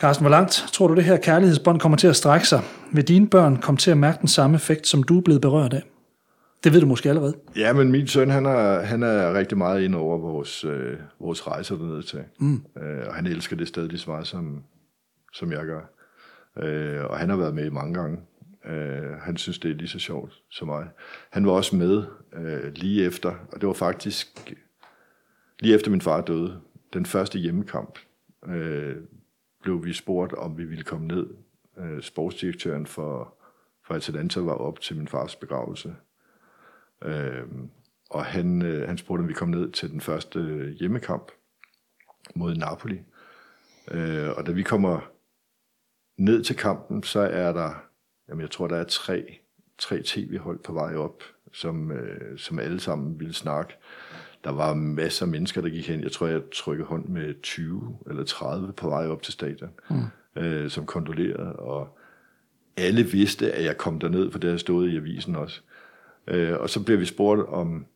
Carsten, 0.00 0.22
hvor 0.22 0.30
langt 0.30 0.50
tror 0.72 0.86
du, 0.86 0.94
det 0.94 1.04
her 1.04 1.16
kærlighedsbånd 1.16 1.80
kommer 1.80 1.98
til 1.98 2.06
at 2.06 2.16
strække 2.16 2.48
sig? 2.48 2.62
Vil 2.92 3.08
dine 3.08 3.28
børn 3.28 3.56
komme 3.56 3.78
til 3.78 3.90
at 3.90 3.98
mærke 3.98 4.18
den 4.20 4.28
samme 4.28 4.56
effekt, 4.56 4.86
som 4.86 5.02
du 5.02 5.18
er 5.18 5.22
blevet 5.22 5.40
berørt 5.40 5.72
af? 5.72 5.82
Det 6.64 6.72
ved 6.72 6.80
du 6.80 6.86
måske 6.86 7.08
allerede. 7.08 7.34
Ja, 7.56 7.72
men 7.72 7.90
min 7.90 8.06
søn, 8.06 8.30
han 8.30 8.46
er, 8.46 8.80
han 8.80 9.02
er 9.02 9.34
rigtig 9.34 9.58
meget 9.58 9.82
inde 9.82 9.98
over 9.98 10.18
vores, 10.18 10.64
øh, 10.64 10.98
vores 11.20 11.46
rejser 11.46 11.76
dernede 11.76 12.02
til. 12.02 12.24
Mm. 12.38 12.62
Øh, 12.82 13.06
og 13.06 13.14
han 13.14 13.26
elsker 13.26 13.56
det 13.56 13.68
sted 13.68 13.88
lige 13.88 13.98
så 13.98 14.10
meget, 14.10 14.26
som, 14.26 14.64
som 15.32 15.52
jeg 15.52 15.64
gør. 15.64 15.80
Øh, 16.62 17.04
og 17.04 17.18
han 17.18 17.28
har 17.30 17.36
været 17.36 17.54
med 17.54 17.70
mange 17.70 17.94
gange. 17.94 18.18
Øh, 18.66 19.12
han 19.20 19.36
synes, 19.36 19.58
det 19.58 19.70
er 19.70 19.74
lige 19.74 19.88
så 19.88 19.98
sjovt 19.98 20.42
som 20.50 20.68
mig. 20.68 20.88
Han 21.30 21.46
var 21.46 21.52
også 21.52 21.76
med 21.76 22.04
øh, 22.32 22.72
lige 22.74 23.04
efter, 23.04 23.34
og 23.52 23.60
det 23.60 23.66
var 23.66 23.72
faktisk 23.72 24.54
lige 25.60 25.74
efter 25.74 25.90
min 25.90 26.00
far 26.00 26.20
døde, 26.20 26.60
den 26.92 27.06
første 27.06 27.38
hjemmekamp, 27.38 27.98
øh, 28.46 28.96
blev 29.62 29.84
vi 29.84 29.92
spurgt, 29.92 30.32
om 30.32 30.58
vi 30.58 30.64
ville 30.64 30.84
komme 30.84 31.06
ned. 31.06 31.26
Øh, 31.78 32.02
sportsdirektøren 32.02 32.86
for, 32.86 33.34
for 33.86 33.94
Atalanta 33.94 34.40
var 34.40 34.52
op 34.52 34.80
til 34.80 34.96
min 34.96 35.08
fars 35.08 35.36
begravelse. 35.36 35.94
Øh, 37.04 37.44
og 38.10 38.24
han, 38.24 38.62
øh, 38.62 38.88
han 38.88 38.98
spurgte, 38.98 39.22
om 39.22 39.28
vi 39.28 39.32
kom 39.32 39.48
ned 39.48 39.72
til 39.72 39.90
den 39.90 40.00
første 40.00 40.38
øh, 40.38 40.68
hjemmekamp 40.68 41.32
mod 42.34 42.54
Napoli. 42.54 43.00
Øh, 43.90 44.28
og 44.36 44.46
da 44.46 44.52
vi 44.52 44.62
kommer 44.62 45.10
ned 46.18 46.44
til 46.44 46.56
kampen, 46.56 47.02
så 47.02 47.20
er 47.20 47.52
der, 47.52 47.82
jamen 48.28 48.42
jeg 48.42 48.50
tror, 48.50 48.68
der 48.68 48.76
er 48.76 48.84
tre, 48.84 49.38
tre 49.78 50.02
tv-hold 50.04 50.58
på 50.58 50.72
vej 50.72 50.94
op, 50.94 51.22
som, 51.52 51.92
øh, 51.92 52.38
som 52.38 52.58
alle 52.58 52.80
sammen 52.80 53.20
ville 53.20 53.34
snakke. 53.34 53.74
Der 54.44 54.50
var 54.50 54.74
masser 54.74 55.26
af 55.26 55.30
mennesker, 55.30 55.60
der 55.60 55.68
gik 55.68 55.88
hen. 55.88 56.02
Jeg 56.02 56.12
tror, 56.12 56.26
jeg 56.26 56.42
trykkede 56.54 56.88
hånd 56.88 57.08
med 57.08 57.42
20 57.42 57.98
eller 58.06 58.24
30 58.24 58.72
på 58.72 58.88
vej 58.88 59.06
op 59.06 59.22
til 59.22 59.32
stadion, 59.32 59.70
mm. 59.90 60.42
øh, 60.42 60.70
som 60.70 60.86
kondolerede. 60.86 61.56
Og 61.56 61.98
alle 62.76 63.02
vidste, 63.02 63.52
at 63.52 63.64
jeg 63.64 63.76
kom 63.76 63.98
derned, 63.98 64.32
for 64.32 64.38
det 64.38 64.48
havde 64.48 64.58
stået 64.58 64.90
i 64.90 64.96
avisen 64.96 65.36
også. 65.36 65.60
Øh, 66.28 66.60
og 66.60 66.70
så 66.70 66.84
bliver 66.84 66.98
vi 66.98 67.04
spurgt, 67.04 67.48
om, 67.48 67.86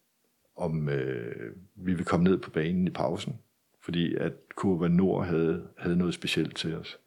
om 0.57 0.89
øh, 0.89 1.53
vi 1.77 1.95
vil 1.95 2.05
komme 2.05 2.25
ned 2.25 2.39
på 2.39 2.51
banen 2.51 2.87
i 2.87 2.91
pausen, 2.91 3.39
fordi 3.83 4.15
at 4.15 4.33
Kurva 4.57 4.89
Nord 4.89 5.27
havde, 5.27 5.63
havde 5.79 5.97
noget 5.97 6.15
specielt 6.15 6.57
til 6.57 6.75
os. 6.77 6.99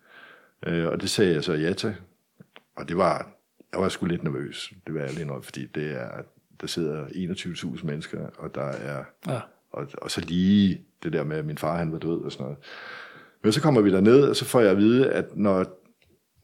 Øh, 0.68 0.88
og 0.88 1.02
det 1.02 1.10
sagde 1.10 1.34
jeg 1.34 1.44
så 1.44 1.54
ja 1.54 1.74
til. 1.74 1.96
Og 2.76 2.90
det 2.90 2.98
var, 2.98 3.32
jeg 3.74 3.82
var 3.82 3.90
sgu 3.90 4.06
lidt 4.06 4.24
nervøs, 4.24 4.74
det 4.88 4.94
var 4.94 5.02
jeg 5.02 5.14
lige 5.14 5.26
nok, 5.26 5.44
fordi 5.44 5.66
det 5.66 5.92
er, 5.92 6.22
der 6.62 6.68
sidder 6.68 7.06
21.000 7.06 7.86
mennesker, 7.86 8.28
og 8.38 8.56
der 8.56 8.62
er, 8.66 9.04
Ja. 9.28 9.40
og, 9.72 9.88
og 10.02 10.12
så 10.12 10.22
lige 10.22 10.82
det 11.04 11.14
der 11.14 11.24
med, 11.24 11.38
at 11.38 11.46
min 11.46 11.58
far 11.58 11.78
han 11.78 11.92
var 11.92 11.98
død 12.00 12.22
og 12.22 12.32
sådan 12.32 12.44
noget. 12.44 12.58
Men 13.44 13.52
så 13.52 13.62
kommer 13.62 13.82
vi 13.82 13.92
derned, 13.92 14.24
og 14.30 14.36
så 14.36 14.46
får 14.46 14.62
jeg 14.62 14.72
at 14.72 14.78
vide, 14.78 15.10
at 15.12 15.26
når 15.36 15.66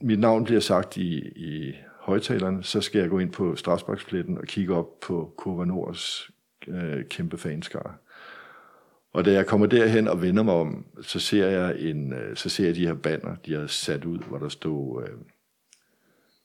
mit 0.01 0.19
navn 0.19 0.43
bliver 0.43 0.59
sagt 0.59 0.97
i, 0.97 1.19
i 1.35 1.73
højtalerne, 2.03 2.63
så 2.63 2.81
skal 2.81 2.99
jeg 2.99 3.09
gå 3.09 3.19
ind 3.19 3.31
på 3.31 3.55
Strasbourgspletten 3.55 4.37
og 4.37 4.43
kigge 4.43 4.75
op 4.75 4.99
på 4.99 5.33
Kurva 5.37 5.65
Nords 5.65 6.31
øh, 6.67 7.05
kæmpe 7.05 7.37
fanskare. 7.37 7.93
Og 9.13 9.25
da 9.25 9.31
jeg 9.31 9.47
kommer 9.47 9.67
derhen 9.67 10.07
og 10.07 10.21
vender 10.21 10.43
mig 10.43 10.53
om, 10.53 10.85
så 11.01 11.19
ser 11.19 11.47
jeg 11.47 11.79
en, 11.79 12.13
øh, 12.13 12.35
så 12.35 12.49
ser 12.49 12.65
jeg 12.65 12.75
de 12.75 12.87
her 12.87 12.93
banner, 12.93 13.35
de 13.35 13.53
har 13.53 13.67
sat 13.67 14.05
ud, 14.05 14.19
hvor 14.19 14.37
der 14.37 14.49
stod, 14.49 15.03
øh, 15.03 15.17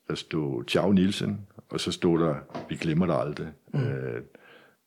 der 0.09 0.14
stod 0.14 0.64
Ciao 0.64 0.92
Nielsen, 0.92 1.46
og 1.68 1.80
så 1.80 1.92
stod 1.92 2.20
der, 2.20 2.34
vi 2.68 2.76
glemmer 2.76 3.06
dig 3.06 3.16
aldrig. 3.20 3.48
Mm. 3.74 3.80
Øh, 3.80 4.22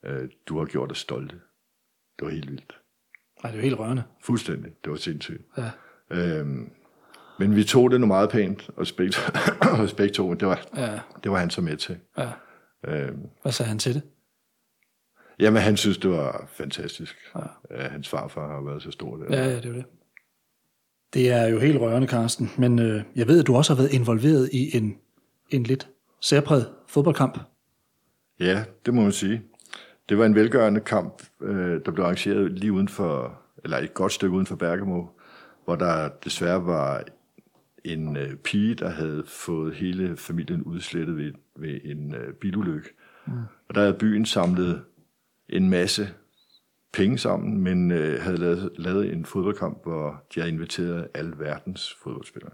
øh, 0.05 0.30
du 0.45 0.59
har 0.59 0.65
gjort 0.65 0.91
os 0.91 0.97
stolte. 0.97 1.36
Det 2.19 2.26
var 2.26 2.30
helt 2.30 2.51
vildt. 2.51 2.80
Nej, 3.43 3.51
det 3.51 3.57
jo 3.57 3.63
helt 3.63 3.80
rørende. 3.80 4.03
Fuldstændig. 4.24 4.72
Det 4.84 4.91
var 4.91 4.97
sindssygt. 4.97 5.41
Ja. 5.57 5.72
Øhm, 6.09 6.72
men 7.48 7.56
vi 7.56 7.64
tog 7.64 7.92
det 7.92 8.02
nu 8.02 8.08
meget 8.08 8.30
pænt, 8.30 8.70
og 8.76 8.88
begge, 9.98 10.14
to, 10.14 10.34
det 10.34 10.48
var, 10.48 10.62
Ja. 10.78 11.00
det 11.24 11.32
var 11.32 11.38
han 11.38 11.50
så 11.50 11.62
med 11.62 11.78
til. 11.78 11.98
ja. 12.18 12.30
Øhm, 12.88 13.20
Hvad 13.42 13.52
sagde 13.52 13.70
han 13.70 13.80
til 13.80 13.94
det? 13.94 14.02
jamen, 15.39 15.62
han 15.62 15.78
synes, 15.78 15.98
det 15.98 16.10
var 16.12 16.48
fantastisk. 16.54 17.16
Ja. 17.36 17.88
Hans 17.89 18.10
farfar 18.10 18.48
har 18.56 18.62
været 18.62 18.84
så 18.84 18.92
stor 18.92 19.18
der. 19.18 19.38
Ja, 19.38 19.44
ja, 19.50 19.56
det 19.56 19.66
er 19.66 19.72
det. 19.74 19.86
Det 21.14 21.32
er 21.32 21.48
jo 21.48 21.60
helt 21.60 21.80
rørende, 21.80 22.08
Carsten. 22.08 22.52
Men 22.58 22.80
øh, 22.80 23.04
jeg 23.16 23.28
ved, 23.28 23.39
at 23.39 23.48
du 23.48 23.56
også 23.56 23.74
har 23.76 23.82
været 23.82 23.94
involveret 23.94 24.50
i 24.54 24.78
en, 24.78 24.98
en 25.50 25.64
lidt 25.64 25.89
særpræget 26.22 26.70
fodboldkamp. 26.88 27.39
Ja, 28.39 28.64
det 28.86 28.94
må 28.94 29.02
man 29.02 29.12
sige. 29.12 29.42
Det 30.10 30.18
var 30.18 30.26
en 30.26 30.36
velgørende 30.36 30.80
kamp, 30.80 31.24
øh, 31.42 31.82
der 31.86 31.92
blev 31.92 32.04
arrangeret 32.06 32.52
lige 32.52 32.72
uden 32.74 32.88
for, 32.88 33.42
eller 33.64 33.78
et 33.78 33.94
godt 33.94 34.12
stykke 34.12 34.36
uden 34.36 34.46
for 34.46 34.56
Bergamo, 34.56 35.06
hvor 35.66 35.76
der 35.76 36.10
desværre 36.24 36.66
var 36.66 37.04
en 37.86 38.17
øh, 38.17 38.36
pige, 38.36 38.75
der 38.75 38.89
havde 38.89 39.23
fået 39.25 39.73
hele 39.73 40.17
familien 40.17 40.63
udslettet 40.63 41.17
ved, 41.17 41.32
ved 41.55 41.79
en 41.84 42.15
øh, 42.15 42.34
bilulykke. 42.34 42.89
Mm. 43.27 43.34
Og 43.69 43.75
der 43.75 43.82
havde 43.82 43.93
byen 43.93 44.25
samlet 44.25 44.82
en 45.49 45.69
masse 45.69 46.09
penge 46.93 47.17
sammen, 47.17 47.61
men 47.61 47.91
øh, 47.91 48.21
havde 48.21 48.38
lavet, 48.38 48.69
lavet 48.77 49.13
en 49.13 49.25
fodboldkamp, 49.25 49.84
hvor 49.84 50.23
de 50.36 50.39
havde 50.39 50.53
inviteret 50.53 51.07
alle 51.13 51.34
verdens 51.38 51.97
fodboldspillere. 52.03 52.53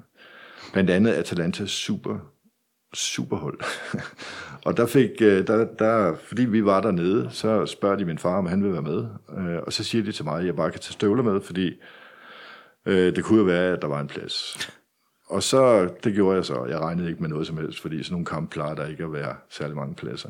Blandt 0.74 0.90
andet 0.90 1.14
Atalantas 1.14 1.70
super 1.70 2.20
superhold. 2.94 3.60
og 4.66 4.78
der 4.78 4.86
fik, 4.86 5.10
øh, 5.22 5.48
der, 5.48 5.66
der, 5.80 6.16
fordi 6.16 6.46
vi 6.46 6.66
var 6.66 6.82
dernede, 6.82 7.28
så 7.32 7.66
spørger 7.66 7.96
de 7.96 8.06
min 8.06 8.18
far, 8.18 8.38
om 8.38 8.46
han 8.46 8.64
vil 8.64 8.74
være 8.74 8.82
med. 8.82 9.08
Øh, 9.38 9.60
og 9.66 9.74
så 9.74 9.84
siger 9.84 10.04
de 10.04 10.12
til 10.12 10.26
mig, 10.26 10.40
at 10.40 10.46
jeg 10.46 10.56
bare 10.56 10.72
kan 10.72 10.80
tage 10.80 10.94
støvler 10.94 11.24
med, 11.24 11.42
fordi 11.42 11.74
øh, 12.86 13.16
det 13.16 13.24
kunne 13.24 13.40
jo 13.40 13.46
være, 13.46 13.74
at 13.74 13.82
der 13.82 13.88
var 13.88 14.02
en 14.02 14.08
plads. 14.08 14.58
Og 15.28 15.44
så, 15.44 15.90
det 16.04 16.14
gjorde 16.14 16.36
jeg 16.36 16.46
så. 16.46 16.66
Jeg 16.66 16.80
regnede 16.80 17.10
ikke 17.10 17.22
med 17.22 17.30
noget 17.30 17.48
som 17.48 17.58
helst, 17.58 17.82
fordi 17.82 18.04
sådan 18.04 18.14
nogle 18.14 18.26
kamp 18.26 18.50
plejer 18.50 18.76
der 18.76 18.88
ikke 18.88 19.04
at 19.04 19.14
være 19.14 19.36
særlig 19.50 19.76
mange 19.76 19.96
pladser. 19.96 20.30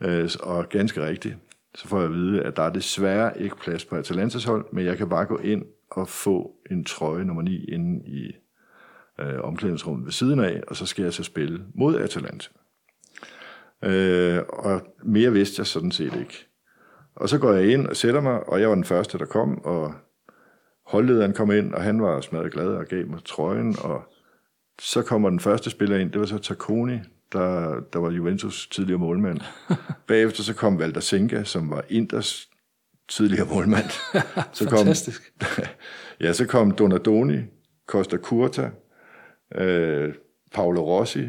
Øh, 0.00 0.30
og 0.40 0.68
ganske 0.68 1.06
rigtigt, 1.06 1.36
så 1.74 1.88
får 1.88 1.96
jeg 1.96 2.06
at 2.06 2.14
vide, 2.14 2.42
at 2.42 2.56
der 2.56 2.62
er 2.62 2.70
desværre 2.70 3.40
ikke 3.40 3.56
plads 3.56 3.84
på 3.84 3.96
Atalantas 3.96 4.44
hold, 4.44 4.66
men 4.72 4.86
jeg 4.86 4.98
kan 4.98 5.08
bare 5.08 5.24
gå 5.24 5.38
ind 5.38 5.64
og 5.90 6.08
få 6.08 6.52
en 6.70 6.84
trøje 6.84 7.24
nummer 7.24 7.42
9 7.42 7.64
inde 7.64 8.06
i 8.06 8.32
øh, 9.20 9.40
omklædningsrummet 9.40 10.04
ved 10.04 10.12
siden 10.12 10.40
af, 10.40 10.62
og 10.68 10.76
så 10.76 10.86
skal 10.86 11.02
jeg 11.02 11.12
så 11.12 11.22
spille 11.22 11.64
mod 11.74 11.96
Atalanta. 11.96 12.48
Øh, 13.84 14.42
og 14.48 14.82
mere 15.02 15.32
vidste 15.32 15.60
jeg 15.60 15.66
sådan 15.66 15.92
set 15.92 16.14
ikke. 16.20 16.46
Og 17.14 17.28
så 17.28 17.38
går 17.38 17.52
jeg 17.52 17.72
ind 17.72 17.86
og 17.86 17.96
sætter 17.96 18.20
mig, 18.20 18.48
og 18.48 18.60
jeg 18.60 18.68
var 18.68 18.74
den 18.74 18.84
første, 18.84 19.18
der 19.18 19.24
kom, 19.24 19.64
og 19.64 19.94
holdlederen 20.90 21.32
kom 21.32 21.50
ind, 21.50 21.74
og 21.74 21.82
han 21.82 22.02
var 22.02 22.20
smadret 22.20 22.52
glad 22.52 22.66
og 22.66 22.86
gav 22.86 23.06
mig 23.06 23.20
trøjen, 23.24 23.76
og 23.82 24.02
så 24.80 25.02
kommer 25.02 25.30
den 25.30 25.40
første 25.40 25.70
spiller 25.70 25.98
ind, 25.98 26.12
det 26.12 26.20
var 26.20 26.26
så 26.26 26.38
Takoni, 26.38 26.98
der, 27.32 27.80
der 27.92 27.98
var 27.98 28.10
Juventus 28.10 28.68
tidligere 28.68 28.98
målmand. 28.98 29.40
Bagefter 30.08 30.42
så 30.42 30.54
kom 30.54 30.76
Walter 30.76 31.00
Senga, 31.00 31.44
som 31.44 31.70
var 31.70 31.84
Inders 31.88 32.48
tidligere 33.08 33.46
målmand. 33.54 33.84
Så 34.52 34.68
kom, 34.68 34.78
Fantastisk. 34.78 35.32
ja, 36.20 36.32
så 36.32 36.46
kom 36.46 36.70
Donadoni, 36.70 37.38
Costa 37.86 38.16
Curta, 38.16 38.70
øh, 39.54 40.14
Paolo 40.54 40.80
Rossi. 40.80 41.28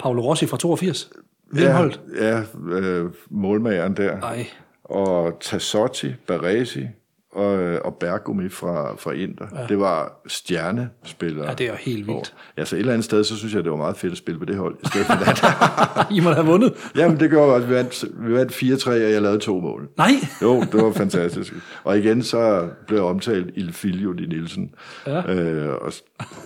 Paolo 0.00 0.22
Rossi 0.22 0.46
fra 0.46 0.56
82? 0.56 1.10
Ja, 1.56 1.88
ja 2.16 2.42
øh, 2.68 3.10
målmageren 3.30 3.96
der. 3.96 4.20
Ej. 4.20 4.46
Og 4.84 5.40
Tassotti, 5.40 6.14
Baresi, 6.26 6.86
og, 7.32 7.58
øh, 7.58 7.80
og 7.84 7.94
Bergumi 7.94 8.48
fra, 8.48 8.96
fra 8.96 9.12
Inter. 9.12 9.46
Ja. 9.60 9.66
Det 9.68 9.78
var 9.78 10.20
stjernespillere. 10.26 11.48
Ja, 11.48 11.54
det 11.54 11.66
er 11.68 11.74
helt 11.76 12.06
vildt. 12.06 12.34
Ja, 12.58 12.64
så 12.64 12.76
et 12.76 12.80
eller 12.80 12.92
andet 12.92 13.04
sted, 13.04 13.24
så 13.24 13.36
synes 13.36 13.54
jeg, 13.54 13.64
det 13.64 13.70
var 13.70 13.76
meget 13.78 13.96
fedt 13.96 14.12
at 14.12 14.18
spille 14.18 14.38
på 14.38 14.44
det 14.44 14.56
hold, 14.56 14.76
i 14.84 14.86
stedet 14.88 15.06
for 15.06 15.14
det. 15.24 16.16
I 16.16 16.20
må 16.20 16.30
have 16.30 16.46
vundet. 16.46 16.90
Jamen, 16.96 17.20
det 17.20 17.30
gjorde 17.30 17.48
vi 17.48 17.54
også. 17.54 17.66
Vi 17.66 17.74
vandt, 17.74 18.04
vi 18.28 18.34
vandt 18.34 18.52
4-3, 18.86 18.90
og 18.90 19.12
jeg 19.12 19.22
lavede 19.22 19.38
to 19.38 19.60
mål. 19.60 19.88
Nej! 19.96 20.10
Jo, 20.42 20.60
det 20.60 20.74
var 20.84 20.92
fantastisk. 20.92 21.54
Og 21.84 21.98
igen, 21.98 22.22
så 22.22 22.68
blev 22.86 22.98
jeg 22.98 23.06
omtalt 23.06 23.50
Il 23.56 23.72
Filio 23.72 24.12
di 24.12 24.26
Nielsen. 24.26 24.74
Ja. 25.06 25.32
Øh, 25.34 25.74
og, 25.74 25.92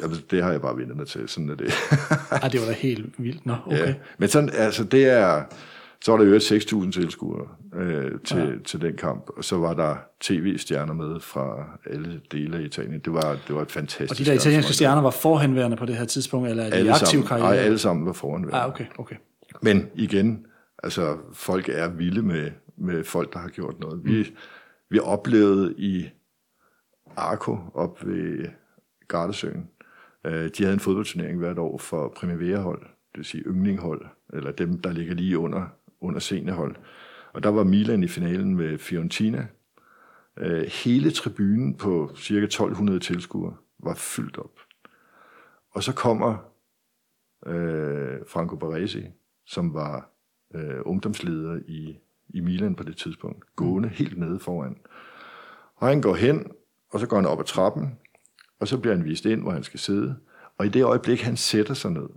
altså, 0.03 0.21
det 0.31 0.43
har 0.43 0.51
jeg 0.51 0.61
bare 0.61 0.77
vindet 0.77 0.97
mig 0.97 1.07
til, 1.07 1.29
sådan 1.29 1.51
er 1.51 1.55
det. 1.55 1.73
ja, 2.43 2.49
det 2.49 2.61
var 2.61 2.67
da 2.67 2.73
helt 2.73 3.07
vildt. 3.19 3.47
Nå, 3.47 3.55
okay. 3.67 3.87
Ja. 3.87 3.95
Men 4.19 4.29
sådan, 4.29 4.51
altså, 4.53 4.85
det 4.85 5.05
er 5.05 5.43
så 6.05 6.13
var 6.13 6.19
der 6.19 6.25
jo 6.25 6.37
6.000 6.37 6.91
tilskuere 6.91 7.49
øh, 7.75 8.21
til, 8.25 8.37
ja. 8.37 8.59
til 8.65 8.81
den 8.81 8.97
kamp, 8.97 9.31
og 9.37 9.45
så 9.45 9.57
var 9.57 9.75
der 9.75 9.97
tv-stjerner 10.21 10.95
med 10.95 11.21
fra 11.21 11.79
alle 11.91 12.21
dele 12.33 12.57
af 12.57 12.63
Italien. 12.63 13.01
Det 13.01 13.13
var, 13.13 13.39
det 13.49 13.55
var 13.55 13.63
et 13.63 13.73
fantastisk 13.73 14.11
Og 14.11 14.19
de 14.19 14.31
der 14.31 14.37
italienske 14.37 14.73
stjerner 14.73 15.03
var 15.03 15.11
forhenværende 15.11 15.77
på 15.77 15.87
det 15.87 15.97
her 15.97 16.05
tidspunkt, 16.05 16.49
eller 16.49 16.65
er 16.65 16.71
de 16.71 16.77
alle 16.77 16.93
aktive 16.93 17.23
karriere? 17.23 17.51
Nej, 17.51 17.57
alle 17.57 17.79
sammen 17.79 18.07
var 18.07 18.13
forhenværende. 18.13 18.61
Ah, 18.61 18.69
okay, 18.69 18.85
okay. 18.99 19.17
Men 19.63 19.91
igen, 19.95 20.47
altså 20.83 21.17
folk 21.33 21.69
er 21.69 21.89
vilde 21.89 22.23
med, 22.23 22.51
med 22.77 23.05
folk, 23.05 23.33
der 23.33 23.39
har 23.39 23.49
gjort 23.49 23.81
noget. 23.81 24.05
Vi, 24.05 24.19
mm. 24.19 24.37
vi 24.91 24.99
oplevede 24.99 25.75
i 25.79 26.09
Arco 27.17 27.59
op 27.75 28.07
ved 28.07 28.47
Gardesøen, 29.09 29.69
øh, 30.27 30.51
de 30.59 30.63
havde 30.63 30.75
en 30.75 30.81
fodboldturnering 30.81 31.39
hvert 31.39 31.59
år 31.59 31.79
for 31.79 32.13
Primavera-hold, 32.17 32.81
det 32.81 33.19
vil 33.19 33.25
sige 33.25 33.43
yndlinghold, 33.47 34.07
eller 34.33 34.53
dem, 34.53 34.81
der 34.81 34.93
ligger 34.93 35.15
lige 35.15 35.39
under 35.39 35.67
under 36.05 36.21
seniorhold. 36.21 36.77
Og 37.33 37.43
der 37.43 37.49
var 37.49 37.65
Milan 37.65 38.03
i 38.03 38.09
finalen 38.09 38.57
med 38.57 38.79
Fiorentina. 38.79 39.47
Øh, 40.39 40.63
hele 40.85 41.11
tribunen 41.11 41.77
på 41.77 42.11
cirka 42.17 42.45
1200 42.45 43.01
tilskuere 43.01 43.57
var 43.79 43.95
fyldt 43.95 44.39
op. 44.39 44.59
Og 45.71 45.83
så 45.83 45.95
kommer 45.95 46.37
øh, 47.47 48.19
Franco 48.29 48.57
Baresi, 48.57 49.05
som 49.47 49.75
var 49.75 50.11
øh, 50.55 50.81
ungdomsleder 50.85 51.61
i, 51.67 51.99
i 52.29 52.41
Milan 52.41 52.75
på 52.75 52.83
det 52.83 52.97
tidspunkt, 52.97 53.57
gående 53.57 53.89
helt 53.89 54.19
nede 54.19 54.39
foran. 54.39 54.77
Og 55.77 55.89
han 55.89 56.03
går 56.03 56.15
hen, 56.15 56.51
og 56.91 57.01
så 57.01 57.07
går 57.07 57.17
han 57.17 57.27
op 57.27 57.41
ad 57.41 57.45
trappen, 57.45 57.99
og 58.61 58.69
så 58.69 58.79
bliver 58.79 58.97
han 58.97 59.05
vist 59.05 59.25
ind, 59.25 59.43
hvor 59.43 59.53
han 59.53 59.63
skal 59.63 59.81
sidde. 59.81 60.17
Og 60.59 60.67
i 60.67 60.69
det 60.69 60.85
øjeblik, 60.85 61.21
han 61.21 61.37
sætter 61.37 61.75
sig 61.75 61.91
ned, 61.91 62.09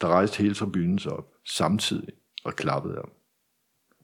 der 0.00 0.08
rejste 0.08 0.42
hele 0.42 0.54
tribunen 0.54 0.98
sig 0.98 1.12
op 1.12 1.32
samtidig 1.44 2.08
og 2.44 2.54
klappede 2.54 2.94
ham. 2.94 3.10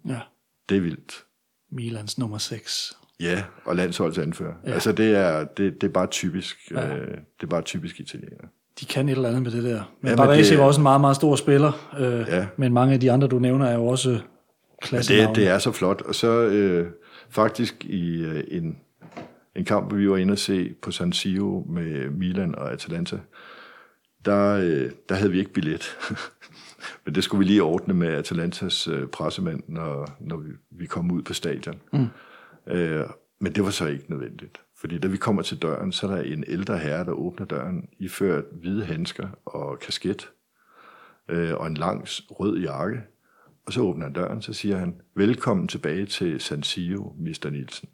Ja. 0.09 0.21
Det 0.69 0.77
er 0.77 0.81
vildt. 0.81 1.25
Milans 1.71 2.19
nummer 2.19 2.39
6. 2.39 2.97
Ja, 3.21 3.43
og 3.65 3.77
landsholdsanfører. 3.77 4.55
Ja. 4.67 4.73
Altså 4.73 4.93
det 4.93 5.17
er, 5.17 5.45
det, 5.45 5.81
det 5.81 5.89
er 5.89 5.93
bare 5.93 6.07
typisk, 6.07 6.71
ja. 6.71 6.97
øh, 6.97 7.09
det 7.11 7.43
er 7.43 7.47
bare 7.47 7.63
typisk 7.63 8.01
italiener. 8.01 8.45
De 8.81 8.87
kan 8.87 9.09
et 9.09 9.13
eller 9.13 9.29
andet 9.29 9.43
med 9.43 9.51
det 9.51 9.65
der. 9.65 9.95
Men 10.01 10.11
ja, 10.11 10.17
Baresi 10.17 10.51
det, 10.51 10.59
var 10.59 10.65
også 10.65 10.81
en 10.81 10.83
meget, 10.83 11.01
meget 11.01 11.17
stor 11.17 11.37
spiller. 11.37 11.91
Øh, 11.99 12.27
ja. 12.29 12.47
Men 12.57 12.73
mange 12.73 12.95
af 12.95 13.01
de 13.01 13.13
andre, 13.13 13.29
du 13.29 13.39
nævner, 13.39 13.67
er 13.67 13.75
jo 13.75 13.87
også 13.87 14.21
klasse 14.83 15.17
det, 15.17 15.37
det 15.37 15.49
er 15.49 15.59
så 15.59 15.73
flot. 15.73 16.03
Og 16.03 16.15
så 16.15 16.29
øh, 16.29 16.91
faktisk 17.31 17.85
i 17.85 18.23
øh, 18.23 18.45
en, 18.49 18.79
en 19.57 19.65
kamp, 19.65 19.95
vi 19.95 20.11
var 20.11 20.17
inde 20.17 20.33
og 20.33 20.39
se 20.39 20.75
på 20.83 20.91
San 20.91 21.13
Siro 21.13 21.67
med 21.69 22.11
Milan 22.11 22.55
og 22.55 22.73
Atalanta, 22.73 23.19
der, 24.25 24.55
øh, 24.55 24.91
der 25.09 25.15
havde 25.15 25.31
vi 25.31 25.39
ikke 25.39 25.53
billet. 25.53 25.99
Men 27.05 27.15
det 27.15 27.25
skulle 27.25 27.39
vi 27.39 27.45
lige 27.45 27.63
ordne 27.63 27.95
med 27.95 28.09
Atalantas 28.09 28.89
øh, 28.89 29.07
pressemand, 29.07 29.63
når, 29.69 30.17
når 30.21 30.37
vi, 30.37 30.51
vi 30.71 30.87
kom 30.87 31.11
ud 31.11 31.23
på 31.23 31.35
stadion. 31.35 31.81
Mm. 31.93 32.07
Øh, 32.67 33.07
men 33.41 33.55
det 33.55 33.65
var 33.65 33.71
så 33.71 33.87
ikke 33.87 34.11
nødvendigt. 34.11 34.61
Fordi 34.77 34.99
da 34.99 35.09
vi 35.09 35.17
kommer 35.17 35.43
til 35.43 35.63
døren, 35.63 35.93
så 35.93 36.07
er 36.07 36.17
der 36.17 36.23
en 36.23 36.45
ældre 36.47 36.79
herre, 36.79 37.05
der 37.05 37.13
åbner 37.13 37.47
døren, 37.47 37.89
iført 37.99 38.45
hvide 38.53 38.85
handsker 38.85 39.29
og 39.45 39.79
kasket, 39.79 40.31
øh, 41.29 41.55
og 41.55 41.67
en 41.67 41.75
lang 41.75 42.07
rød 42.31 42.59
jakke. 42.59 43.03
Og 43.67 43.73
så 43.73 43.81
åbner 43.81 44.07
han 44.07 44.13
døren, 44.13 44.43
så 44.43 44.53
siger 44.53 44.79
han, 44.79 45.01
velkommen 45.15 45.69
tilbage 45.69 46.07
til 46.07 46.41
San 46.41 46.63
Siro, 46.63 47.17
Mr. 47.19 47.51
Nielsen. 47.51 47.89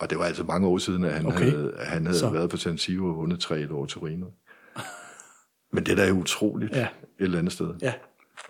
Og 0.00 0.10
det 0.10 0.18
var 0.18 0.24
altså 0.24 0.44
mange 0.44 0.66
år 0.66 0.78
siden, 0.78 1.04
at 1.04 1.12
han 1.12 1.26
okay. 1.26 1.50
havde, 1.50 1.74
han 1.78 2.06
havde 2.06 2.18
så. 2.18 2.30
været 2.30 2.50
på 2.50 2.56
San 2.56 2.78
Siro 2.78 3.06
og 3.06 3.16
vundet 3.16 3.40
3 3.40 3.74
år 3.74 3.86
Torino. 3.86 4.26
Men 5.72 5.86
det 5.86 5.96
der 5.96 6.04
er 6.04 6.12
utroligt 6.12 6.76
ja. 6.76 6.82
et 6.82 6.88
eller 7.18 7.38
andet 7.38 7.52
sted. 7.52 7.70
Ja. 7.82 7.92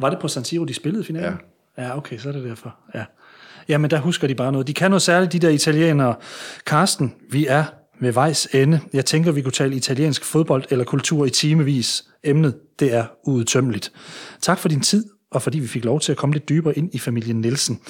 Var 0.00 0.10
det 0.10 0.18
på 0.18 0.28
San 0.28 0.44
Siro, 0.44 0.64
de 0.64 0.74
spillede 0.74 1.04
finalen? 1.04 1.38
Ja. 1.76 1.82
Ja, 1.82 1.96
okay, 1.96 2.18
så 2.18 2.28
er 2.28 2.32
det 2.32 2.44
derfor. 2.44 2.74
Ja. 2.94 3.04
Jamen, 3.68 3.90
der 3.90 3.98
husker 3.98 4.26
de 4.26 4.34
bare 4.34 4.52
noget. 4.52 4.66
De 4.66 4.74
kan 4.74 4.90
noget 4.90 5.02
særligt, 5.02 5.32
de 5.32 5.38
der 5.38 5.48
italienere. 5.48 6.14
Karsten, 6.66 7.14
vi 7.30 7.46
er 7.46 7.64
ved 8.00 8.12
vejs 8.12 8.48
ende. 8.52 8.80
Jeg 8.92 9.06
tænker, 9.06 9.32
vi 9.32 9.42
kunne 9.42 9.52
tale 9.52 9.76
italiensk 9.76 10.24
fodbold 10.24 10.64
eller 10.70 10.84
kultur 10.84 11.26
i 11.26 11.30
timevis. 11.30 12.04
Emnet, 12.24 12.54
det 12.78 12.94
er 12.94 13.04
uudtømmeligt. 13.26 13.92
Tak 14.40 14.58
for 14.58 14.68
din 14.68 14.80
tid, 14.80 15.04
og 15.30 15.42
fordi 15.42 15.58
vi 15.58 15.66
fik 15.66 15.84
lov 15.84 16.00
til 16.00 16.12
at 16.12 16.18
komme 16.18 16.32
lidt 16.32 16.48
dybere 16.48 16.78
ind 16.78 16.94
i 16.94 16.98
familien 16.98 17.40
Nielsen. 17.40 17.80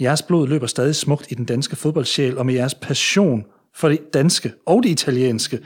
Jeres 0.00 0.22
blod 0.22 0.48
løber 0.48 0.66
stadig 0.66 0.96
smukt 0.96 1.26
i 1.30 1.34
den 1.34 1.44
danske 1.44 1.76
fodboldsjæl, 1.76 2.38
og 2.38 2.46
med 2.46 2.54
jeres 2.54 2.74
passion 2.74 3.44
for 3.76 3.88
det 3.88 4.14
danske 4.14 4.52
og 4.66 4.82
det 4.82 4.88
italienske, 4.90 5.58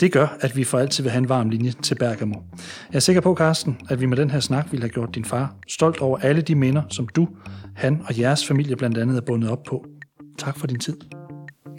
det 0.00 0.12
gør, 0.12 0.36
at 0.40 0.56
vi 0.56 0.64
for 0.64 0.78
altid 0.78 1.02
vil 1.02 1.10
have 1.10 1.18
en 1.18 1.28
varm 1.28 1.48
linje 1.48 1.72
til 1.82 1.94
Bergamo. 1.94 2.34
Jeg 2.90 2.96
er 2.96 3.00
sikker 3.00 3.20
på, 3.20 3.34
Carsten, 3.34 3.78
at 3.88 4.00
vi 4.00 4.06
med 4.06 4.16
den 4.16 4.30
her 4.30 4.40
snak 4.40 4.66
ville 4.70 4.82
have 4.82 4.92
gjort 4.92 5.14
din 5.14 5.24
far 5.24 5.54
stolt 5.68 6.00
over 6.00 6.18
alle 6.18 6.42
de 6.42 6.54
minder, 6.54 6.82
som 6.90 7.08
du, 7.08 7.28
han 7.76 8.02
og 8.04 8.18
jeres 8.18 8.46
familie 8.46 8.76
blandt 8.76 8.98
andet 8.98 9.16
er 9.16 9.20
bundet 9.20 9.50
op 9.50 9.62
på. 9.62 9.86
Tak 10.38 10.58
for 10.58 10.66
din 10.66 10.78
tid. 10.78 10.96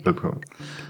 Velkommen. 0.06 0.44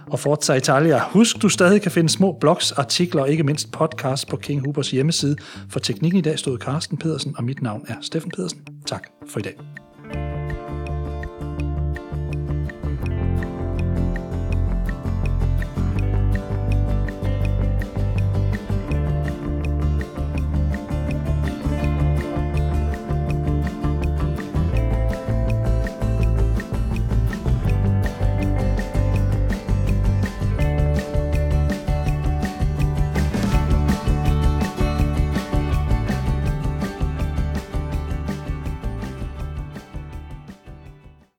Og 0.07 0.19
Forza 0.19 0.53
Italia. 0.53 1.03
Husk, 1.09 1.41
du 1.41 1.49
stadig 1.49 1.81
kan 1.81 1.91
finde 1.91 2.09
små 2.09 2.37
blogs, 2.41 2.71
artikler 2.71 3.21
og 3.21 3.29
ikke 3.29 3.43
mindst 3.43 3.71
podcast 3.71 4.27
på 4.27 4.37
King 4.37 4.65
Hubers 4.65 4.91
hjemmeside. 4.91 5.35
For 5.69 5.79
teknikken 5.79 6.19
i 6.19 6.21
dag 6.21 6.39
stod 6.39 6.57
Carsten 6.57 6.97
Pedersen, 6.97 7.35
og 7.37 7.43
mit 7.43 7.61
navn 7.61 7.85
er 7.87 7.95
Steffen 8.01 8.31
Pedersen. 8.31 8.59
Tak 8.87 9.07
for 9.29 9.39
i 9.39 9.41
dag. 9.41 9.55